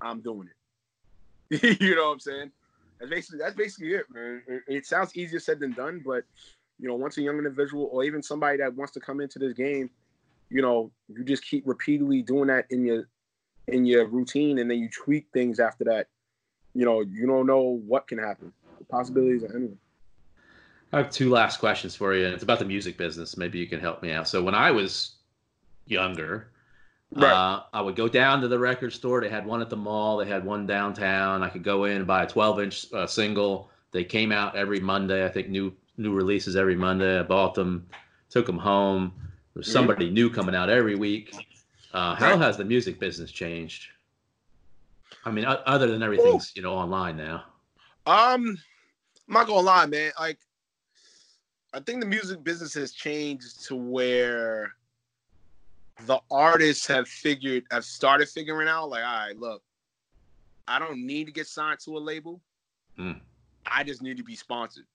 I'm 0.01 0.21
doing 0.21 0.49
it. 0.49 1.81
you 1.81 1.97
know 1.97 2.07
what 2.07 2.13
I'm 2.15 2.21
saying? 2.21 2.51
That's 2.99 3.11
basically 3.11 3.39
that's 3.39 3.55
basically 3.55 3.95
it, 3.95 4.07
man. 4.13 4.43
It, 4.67 4.87
sounds 4.87 5.17
easier 5.17 5.39
said 5.39 5.61
than 5.61 5.73
done, 5.73 6.03
but 6.05 6.25
you 6.79 6.89
know, 6.89 6.95
once 6.95 7.17
a 7.19 7.23
young 7.23 7.39
individual 7.39 7.89
or 7.93 8.05
even 8.05 8.23
somebody 8.23 8.59
that 8.59 8.75
wants 8.75 8.93
to 8.95 9.01
come 9.01 9.21
into 9.21 9.39
this 9.39 9.53
game, 9.53 9.91
you 10.51 10.63
know, 10.63 10.91
you 11.09 11.25
just 11.25 11.45
keep 11.45 11.65
repeatedly 11.67 12.23
doing 12.23 12.49
that 12.49 12.67
in 12.71 12.85
your 12.85 13.09
in 13.69 13.85
your 13.85 14.07
routine 14.07 14.59
and 14.59 14.71
then 14.71 14.79
you 14.79 14.89
tweak 14.89 15.27
things 15.33 15.61
after 15.61 15.85
that, 15.85 16.09
you 16.75 16.85
know, 16.85 17.01
you 17.01 17.27
don't 17.27 17.47
know 17.47 17.81
what 17.87 18.09
can 18.09 18.19
happen. 18.19 18.53
The 18.79 18.85
possibilities 18.85 19.43
are 19.45 19.55
endless. 19.55 19.79
I 20.93 20.99
have 20.99 21.11
two 21.11 21.29
last 21.29 21.59
questions 21.59 21.95
for 21.95 22.15
you, 22.15 22.27
it's 22.27 22.43
about 22.43 22.59
the 22.59 22.65
music 22.65 22.97
business. 22.97 23.37
Maybe 23.37 23.59
you 23.59 23.67
can 23.67 23.79
help 23.79 24.03
me 24.03 24.11
out. 24.11 24.27
So 24.27 24.43
when 24.43 24.55
I 24.55 24.71
was 24.71 25.17
younger, 25.87 26.49
right. 27.15 27.33
uh, 27.33 27.63
I 27.73 27.81
would 27.81 27.97
go 27.97 28.09
down 28.09 28.41
to 28.43 28.49
the 28.49 28.59
record 28.59 28.93
store. 28.93 29.21
They 29.21 29.29
had 29.29 29.47
one 29.47 29.61
at 29.61 29.71
the 29.71 29.77
mall. 29.77 30.19
They 30.19 30.27
had 30.27 30.45
one 30.45 30.67
downtown. 30.67 31.43
I 31.43 31.49
could 31.49 31.65
go 31.65 31.85
in 31.85 31.99
and 31.99 32.07
buy 32.07 32.25
a 32.25 32.27
12-inch 32.27 32.93
uh, 32.93 33.07
single. 33.07 33.71
They 33.93 34.05
came 34.05 34.33
out 34.33 34.57
every 34.57 34.81
Monday. 34.81 35.25
I 35.25 35.29
think 35.29 35.49
new 35.49 35.75
new 35.97 36.13
releases 36.13 36.57
every 36.57 36.77
Monday. 36.77 37.19
I 37.19 37.23
bought 37.23 37.55
them, 37.55 37.87
took 38.31 38.47
them 38.47 38.59
home. 38.59 39.13
There's 39.55 39.67
mm-hmm. 39.67 39.73
somebody 39.73 40.07
mm-hmm. 40.07 40.15
new 40.15 40.31
coming 40.31 40.55
out 40.55 40.71
every 40.71 40.95
week. 40.95 41.35
Uh, 41.93 42.15
how 42.15 42.37
has 42.37 42.57
the 42.57 42.65
music 42.65 43.01
business 43.01 43.33
changed? 43.33 43.89
I 45.25 45.31
mean, 45.31 45.45
other 45.47 45.87
than 45.89 46.03
everything's 46.03 46.53
you 46.55 46.63
know 46.63 46.75
online 46.75 47.17
now. 47.17 47.45
Um, 48.07 48.59
I'm 49.29 49.35
not 49.35 49.47
gonna 49.47 49.61
lie, 49.61 49.87
man. 49.87 50.13
Like, 50.19 50.39
I 51.75 51.81
think 51.81 52.01
the 52.01 52.07
music 52.07 52.43
business 52.43 52.73
has 52.75 52.93
changed 52.93 53.67
to 53.67 53.77
where 53.77 54.73
the 56.07 56.21
artists 56.31 56.87
have 56.87 57.09
figured, 57.09 57.65
have 57.71 57.85
started 57.85 58.29
figuring 58.29 58.69
out, 58.69 58.91
like, 58.91 59.05
all 59.05 59.27
right, 59.27 59.39
look, 59.39 59.63
I 60.67 60.79
don't 60.79 61.07
need 61.07 61.27
to 61.27 61.33
get 61.33 61.47
signed 61.47 61.81
to 61.85 61.97
a 61.97 62.01
label. 62.01 62.41
Mm. 62.99 63.21
I 63.67 63.85
just 63.85 64.03
need 64.03 64.17
to 64.17 64.25
be 64.25 64.37
sponsored. 64.37 64.87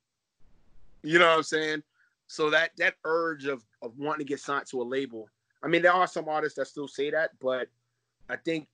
You 1.04 1.20
know 1.20 1.30
what 1.30 1.38
I'm 1.38 1.44
saying? 1.44 1.84
So 2.28 2.50
that 2.50 2.72
that 2.78 2.96
urge 3.04 3.46
of 3.46 3.64
of 3.82 3.98
wanting 3.98 4.26
to 4.26 4.30
get 4.30 4.40
signed 4.40 4.66
to 4.68 4.82
a 4.82 4.84
label 4.84 5.30
I 5.64 5.68
mean, 5.68 5.82
there 5.82 5.94
are 5.94 6.08
some 6.08 6.28
artists 6.28 6.58
that 6.58 6.68
still 6.68 6.90
say 6.90 7.10
that, 7.12 7.32
but 7.40 7.70
I 8.30 8.36
think 8.36 8.68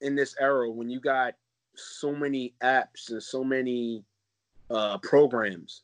in 0.00 0.14
this 0.14 0.36
era, 0.40 0.70
when 0.70 0.88
you 0.88 1.00
got 1.00 1.34
so 1.74 2.14
many 2.14 2.54
apps 2.62 3.10
and 3.10 3.22
so 3.22 3.42
many 3.42 4.04
uh, 4.70 4.98
programs 4.98 5.82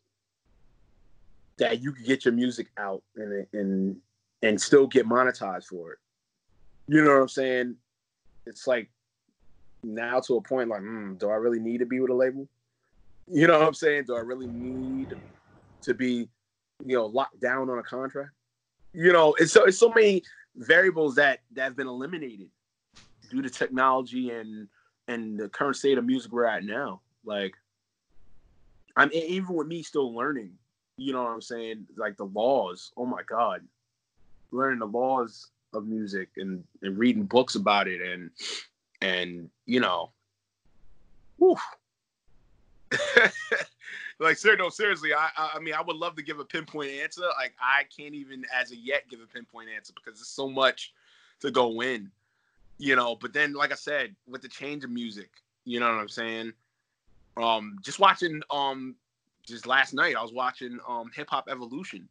that 1.59 1.83
you 1.83 1.93
can 1.93 2.05
get 2.05 2.25
your 2.25 2.33
music 2.33 2.69
out 2.79 3.03
and 3.17 3.47
and 3.53 3.97
and 4.43 4.61
still 4.61 4.87
get 4.87 5.07
monetized 5.07 5.67
for 5.67 5.93
it. 5.93 5.99
You 6.89 7.03
know 7.03 7.15
what 7.15 7.23
I'm 7.23 7.29
saying? 7.29 7.77
It's 8.47 8.67
like 8.67 8.91
now 9.85 10.21
to 10.21 10.37
a 10.37 10.43
point 10.43 10.69
like, 10.69 10.83
mm, 10.83 11.19
do 11.19 11.31
I 11.31 11.35
really 11.35 11.61
need 11.61 11.79
to 11.79 11.87
be 11.87 12.01
with 12.01 12.11
a 12.11 12.15
label? 12.15 12.49
You 13.29 13.47
know 13.47 13.59
what 13.59 13.69
I'm 13.69 13.75
saying? 13.75 14.05
Do 14.07 14.17
I 14.17 14.21
really 14.21 14.49
need 14.49 15.15
to 15.83 15.95
be, 15.95 16.29
you 16.85 16.97
know, 16.97 17.07
locked 17.07 17.41
down 17.41 17.71
on 17.71 17.79
a 17.79 17.83
contract? 17.83 18.31
You 18.93 19.13
know, 19.13 19.35
it's 19.39 19.53
so 19.53 19.65
it's 19.65 19.79
so 19.79 19.91
many 19.91 20.23
variables 20.57 21.15
that 21.15 21.41
that 21.53 21.65
have 21.65 21.77
been 21.77 21.87
eliminated 21.87 22.49
due 23.31 23.43
to 23.43 23.49
technology 23.49 24.31
and 24.31 24.69
and 25.09 25.39
the 25.39 25.49
current 25.49 25.77
state 25.77 25.99
of 25.99 26.05
music 26.05 26.33
we're 26.33 26.45
at 26.45 26.65
now. 26.65 27.01
Like, 27.25 27.55
I'm 28.97 29.11
even 29.13 29.55
with 29.55 29.67
me 29.67 29.83
still 29.83 30.15
learning. 30.15 30.53
You 30.99 31.13
know 31.13 31.23
what 31.23 31.31
I'm 31.31 31.43
saying? 31.43 31.87
Like 31.97 32.17
the 32.17 32.27
laws. 32.27 32.93
Oh 32.97 33.07
my 33.07 33.23
god, 33.23 33.63
learning 34.53 34.79
the 34.79 34.87
laws 34.87 35.49
of 35.75 35.87
music 35.87 36.29
and 36.37 36.63
and 36.83 36.99
reading 36.99 37.25
books 37.25 37.55
about 37.55 37.89
it 37.89 38.01
and 38.01 38.31
and 39.01 39.51
you 39.67 39.81
know, 39.81 40.11
whew. 41.39 41.57
like 44.21 44.37
sir, 44.37 44.57
no, 44.57 44.69
seriously. 44.69 45.13
I, 45.15 45.31
I 45.37 45.59
mean, 45.59 45.75
I 45.75 45.81
would 45.81 45.97
love 45.97 46.15
to 46.17 46.23
give 46.23 46.39
a 46.39 46.45
pinpoint 46.45 46.91
answer. 46.91 47.23
Like 47.39 47.55
I 47.61 47.85
can't 47.97 48.15
even 48.15 48.45
as 48.55 48.71
of 48.71 48.79
yet 48.79 49.09
give 49.09 49.21
a 49.21 49.27
pinpoint 49.27 49.69
answer 49.75 49.93
because 49.95 50.19
there's 50.19 50.29
so 50.29 50.49
much 50.49 50.93
to 51.41 51.51
go 51.51 51.81
in, 51.81 52.11
you 52.79 52.95
know. 52.97 53.17
But 53.17 53.33
then, 53.33 53.55
like 53.55 53.73
I 53.73 53.77
said, 53.77 54.15
with 54.29 54.43
the 54.43 54.49
change 54.49 54.85
of 54.85 54.91
music, 54.91 55.31
you 55.65 55.81
know 55.81 55.87
what 55.87 56.01
I'm 56.01 56.09
saying. 56.09 56.53
Um, 57.39 57.79
just 57.81 57.99
watching 57.99 58.43
um, 58.51 58.95
just 59.47 59.67
last 59.67 59.95
night 59.95 60.17
I 60.17 60.23
was 60.23 60.33
watching 60.33 60.79
um 60.87 61.11
Hip 61.15 61.29
Hop 61.31 61.49
Evolution. 61.51 62.09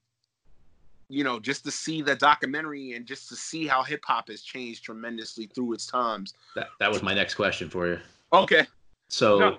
You 1.11 1.23
know, 1.23 1.39
just 1.39 1.63
to 1.65 1.71
see 1.71 2.01
the 2.01 2.15
documentary 2.15 2.93
and 2.93 3.05
just 3.05 3.29
to 3.29 3.35
see 3.35 3.67
how 3.67 3.83
hip 3.83 4.01
hop 4.05 4.29
has 4.29 4.41
changed 4.41 4.83
tremendously 4.83 5.47
through 5.47 5.73
its 5.73 5.85
times. 5.85 6.33
That 6.55 6.69
that 6.79 6.89
was 6.89 7.03
my 7.03 7.13
next 7.13 7.35
question 7.35 7.69
for 7.69 7.87
you. 7.87 7.99
Okay. 8.33 8.65
So 9.09 9.39
no 9.39 9.57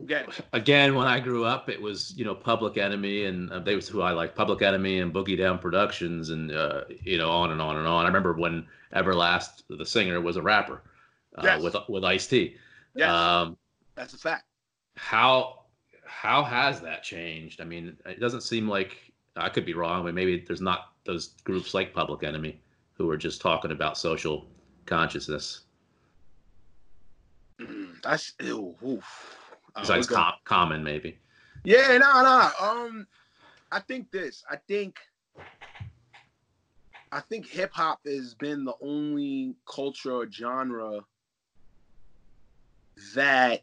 Again. 0.00 0.26
Again, 0.52 0.94
when 0.96 1.06
I 1.06 1.20
grew 1.20 1.44
up, 1.44 1.68
it 1.68 1.80
was 1.80 2.12
you 2.16 2.24
know 2.24 2.34
Public 2.34 2.76
Enemy, 2.76 3.26
and 3.26 3.50
uh, 3.52 3.60
they 3.60 3.76
was 3.76 3.88
who 3.88 4.02
I 4.02 4.10
like, 4.10 4.34
Public 4.34 4.60
Enemy 4.60 4.98
and 4.98 5.14
Boogie 5.14 5.38
Down 5.38 5.58
Productions, 5.58 6.30
and 6.30 6.50
uh, 6.50 6.82
you 6.88 7.16
know 7.16 7.30
on 7.30 7.52
and 7.52 7.60
on 7.62 7.76
and 7.76 7.86
on. 7.86 8.04
I 8.04 8.08
remember 8.08 8.32
when 8.32 8.66
Everlast, 8.94 9.62
the 9.68 9.86
singer, 9.86 10.20
was 10.20 10.36
a 10.36 10.42
rapper 10.42 10.82
uh, 11.38 11.42
yes. 11.44 11.62
with 11.62 11.76
with 11.88 12.04
Ice 12.04 12.26
T. 12.26 12.56
Yes, 12.96 13.08
um, 13.08 13.56
that's 13.94 14.14
a 14.14 14.18
fact. 14.18 14.46
How 14.96 15.62
how 16.04 16.42
has 16.42 16.80
that 16.80 17.04
changed? 17.04 17.60
I 17.60 17.64
mean, 17.64 17.96
it 18.04 18.18
doesn't 18.18 18.42
seem 18.42 18.68
like 18.68 18.96
I 19.36 19.48
could 19.48 19.64
be 19.64 19.74
wrong, 19.74 20.02
but 20.02 20.14
maybe 20.14 20.44
there's 20.44 20.60
not 20.60 20.88
those 21.04 21.28
groups 21.44 21.74
like 21.74 21.92
Public 21.94 22.22
Enemy 22.22 22.60
who 22.94 23.10
are 23.10 23.16
just 23.16 23.40
talking 23.40 23.70
about 23.70 23.98
social 23.98 24.46
consciousness. 24.86 25.62
That's 28.02 28.32
ew, 28.40 28.74
oof. 28.84 29.38
Besides 29.78 30.10
uh, 30.10 30.14
com- 30.14 30.34
common, 30.44 30.84
maybe. 30.84 31.18
Yeah, 31.64 31.98
no, 31.98 32.22
no. 32.22 32.50
Um, 32.60 33.06
I 33.72 33.80
think 33.80 34.10
this. 34.10 34.44
I 34.50 34.56
think. 34.68 34.98
I 37.12 37.20
think 37.20 37.46
hip 37.46 37.70
hop 37.72 38.00
has 38.06 38.34
been 38.34 38.64
the 38.64 38.74
only 38.80 39.54
culture 39.66 40.12
or 40.12 40.30
genre 40.30 41.00
that 43.14 43.62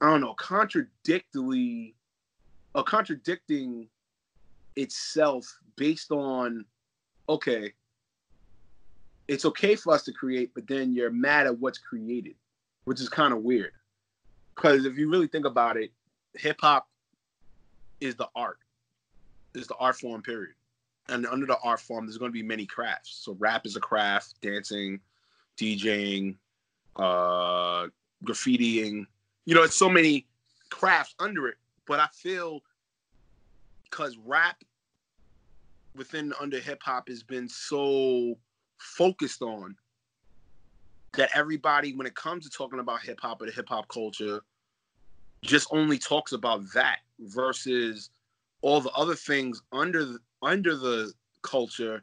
I 0.00 0.10
don't 0.10 0.20
know, 0.20 0.34
contradictorily 0.34 1.94
or 2.74 2.84
contradicting 2.84 3.88
itself 4.76 5.59
based 5.76 6.10
on 6.10 6.64
okay, 7.28 7.72
it's 9.28 9.44
okay 9.44 9.76
for 9.76 9.94
us 9.94 10.02
to 10.04 10.12
create, 10.12 10.50
but 10.54 10.66
then 10.66 10.92
you're 10.92 11.10
mad 11.10 11.46
at 11.46 11.58
what's 11.58 11.78
created, 11.78 12.34
which 12.84 13.00
is 13.00 13.08
kind 13.08 13.32
of 13.32 13.42
weird. 13.42 13.72
Because 14.54 14.84
if 14.84 14.98
you 14.98 15.08
really 15.08 15.28
think 15.28 15.46
about 15.46 15.76
it, 15.76 15.92
hip 16.34 16.56
hop 16.60 16.88
is 18.00 18.16
the 18.16 18.28
art, 18.34 18.58
is 19.54 19.68
the 19.68 19.76
art 19.76 19.96
form, 19.96 20.22
period. 20.22 20.54
And 21.08 21.26
under 21.26 21.46
the 21.46 21.58
art 21.62 21.80
form, 21.80 22.06
there's 22.06 22.18
going 22.18 22.30
to 22.30 22.36
be 22.36 22.42
many 22.42 22.66
crafts. 22.66 23.20
So 23.24 23.36
rap 23.38 23.66
is 23.66 23.76
a 23.76 23.80
craft, 23.80 24.34
dancing, 24.42 25.00
DJing, 25.56 26.36
uh, 26.96 27.86
graffitiing. 28.24 29.06
You 29.44 29.54
know, 29.54 29.62
it's 29.62 29.76
so 29.76 29.88
many 29.88 30.26
crafts 30.70 31.14
under 31.18 31.48
it. 31.48 31.56
But 31.86 32.00
I 32.00 32.08
feel 32.12 32.62
because 33.84 34.16
rap 34.24 34.62
within 35.96 36.32
under 36.40 36.58
hip 36.58 36.82
hop 36.82 37.08
has 37.08 37.22
been 37.22 37.48
so 37.48 38.36
focused 38.78 39.42
on 39.42 39.76
that 41.14 41.30
everybody, 41.34 41.94
when 41.94 42.06
it 42.06 42.14
comes 42.14 42.44
to 42.44 42.50
talking 42.50 42.78
about 42.78 43.02
hip 43.02 43.18
hop 43.20 43.42
or 43.42 43.46
the 43.46 43.52
hip 43.52 43.68
hop 43.68 43.88
culture, 43.88 44.40
just 45.42 45.68
only 45.72 45.98
talks 45.98 46.32
about 46.32 46.62
that 46.74 46.98
versus 47.18 48.10
all 48.62 48.80
the 48.80 48.90
other 48.90 49.14
things 49.14 49.62
under 49.72 50.04
the, 50.04 50.18
under 50.42 50.76
the 50.76 51.12
culture 51.42 52.02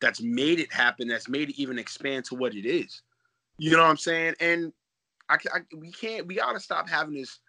that's 0.00 0.22
made 0.22 0.60
it 0.60 0.72
happen, 0.72 1.08
that's 1.08 1.28
made 1.28 1.50
it 1.50 1.60
even 1.60 1.78
expand 1.78 2.24
to 2.24 2.34
what 2.34 2.54
it 2.54 2.66
is. 2.66 3.02
You 3.58 3.72
know 3.72 3.82
what 3.82 3.90
I'm 3.90 3.96
saying? 3.98 4.34
And 4.40 4.72
I, 5.28 5.36
I 5.52 5.60
we 5.76 5.92
can't 5.92 6.26
we 6.26 6.36
gotta 6.36 6.58
stop 6.58 6.88
having 6.88 7.14
this 7.14 7.40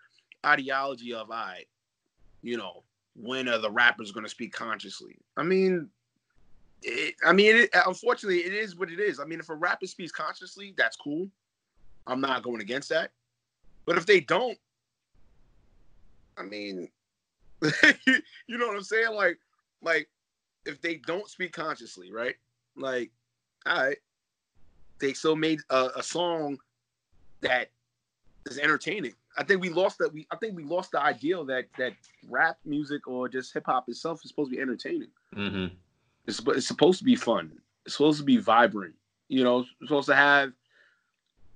ideology 0.45 1.13
of 1.13 1.32
I, 1.32 1.63
you 2.41 2.57
know, 2.57 2.84
when 3.16 3.47
are 3.47 3.57
the 3.57 3.72
rappers 3.72 4.12
going 4.12 4.26
to 4.26 4.30
speak 4.30 4.53
consciously? 4.53 5.18
I 5.38 5.43
mean, 5.43 5.89
it, 6.84 7.16
I 7.26 7.34
mean, 7.34 7.55
it, 7.55 7.70
unfortunately, 7.86 8.39
it 8.39 8.53
is 8.53 8.76
what 8.76 8.91
it 8.91 8.99
is. 8.99 9.20
I 9.20 9.26
mean, 9.26 9.39
if 9.39 9.49
a 9.49 9.55
rapper 9.55 9.88
speaks 9.88 10.12
consciously, 10.12 10.74
that's 10.78 10.97
cool. 10.97 11.28
I'm 12.07 12.22
not 12.22 12.43
going 12.43 12.62
against 12.62 12.89
that. 12.89 13.12
But 13.86 13.97
if 13.97 14.05
they 14.05 14.20
don't, 14.20 14.57
I 16.38 16.43
mean, 16.43 16.89
you 17.62 18.57
know 18.57 18.68
what 18.68 18.78
I'm 18.78 18.84
saying? 18.84 19.14
Like, 19.14 19.38
like 19.82 20.09
if 20.66 20.82
they 20.82 20.95
don't 20.95 21.30
speak 21.30 21.53
consciously, 21.53 22.12
right? 22.12 22.36
Like, 22.76 23.12
all 23.66 23.84
right, 23.84 23.97
they 24.99 25.14
still 25.14 25.36
made 25.36 25.59
a, 25.70 25.89
a 25.97 26.03
song 26.03 26.57
that 27.41 27.70
is 28.45 28.57
entertaining. 28.57 29.14
I 29.38 29.43
think 29.43 29.61
we 29.61 29.69
lost 29.69 29.97
that. 29.99 30.13
We 30.13 30.27
I 30.32 30.36
think 30.36 30.55
we 30.55 30.63
lost 30.63 30.91
the 30.91 31.01
ideal 31.01 31.45
that 31.45 31.65
that 31.77 31.93
rap 32.29 32.57
music 32.65 33.07
or 33.07 33.29
just 33.29 33.53
hip 33.53 33.65
hop 33.65 33.88
itself 33.88 34.21
is 34.23 34.29
supposed 34.29 34.51
to 34.51 34.55
be 34.55 34.61
entertaining. 34.61 35.09
Mm-hmm. 35.36 35.73
It's 36.27 36.41
it's 36.47 36.67
supposed 36.67 36.99
to 36.99 37.05
be 37.05 37.15
fun. 37.15 37.51
It's 37.86 37.95
supposed 37.95 38.19
to 38.19 38.25
be 38.25 38.38
vibrant. 38.38 38.95
You 39.29 39.43
know, 39.43 39.59
it's 39.59 39.69
supposed 39.82 40.07
to 40.07 40.15
have 40.15 40.51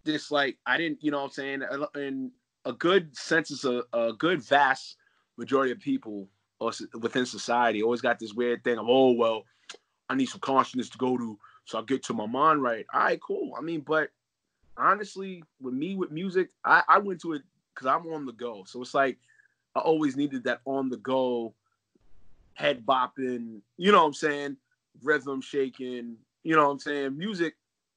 this 0.03 0.31
like 0.31 0.57
I 0.65 0.77
didn't. 0.77 1.03
You 1.03 1.11
know, 1.11 1.19
what 1.19 1.25
I'm 1.25 1.31
saying, 1.31 1.61
and 1.95 2.31
a 2.65 2.73
good 2.73 3.15
census, 3.15 3.63
a, 3.65 3.83
a 3.93 4.13
good 4.13 4.41
vast 4.41 4.97
majority 5.37 5.71
of 5.71 5.79
people 5.79 6.27
within 6.99 7.25
society 7.25 7.83
always 7.83 8.01
got 8.01 8.19
this 8.19 8.33
weird 8.33 8.63
thing 8.63 8.77
of, 8.77 8.85
oh, 8.87 9.11
well, 9.11 9.43
I 10.09 10.15
need 10.15 10.27
some 10.27 10.39
consciousness 10.39 10.89
to 10.89 10.97
go 10.97 11.17
to, 11.17 11.37
so 11.65 11.79
I 11.79 11.83
get 11.83 12.03
to 12.05 12.13
my 12.13 12.25
mind 12.25 12.63
right. 12.63 12.85
All 12.93 13.01
right, 13.01 13.21
cool. 13.21 13.53
I 13.57 13.61
mean, 13.61 13.81
but 13.81 14.09
honestly, 14.77 15.43
with 15.61 15.73
me 15.73 15.95
with 15.95 16.11
music, 16.11 16.49
I, 16.63 16.83
I 16.87 16.97
went 16.99 17.21
to 17.21 17.33
it 17.33 17.41
because 17.75 17.87
I'm 17.87 18.07
on 18.13 18.25
the 18.25 18.31
go. 18.31 18.63
So 18.65 18.81
it's 18.81 18.93
like 18.93 19.17
I 19.75 19.81
always 19.81 20.15
needed 20.15 20.45
that 20.45 20.61
on 20.65 20.89
the 20.89 20.97
go, 20.97 21.53
head 22.53 22.85
bopping, 22.85 23.59
you 23.77 23.91
know 23.91 23.99
what 23.99 24.07
I'm 24.07 24.13
saying, 24.13 24.57
rhythm 25.03 25.41
shaking, 25.41 26.15
you 26.43 26.55
know 26.55 26.65
what 26.65 26.71
I'm 26.71 26.79
saying, 26.79 27.17
music, 27.17 27.55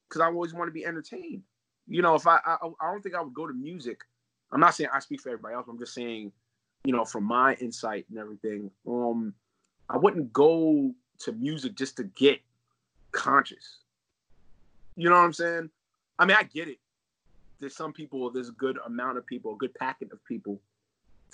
because 0.09 0.21
I 0.21 0.27
always 0.27 0.53
want 0.53 0.69
to 0.69 0.73
be 0.73 0.85
entertained. 0.85 1.43
You 1.87 2.03
know, 2.03 2.15
if 2.17 2.27
I, 2.27 2.39
I 2.45 2.57
I 2.81 2.91
don't 2.91 3.03
think 3.03 3.15
I 3.15 3.23
would 3.23 3.35
go 3.35 3.47
to 3.47 3.55
music. 3.55 4.01
I'm 4.51 4.61
not 4.61 4.75
saying 4.75 4.91
I 4.93 4.99
speak 4.99 5.21
for 5.21 5.29
everybody 5.29 5.55
else. 5.55 5.67
I'm 5.69 5.79
just 5.79 5.95
saying, 5.95 6.33
you 6.85 6.93
know, 6.93 7.05
from 7.05 7.25
my 7.25 7.55
insight 7.55 8.07
and 8.11 8.19
everything. 8.19 8.71
Um, 8.87 9.35
I 9.89 9.97
wouldn't 9.97 10.33
go 10.33 10.95
to 11.21 11.33
music 11.33 11.75
just 11.77 11.97
to 11.97 12.05
get 12.05 12.41
conscious. 13.13 13.79
You 14.97 15.09
know 15.09 15.17
what 15.17 15.25
I'm 15.25 15.33
saying? 15.33 15.71
I 16.19 16.25
mean, 16.25 16.37
I 16.39 16.43
get 16.43 16.69
it. 16.69 16.79
There's 17.61 17.77
some 17.77 17.93
people, 17.93 18.31
there's 18.31 18.49
a 18.49 18.53
good 18.53 18.79
amount 18.87 19.19
of 19.19 19.27
people, 19.27 19.55
a 19.55 19.57
good 19.57 19.75
packet 19.75 20.13
of 20.13 20.25
people 20.25 20.61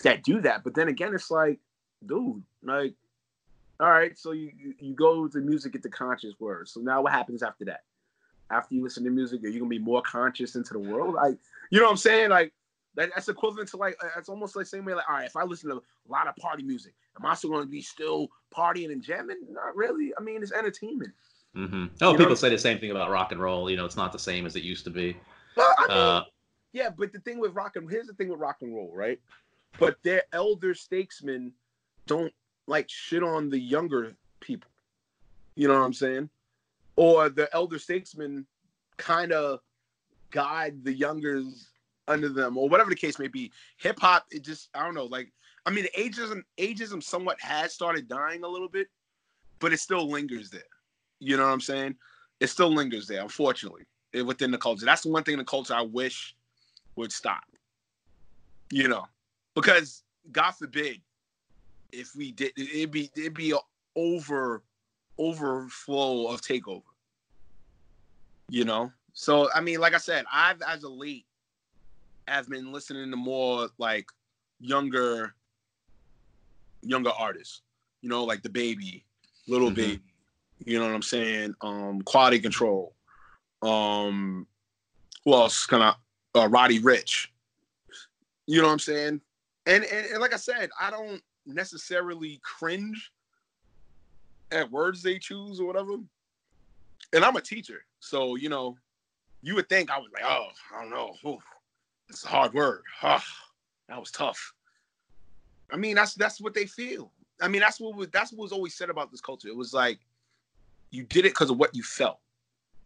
that 0.02 0.22
do 0.22 0.40
that. 0.40 0.64
But 0.64 0.74
then 0.74 0.88
again, 0.88 1.14
it's 1.14 1.30
like, 1.30 1.58
dude, 2.06 2.42
like, 2.62 2.94
all 3.80 3.90
right, 3.90 4.16
so 4.16 4.32
you 4.32 4.52
you 4.78 4.94
go 4.94 5.26
to 5.26 5.38
music, 5.38 5.72
get 5.72 5.82
the 5.82 5.88
conscious 5.88 6.34
words. 6.38 6.72
So 6.72 6.80
now 6.80 7.02
what 7.02 7.12
happens 7.12 7.42
after 7.42 7.64
that? 7.66 7.82
After 8.50 8.74
you 8.74 8.82
listen 8.82 9.04
to 9.04 9.10
music, 9.10 9.42
are 9.42 9.48
you 9.48 9.58
gonna 9.58 9.68
be 9.68 9.78
more 9.78 10.02
conscious 10.02 10.54
into 10.54 10.74
the 10.74 10.78
world? 10.78 11.14
Like, 11.14 11.36
you 11.70 11.80
know 11.80 11.86
what 11.86 11.92
I'm 11.92 11.96
saying? 11.96 12.30
Like, 12.30 12.52
that, 12.94 13.10
that's 13.14 13.28
equivalent 13.28 13.68
to 13.70 13.76
like, 13.76 13.96
it's 14.16 14.28
almost 14.28 14.54
like 14.54 14.66
same 14.66 14.84
way. 14.84 14.94
Like, 14.94 15.08
all 15.08 15.16
right, 15.16 15.26
if 15.26 15.36
I 15.36 15.42
listen 15.42 15.70
to 15.70 15.76
a 15.76 15.80
lot 16.08 16.28
of 16.28 16.36
party 16.36 16.62
music, 16.62 16.94
am 17.18 17.26
I 17.26 17.34
still 17.34 17.50
gonna 17.50 17.66
be 17.66 17.82
still 17.82 18.28
partying 18.56 18.92
and 18.92 19.02
jamming? 19.02 19.40
Not 19.50 19.74
really. 19.74 20.12
I 20.16 20.22
mean, 20.22 20.42
it's 20.42 20.52
entertainment. 20.52 21.12
Mm-hmm. 21.56 21.86
Oh, 22.00 22.12
you 22.12 22.16
people 22.16 22.30
know? 22.30 22.34
say 22.34 22.50
the 22.50 22.58
same 22.58 22.78
thing 22.78 22.90
about 22.90 23.10
rock 23.10 23.32
and 23.32 23.40
roll. 23.40 23.68
You 23.70 23.76
know, 23.76 23.84
it's 23.84 23.96
not 23.96 24.12
the 24.12 24.18
same 24.18 24.46
as 24.46 24.56
it 24.56 24.62
used 24.62 24.84
to 24.84 24.90
be. 24.90 25.16
Well, 25.56 25.74
I 25.78 25.88
mean, 25.88 25.96
uh, 25.96 26.24
yeah, 26.72 26.90
but 26.90 27.12
the 27.12 27.20
thing 27.20 27.38
with 27.38 27.54
rock 27.54 27.76
and 27.76 27.88
here's 27.90 28.06
the 28.06 28.14
thing 28.14 28.28
with 28.28 28.40
rock 28.40 28.58
and 28.62 28.74
roll, 28.74 28.90
right? 28.92 29.20
But 29.78 29.96
their 30.02 30.22
elder 30.32 30.74
statesmen 30.74 31.52
don't 32.06 32.32
like 32.66 32.88
shit 32.88 33.22
on 33.22 33.48
the 33.50 33.58
younger 33.58 34.14
people. 34.40 34.70
You 35.54 35.68
know 35.68 35.74
what 35.74 35.84
I'm 35.84 35.92
saying? 35.92 36.28
Or 36.96 37.28
the 37.28 37.52
elder 37.54 37.78
statesmen 37.78 38.46
kind 38.96 39.32
of 39.32 39.60
guide 40.30 40.84
the 40.84 40.92
youngers 40.92 41.70
under 42.08 42.28
them, 42.28 42.58
or 42.58 42.68
whatever 42.68 42.90
the 42.90 42.96
case 42.96 43.18
may 43.18 43.28
be. 43.28 43.50
Hip 43.78 43.98
hop, 44.00 44.26
it 44.30 44.42
just 44.42 44.68
I 44.74 44.84
don't 44.84 44.94
know. 44.94 45.06
Like 45.06 45.32
I 45.66 45.70
mean, 45.70 45.86
ageism 45.96 46.42
ageism 46.58 47.02
somewhat 47.02 47.40
has 47.40 47.72
started 47.72 48.08
dying 48.08 48.44
a 48.44 48.48
little 48.48 48.68
bit, 48.68 48.88
but 49.58 49.72
it 49.72 49.78
still 49.78 50.08
lingers 50.08 50.50
there. 50.50 50.62
You 51.20 51.36
know 51.36 51.44
what 51.44 51.52
I'm 51.52 51.60
saying? 51.60 51.96
It 52.40 52.48
still 52.48 52.72
lingers 52.72 53.06
there, 53.06 53.22
unfortunately, 53.22 53.84
within 54.22 54.50
the 54.50 54.58
culture. 54.58 54.84
That's 54.84 55.02
the 55.02 55.10
one 55.10 55.22
thing 55.22 55.34
in 55.34 55.38
the 55.38 55.44
culture 55.44 55.74
I 55.74 55.82
wish 55.82 56.34
would 56.96 57.12
stop. 57.12 57.44
You 58.70 58.88
know, 58.88 59.06
because 59.54 60.02
God 60.32 60.52
forbid 60.52 61.00
if 61.92 62.14
we 62.16 62.32
did 62.32 62.52
it'd 62.56 62.90
be 62.90 63.10
it'd 63.16 63.34
be 63.34 63.52
a 63.52 63.58
over 63.96 64.62
overflow 65.18 66.26
of 66.28 66.40
takeover. 66.40 66.82
You 68.48 68.64
know? 68.64 68.92
So 69.12 69.48
I 69.54 69.60
mean, 69.60 69.80
like 69.80 69.94
I 69.94 69.98
said, 69.98 70.24
I've 70.32 70.60
as 70.62 70.82
a 70.82 70.88
late 70.88 71.26
have 72.26 72.48
been 72.48 72.72
listening 72.72 73.10
to 73.10 73.16
more 73.16 73.68
like 73.78 74.10
younger 74.60 75.34
younger 76.82 77.10
artists. 77.10 77.62
You 78.00 78.10
know, 78.10 78.24
like 78.24 78.42
DaBaby, 78.42 79.02
little 79.48 79.68
mm-hmm. 79.68 79.76
baby. 79.76 80.02
You 80.64 80.78
know 80.78 80.86
what 80.86 80.94
I'm 80.94 81.02
saying? 81.02 81.54
Um, 81.60 82.02
quality 82.02 82.38
control. 82.38 82.94
Um, 83.64 84.46
who 85.24 85.32
else? 85.32 85.66
Kind 85.66 85.82
of 85.82 85.94
uh, 86.34 86.48
Roddy 86.48 86.80
Ricch. 86.80 87.28
You 88.46 88.60
know 88.60 88.66
what 88.66 88.74
I'm 88.74 88.78
saying? 88.78 89.20
And, 89.66 89.84
and 89.84 90.06
and 90.06 90.20
like 90.20 90.34
I 90.34 90.38
said, 90.38 90.70
I 90.78 90.90
don't 90.90 91.22
necessarily 91.46 92.40
cringe 92.42 93.10
at 94.50 94.70
words 94.70 95.02
they 95.02 95.18
choose 95.18 95.60
or 95.60 95.66
whatever. 95.66 95.94
And 97.12 97.24
I'm 97.24 97.36
a 97.36 97.40
teacher, 97.40 97.84
so 98.00 98.36
you 98.36 98.48
know, 98.48 98.76
you 99.42 99.54
would 99.54 99.68
think 99.68 99.90
I 99.90 99.98
was 99.98 100.08
like, 100.12 100.24
oh, 100.26 100.48
I 100.74 100.82
don't 100.82 100.90
know, 100.90 101.14
Ooh, 101.26 101.38
it's 102.08 102.24
a 102.24 102.28
hard 102.28 102.52
word. 102.54 102.82
That 103.88 104.00
was 104.00 104.10
tough. 104.10 104.52
I 105.70 105.76
mean, 105.76 105.94
that's 105.94 106.14
that's 106.14 106.40
what 106.40 106.54
they 106.54 106.66
feel. 106.66 107.12
I 107.40 107.48
mean, 107.48 107.60
that's 107.60 107.80
what 107.80 107.94
was, 107.94 108.08
that's 108.08 108.32
what 108.32 108.42
was 108.42 108.52
always 108.52 108.74
said 108.74 108.90
about 108.90 109.10
this 109.10 109.20
culture. 109.20 109.48
It 109.48 109.56
was 109.56 109.74
like 109.74 109.98
you 110.90 111.02
did 111.04 111.26
it 111.26 111.32
because 111.32 111.50
of 111.50 111.58
what 111.58 111.74
you 111.74 111.82
felt. 111.82 112.18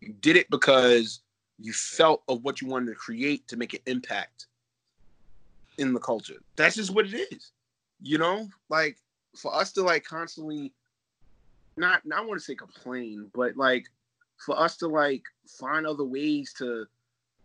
You 0.00 0.14
did 0.20 0.36
it 0.36 0.50
because 0.50 1.20
you 1.58 1.72
felt 1.72 2.22
of 2.28 2.44
what 2.44 2.60
you 2.60 2.68
wanted 2.68 2.86
to 2.86 2.94
create 2.94 3.48
to 3.48 3.56
make 3.56 3.74
an 3.74 3.80
impact 3.86 4.46
in 5.78 5.92
the 5.92 6.00
culture. 6.00 6.36
That's 6.56 6.76
just 6.76 6.94
what 6.94 7.06
it 7.06 7.28
is. 7.32 7.52
You 8.00 8.18
know, 8.18 8.48
like 8.68 8.96
for 9.36 9.54
us 9.54 9.72
to 9.72 9.82
like 9.82 10.04
constantly 10.04 10.72
not 11.76 12.04
not 12.04 12.26
want 12.26 12.38
to 12.40 12.44
say 12.44 12.54
complain, 12.54 13.30
but 13.34 13.56
like 13.56 13.86
for 14.44 14.58
us 14.58 14.76
to 14.78 14.88
like 14.88 15.22
find 15.46 15.86
other 15.86 16.04
ways 16.04 16.52
to 16.58 16.86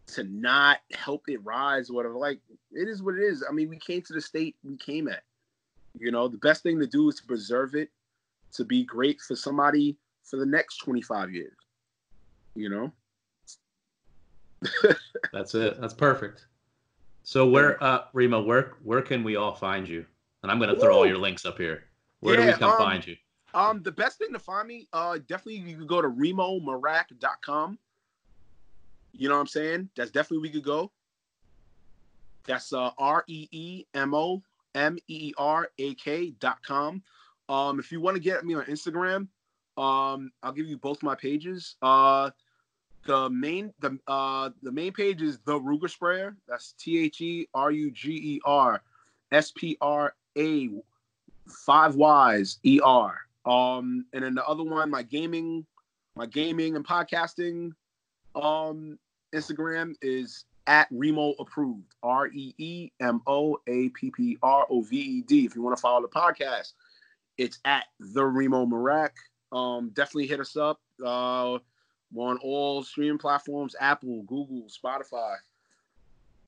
to 0.06 0.24
not 0.26 0.80
help 0.91 1.24
it 1.28 1.43
rise 1.43 1.89
or 1.89 1.93
whatever. 1.93 2.16
Like 2.16 2.39
it 2.72 2.88
is 2.88 3.01
what 3.01 3.16
it 3.16 3.24
is. 3.24 3.43
I 3.47 3.54
mean, 3.54 3.70
we 3.70 3.78
came 3.78 4.01
to 4.04 4.14
the 4.14 4.22
state 4.22 4.56
we 4.64 4.78
came 4.78 5.08
at. 5.08 5.24
You 5.97 6.12
know, 6.12 6.28
the 6.28 6.38
best 6.38 6.64
thing 6.64 6.80
to 6.80 6.88
do 6.88 7.10
is 7.10 7.16
to 7.16 7.26
preserve 7.26 7.76
it, 7.76 7.89
to 8.54 8.66
be 8.66 8.84
great 8.84 9.22
for 9.22 9.36
somebody 9.36 9.97
for 10.24 10.38
the 10.38 10.45
next 10.45 10.78
25 10.80 11.32
years. 11.32 11.54
You 12.56 12.70
know? 12.70 12.91
That's 15.34 15.56
it. 15.56 15.80
That's 15.80 15.93
perfect. 15.93 16.45
So 17.24 17.47
where 17.47 17.82
uh 17.84 18.04
Reem'o, 18.14 18.45
where 18.45 18.74
where 18.84 19.01
can 19.01 19.24
we 19.24 19.36
all 19.36 19.56
find 19.56 19.88
you? 19.88 20.06
And 20.41 20.51
I'm 20.51 20.60
gonna 20.60 20.80
throw 20.80 20.95
all 20.95 21.06
your 21.06 21.18
links 21.18 21.45
up 21.45 21.58
here. 21.58 21.86
Where 22.20 22.36
yeah, 22.36 22.45
do 22.45 22.51
we 22.51 22.58
come 22.58 22.72
um, 22.72 22.78
find 22.78 23.08
you? 23.08 23.16
Um, 23.54 23.84
the 23.84 23.91
best 23.91 24.18
thing 24.18 24.34
to 24.34 24.39
find 24.39 24.68
me, 24.68 24.88
uh, 24.93 25.20
definitely 25.28 25.58
you 25.58 25.78
can 25.78 25.88
go 25.88 26.01
to 26.01 26.10
reemomeerak.com. 26.10 27.78
You 29.14 29.30
know 29.30 29.36
what 29.36 29.41
I'm 29.41 29.47
saying? 29.47 29.89
That's 29.95 30.12
definitely 30.12 30.39
we 30.39 30.49
could 30.49 30.64
go. 30.64 30.91
That's 32.45 32.74
uh 32.74 32.91
R 32.97 33.24
E 33.28 33.47
E 33.51 33.86
M 33.93 34.14
O 34.14 34.41
M 34.76 34.97
E 35.08 35.28
E 35.30 35.34
R 35.38 35.70
A 35.78 35.95
K 35.95 36.32
dot 36.39 36.64
com. 36.66 37.01
Um, 37.49 37.80
if 37.80 37.91
you 37.91 38.01
want 38.01 38.16
to 38.16 38.24
get 38.24 38.45
me 38.45 38.56
on 38.56 38.66
Instagram, 38.66 39.28
um, 39.78 40.32
I'll 40.41 40.51
give 40.51 40.67
you 40.67 40.78
both 40.78 41.03
my 41.03 41.15
pages. 41.15 41.76
Uh, 41.82 42.30
the 43.05 43.30
main 43.30 43.74
the 43.80 43.99
uh 44.07 44.49
the 44.61 44.71
main 44.71 44.93
page 44.93 45.21
is 45.21 45.39
the 45.45 45.59
Ruger 45.59 45.89
Sprayer. 45.89 46.36
That's 46.47 46.74
T 46.74 46.99
H 46.99 47.21
E 47.21 47.47
R 47.53 47.71
U 47.71 47.91
G 47.91 48.11
E 48.11 48.41
R 48.45 48.82
S 49.32 49.51
P 49.51 49.78
R 49.82 50.15
A 50.38 50.69
five 51.47 51.95
Y's 51.95 52.59
E 52.63 52.80
R. 52.84 53.17
Um, 53.45 54.05
and 54.13 54.24
then 54.24 54.36
the 54.36 54.45
other 54.45 54.63
one, 54.63 54.89
my 54.89 55.03
gaming, 55.03 55.65
my 56.15 56.26
gaming 56.26 56.76
and 56.76 56.88
podcasting 56.88 57.71
um 58.36 58.97
Instagram 59.36 59.95
is 60.01 60.45
at 60.67 60.89
Reem'o 60.91 61.36
approved. 61.39 61.93
R 62.03 62.28
E 62.28 62.53
E 62.57 62.91
M 63.01 63.21
O 63.28 63.57
A 63.67 63.89
P 63.89 64.11
P 64.11 64.38
R 64.41 64.65
O 64.69 64.82
V 64.82 64.97
E 64.97 65.21
D. 65.21 65.45
If 65.45 65.55
you 65.55 65.61
want 65.61 65.76
to 65.76 65.82
follow 65.82 66.01
the 66.01 66.07
podcast, 66.07 66.74
it's 67.38 67.59
at 67.65 67.86
the 67.99 68.21
Reem'o 68.21 68.65
Meerak. 68.67 69.11
Um, 69.54 69.91
definitely 69.93 70.28
hit 70.28 70.39
us 70.39 70.58
up. 70.58 70.82
Uh, 71.04 71.60
we're 72.12 72.28
on 72.30 72.38
all 72.39 72.84
streaming 72.84 73.18
platforms: 73.18 73.76
Apple, 73.80 74.24
Google, 74.24 74.68
Spotify, 74.68 75.36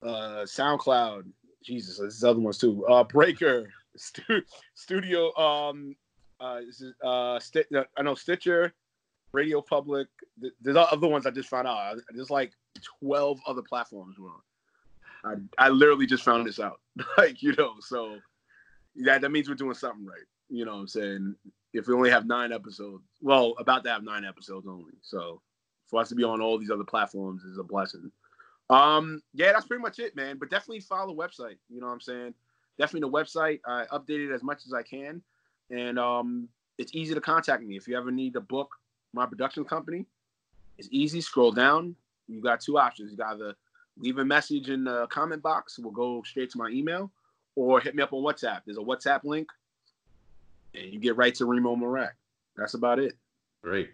uh, 0.04 0.44
SoundCloud. 0.44 1.26
Jesus, 1.64 1.98
there's 2.00 2.24
other 2.24 2.40
ones 2.40 2.58
too. 2.58 2.86
Uh, 2.88 3.04
Breaker, 3.04 3.72
stu- 3.96 4.44
Studio. 4.74 5.36
Um, 5.38 5.96
uh, 6.40 6.62
uh, 7.04 7.40
St- 7.40 7.68
I 7.98 8.02
know 8.02 8.16
Stitcher, 8.16 8.74
Radio 9.32 9.62
Public. 9.62 10.08
There's 10.62 10.78
other 10.78 11.08
ones 11.08 11.26
I 11.26 11.32
just 11.32 11.50
found 11.50 11.68
out. 11.68 11.98
There's 12.12 12.30
like 12.30 12.52
12 13.00 13.40
other 13.48 13.62
platforms 13.62 14.18
we're 14.20 14.30
on. 14.30 15.50
I, 15.58 15.66
I 15.66 15.70
literally 15.70 16.06
just 16.06 16.24
found 16.24 16.46
this 16.46 16.60
out. 16.60 16.80
like, 17.18 17.42
you 17.42 17.54
know, 17.58 17.74
so 17.80 18.18
yeah, 18.96 19.18
that 19.18 19.32
means 19.32 19.50
we're 19.50 19.56
doing 19.56 19.74
something 19.74 20.06
right. 20.06 20.26
You 20.50 20.66
know 20.66 20.74
what 20.76 20.82
I'm 20.82 20.88
saying? 20.88 21.36
If 21.76 21.88
we 21.88 21.94
only 21.94 22.10
have 22.10 22.26
nine 22.26 22.52
episodes, 22.52 23.04
well, 23.22 23.54
about 23.60 23.84
to 23.84 23.90
have 23.90 24.04
nine 24.04 24.24
episodes 24.24 24.66
only. 24.68 24.94
So 25.02 25.42
for 25.88 26.00
us 26.00 26.10
to 26.10 26.16
be 26.16 26.24
on 26.24 26.42
all 26.42 26.58
these 26.58 26.72
other 26.72 26.84
platforms 26.84 27.44
is 27.44 27.58
a 27.58 27.64
blessing. 27.64 28.12
Um, 28.70 29.22
yeah, 29.34 29.52
that's 29.52 29.68
pretty 29.68 29.82
much 29.82 30.00
it, 30.00 30.16
man. 30.16 30.38
But 30.40 30.50
definitely 30.50 30.80
follow 30.80 31.14
the 31.14 31.22
website. 31.22 31.58
You 31.70 31.82
know 31.82 31.88
what 31.88 31.94
I'm 31.94 32.02
saying? 32.02 32.34
Definitely 32.80 33.10
the 33.10 33.18
website. 33.18 33.60
I 33.68 33.86
update 33.92 34.30
it 34.30 34.34
as 34.34 34.42
much 34.42 34.66
as 34.66 34.74
I 34.74 34.84
can. 34.84 35.22
And 35.70 36.00
um, 36.00 36.48
it's 36.78 36.96
easy 36.96 37.14
to 37.14 37.22
contact 37.22 37.64
me. 37.64 37.76
If 37.76 37.88
you 37.88 37.98
ever 37.98 38.12
need 38.12 38.34
to 38.34 38.42
book 38.42 38.70
my 39.14 39.26
production 39.26 39.66
company, 39.66 40.06
it's 40.78 40.90
easy. 40.92 41.22
Scroll 41.22 41.52
down. 41.52 41.96
You 42.28 42.42
got 42.42 42.62
two 42.62 42.78
options. 42.78 43.12
You 43.12 43.18
got 43.18 43.36
either 43.36 43.56
leave 43.98 44.18
a 44.18 44.26
message 44.26 44.70
in 44.70 44.84
the 44.84 45.08
comment 45.08 45.42
box. 45.42 45.78
We'll 45.80 45.92
go 45.92 46.24
straight 46.24 46.50
to 46.52 46.58
my 46.58 46.70
email, 46.70 47.12
or 47.56 47.80
hit 47.80 47.96
me 47.96 48.04
up 48.04 48.14
on 48.14 48.24
WhatsApp. 48.24 48.62
There's 48.66 48.78
a 48.78 48.82
WhatsApp 48.82 49.24
link, 49.24 49.48
and 50.78 50.94
you 50.94 51.00
get 51.00 51.18
right 51.18 51.34
to 51.36 51.46
Reem'o 51.46 51.78
Meerak. 51.78 52.12
That's 52.56 52.74
about 52.74 53.00
it. 53.00 53.14
Great. 53.64 53.90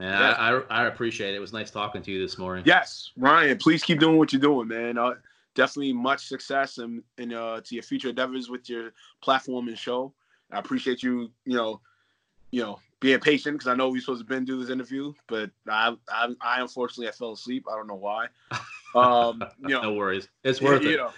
And 0.00 0.10
yeah. 0.10 0.30
I, 0.32 0.56
I, 0.56 0.82
I 0.82 0.86
appreciate 0.86 1.34
it. 1.34 1.36
It 1.36 1.40
was 1.40 1.52
nice 1.52 1.70
talking 1.70 2.02
to 2.02 2.10
you 2.10 2.20
this 2.20 2.36
morning. 2.36 2.64
Yes, 2.66 3.12
Ryan. 3.16 3.58
Please 3.58 3.82
keep 3.82 4.00
doing 4.00 4.18
what 4.18 4.32
you're 4.32 4.40
doing, 4.40 4.68
man. 4.68 4.98
Uh, 4.98 5.14
definitely 5.54 5.92
much 5.92 6.26
success 6.26 6.78
and 6.78 7.02
and 7.18 7.32
uh, 7.32 7.60
to 7.64 7.74
your 7.74 7.82
future 7.82 8.08
endeavors 8.08 8.50
with 8.50 8.68
your 8.68 8.92
platform 9.22 9.68
and 9.68 9.78
show. 9.78 10.12
I 10.52 10.58
appreciate 10.58 11.02
you. 11.02 11.30
You 11.44 11.56
know, 11.56 11.80
you 12.50 12.62
know, 12.62 12.80
being 13.00 13.20
patient 13.20 13.58
because 13.58 13.68
I 13.68 13.74
know 13.74 13.88
we 13.88 14.00
supposed 14.00 14.20
to 14.20 14.26
been 14.26 14.44
do 14.44 14.60
this 14.60 14.70
interview, 14.70 15.12
but 15.28 15.50
I, 15.68 15.94
I, 16.08 16.34
I 16.40 16.60
unfortunately 16.60 17.08
I 17.08 17.12
fell 17.12 17.32
asleep. 17.32 17.66
I 17.70 17.76
don't 17.76 17.86
know 17.86 17.94
why. 17.94 18.26
Um, 18.96 19.42
you 19.58 19.70
know, 19.70 19.82
no 19.82 19.94
worries. 19.94 20.28
It's 20.44 20.62
worth 20.62 20.84
you, 20.84 20.90
it. 20.90 21.10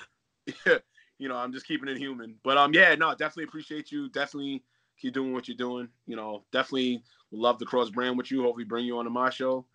You 0.46 0.54
know, 0.64 0.78
you 1.18 1.28
know, 1.28 1.36
I'm 1.36 1.52
just 1.52 1.66
keeping 1.66 1.90
it 1.90 1.98
human. 1.98 2.36
But 2.42 2.56
um, 2.56 2.72
yeah, 2.72 2.94
no, 2.94 3.10
definitely 3.10 3.44
appreciate 3.44 3.92
you. 3.92 4.08
Definitely 4.08 4.62
keep 5.00 5.14
doing 5.14 5.32
what 5.32 5.48
you're 5.48 5.56
doing. 5.56 5.88
You 6.06 6.16
know, 6.16 6.44
definitely 6.52 7.02
love 7.30 7.58
to 7.58 7.64
cross 7.64 7.90
brand 7.90 8.16
with 8.16 8.30
you. 8.30 8.42
Hopefully, 8.42 8.64
bring 8.64 8.86
you 8.86 8.98
on 8.98 9.04
to 9.04 9.10
my 9.10 9.30
show. 9.30 9.66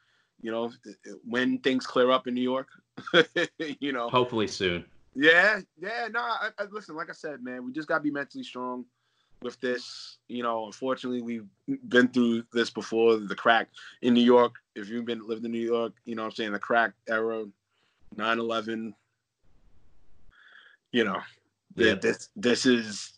You 0.41 0.51
know, 0.51 0.72
when 1.24 1.59
things 1.59 1.86
clear 1.86 2.11
up 2.11 2.28
in 2.28 2.34
New 2.34 2.41
York. 2.41 2.67
you 3.80 3.91
know, 3.91 4.09
hopefully 4.09 4.47
soon. 4.47 4.86
Yeah, 5.15 5.59
yeah. 5.80 6.07
No, 6.11 6.19
I, 6.19 6.49
I, 6.57 6.63
listen. 6.72 6.95
Like 6.95 7.09
I 7.09 7.13
said, 7.13 7.43
man, 7.43 7.65
we 7.65 7.72
just 7.72 7.88
gotta 7.88 8.03
be 8.03 8.11
mentally 8.11 8.43
strong 8.43 8.86
with 9.41 9.59
this. 9.59 10.17
You 10.28 10.43
know, 10.43 10.65
unfortunately, 10.65 11.22
we've 11.22 11.47
been 11.88 12.07
through 12.07 12.43
this 12.53 12.69
before. 12.69 13.17
The 13.17 13.36
crack 13.36 13.69
in 14.01 14.13
New 14.13 14.24
York. 14.24 14.55
If 14.76 14.89
you've 14.89 15.05
been 15.05 15.28
lived 15.28 15.45
in 15.45 15.51
New 15.51 15.59
York, 15.59 15.93
you 16.05 16.15
know 16.15 16.24
what 16.24 16.30
I'm 16.30 16.36
saying 16.36 16.51
the 16.53 16.59
crack 16.59 16.93
era, 17.07 17.45
9/11. 18.15 18.93
You 20.91 21.05
know, 21.05 21.22
yeah. 21.76 21.95
this 21.95 22.30
this 22.36 22.65
is 22.65 23.13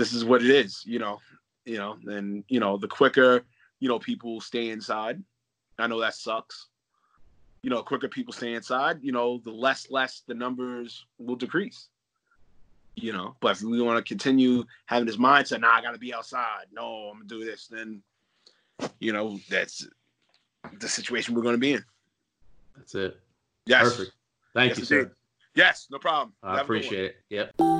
this 0.00 0.12
is 0.12 0.24
what 0.24 0.42
it 0.42 0.50
is. 0.50 0.82
You 0.84 0.98
know, 0.98 1.20
you 1.64 1.78
know, 1.78 1.96
and 2.06 2.44
you 2.48 2.60
know 2.60 2.76
the 2.76 2.88
quicker 2.88 3.44
you 3.78 3.88
know 3.88 3.98
people 3.98 4.40
stay 4.40 4.70
inside. 4.70 5.22
I 5.78 5.86
know 5.86 6.00
that 6.00 6.14
sucks. 6.14 6.68
You 7.62 7.70
know, 7.70 7.82
quicker 7.82 8.08
people 8.08 8.32
stay 8.32 8.54
inside. 8.54 8.98
You 9.02 9.12
know, 9.12 9.40
the 9.44 9.50
less 9.50 9.90
less 9.90 10.22
the 10.26 10.34
numbers 10.34 11.04
will 11.18 11.36
decrease 11.36 11.88
you 12.96 13.12
know. 13.12 13.36
But 13.40 13.52
if 13.52 13.62
we 13.62 13.80
want 13.80 14.04
to 14.04 14.08
continue 14.08 14.64
having 14.86 15.06
this 15.06 15.16
mindset, 15.16 15.60
now 15.60 15.68
nah, 15.68 15.74
I 15.74 15.82
got 15.82 15.92
to 15.92 15.98
be 15.98 16.14
outside. 16.14 16.66
No, 16.72 17.10
I'm 17.10 17.18
gonna 17.18 17.28
do 17.28 17.44
this. 17.44 17.66
Then, 17.68 18.02
you 18.98 19.12
know, 19.12 19.38
that's 19.48 19.86
the 20.78 20.88
situation 20.88 21.34
we're 21.34 21.42
going 21.42 21.54
to 21.54 21.58
be 21.58 21.74
in. 21.74 21.84
That's 22.76 22.94
it. 22.94 23.20
Yes. 23.66 23.82
Perfect. 23.84 24.12
Thank 24.54 24.70
yes, 24.70 24.78
you, 24.78 24.84
sir. 24.84 25.12
Yes, 25.54 25.86
no 25.90 25.98
problem. 25.98 26.32
I 26.42 26.56
Have 26.56 26.64
appreciate 26.64 27.04
it. 27.04 27.16
Yep. 27.30 27.79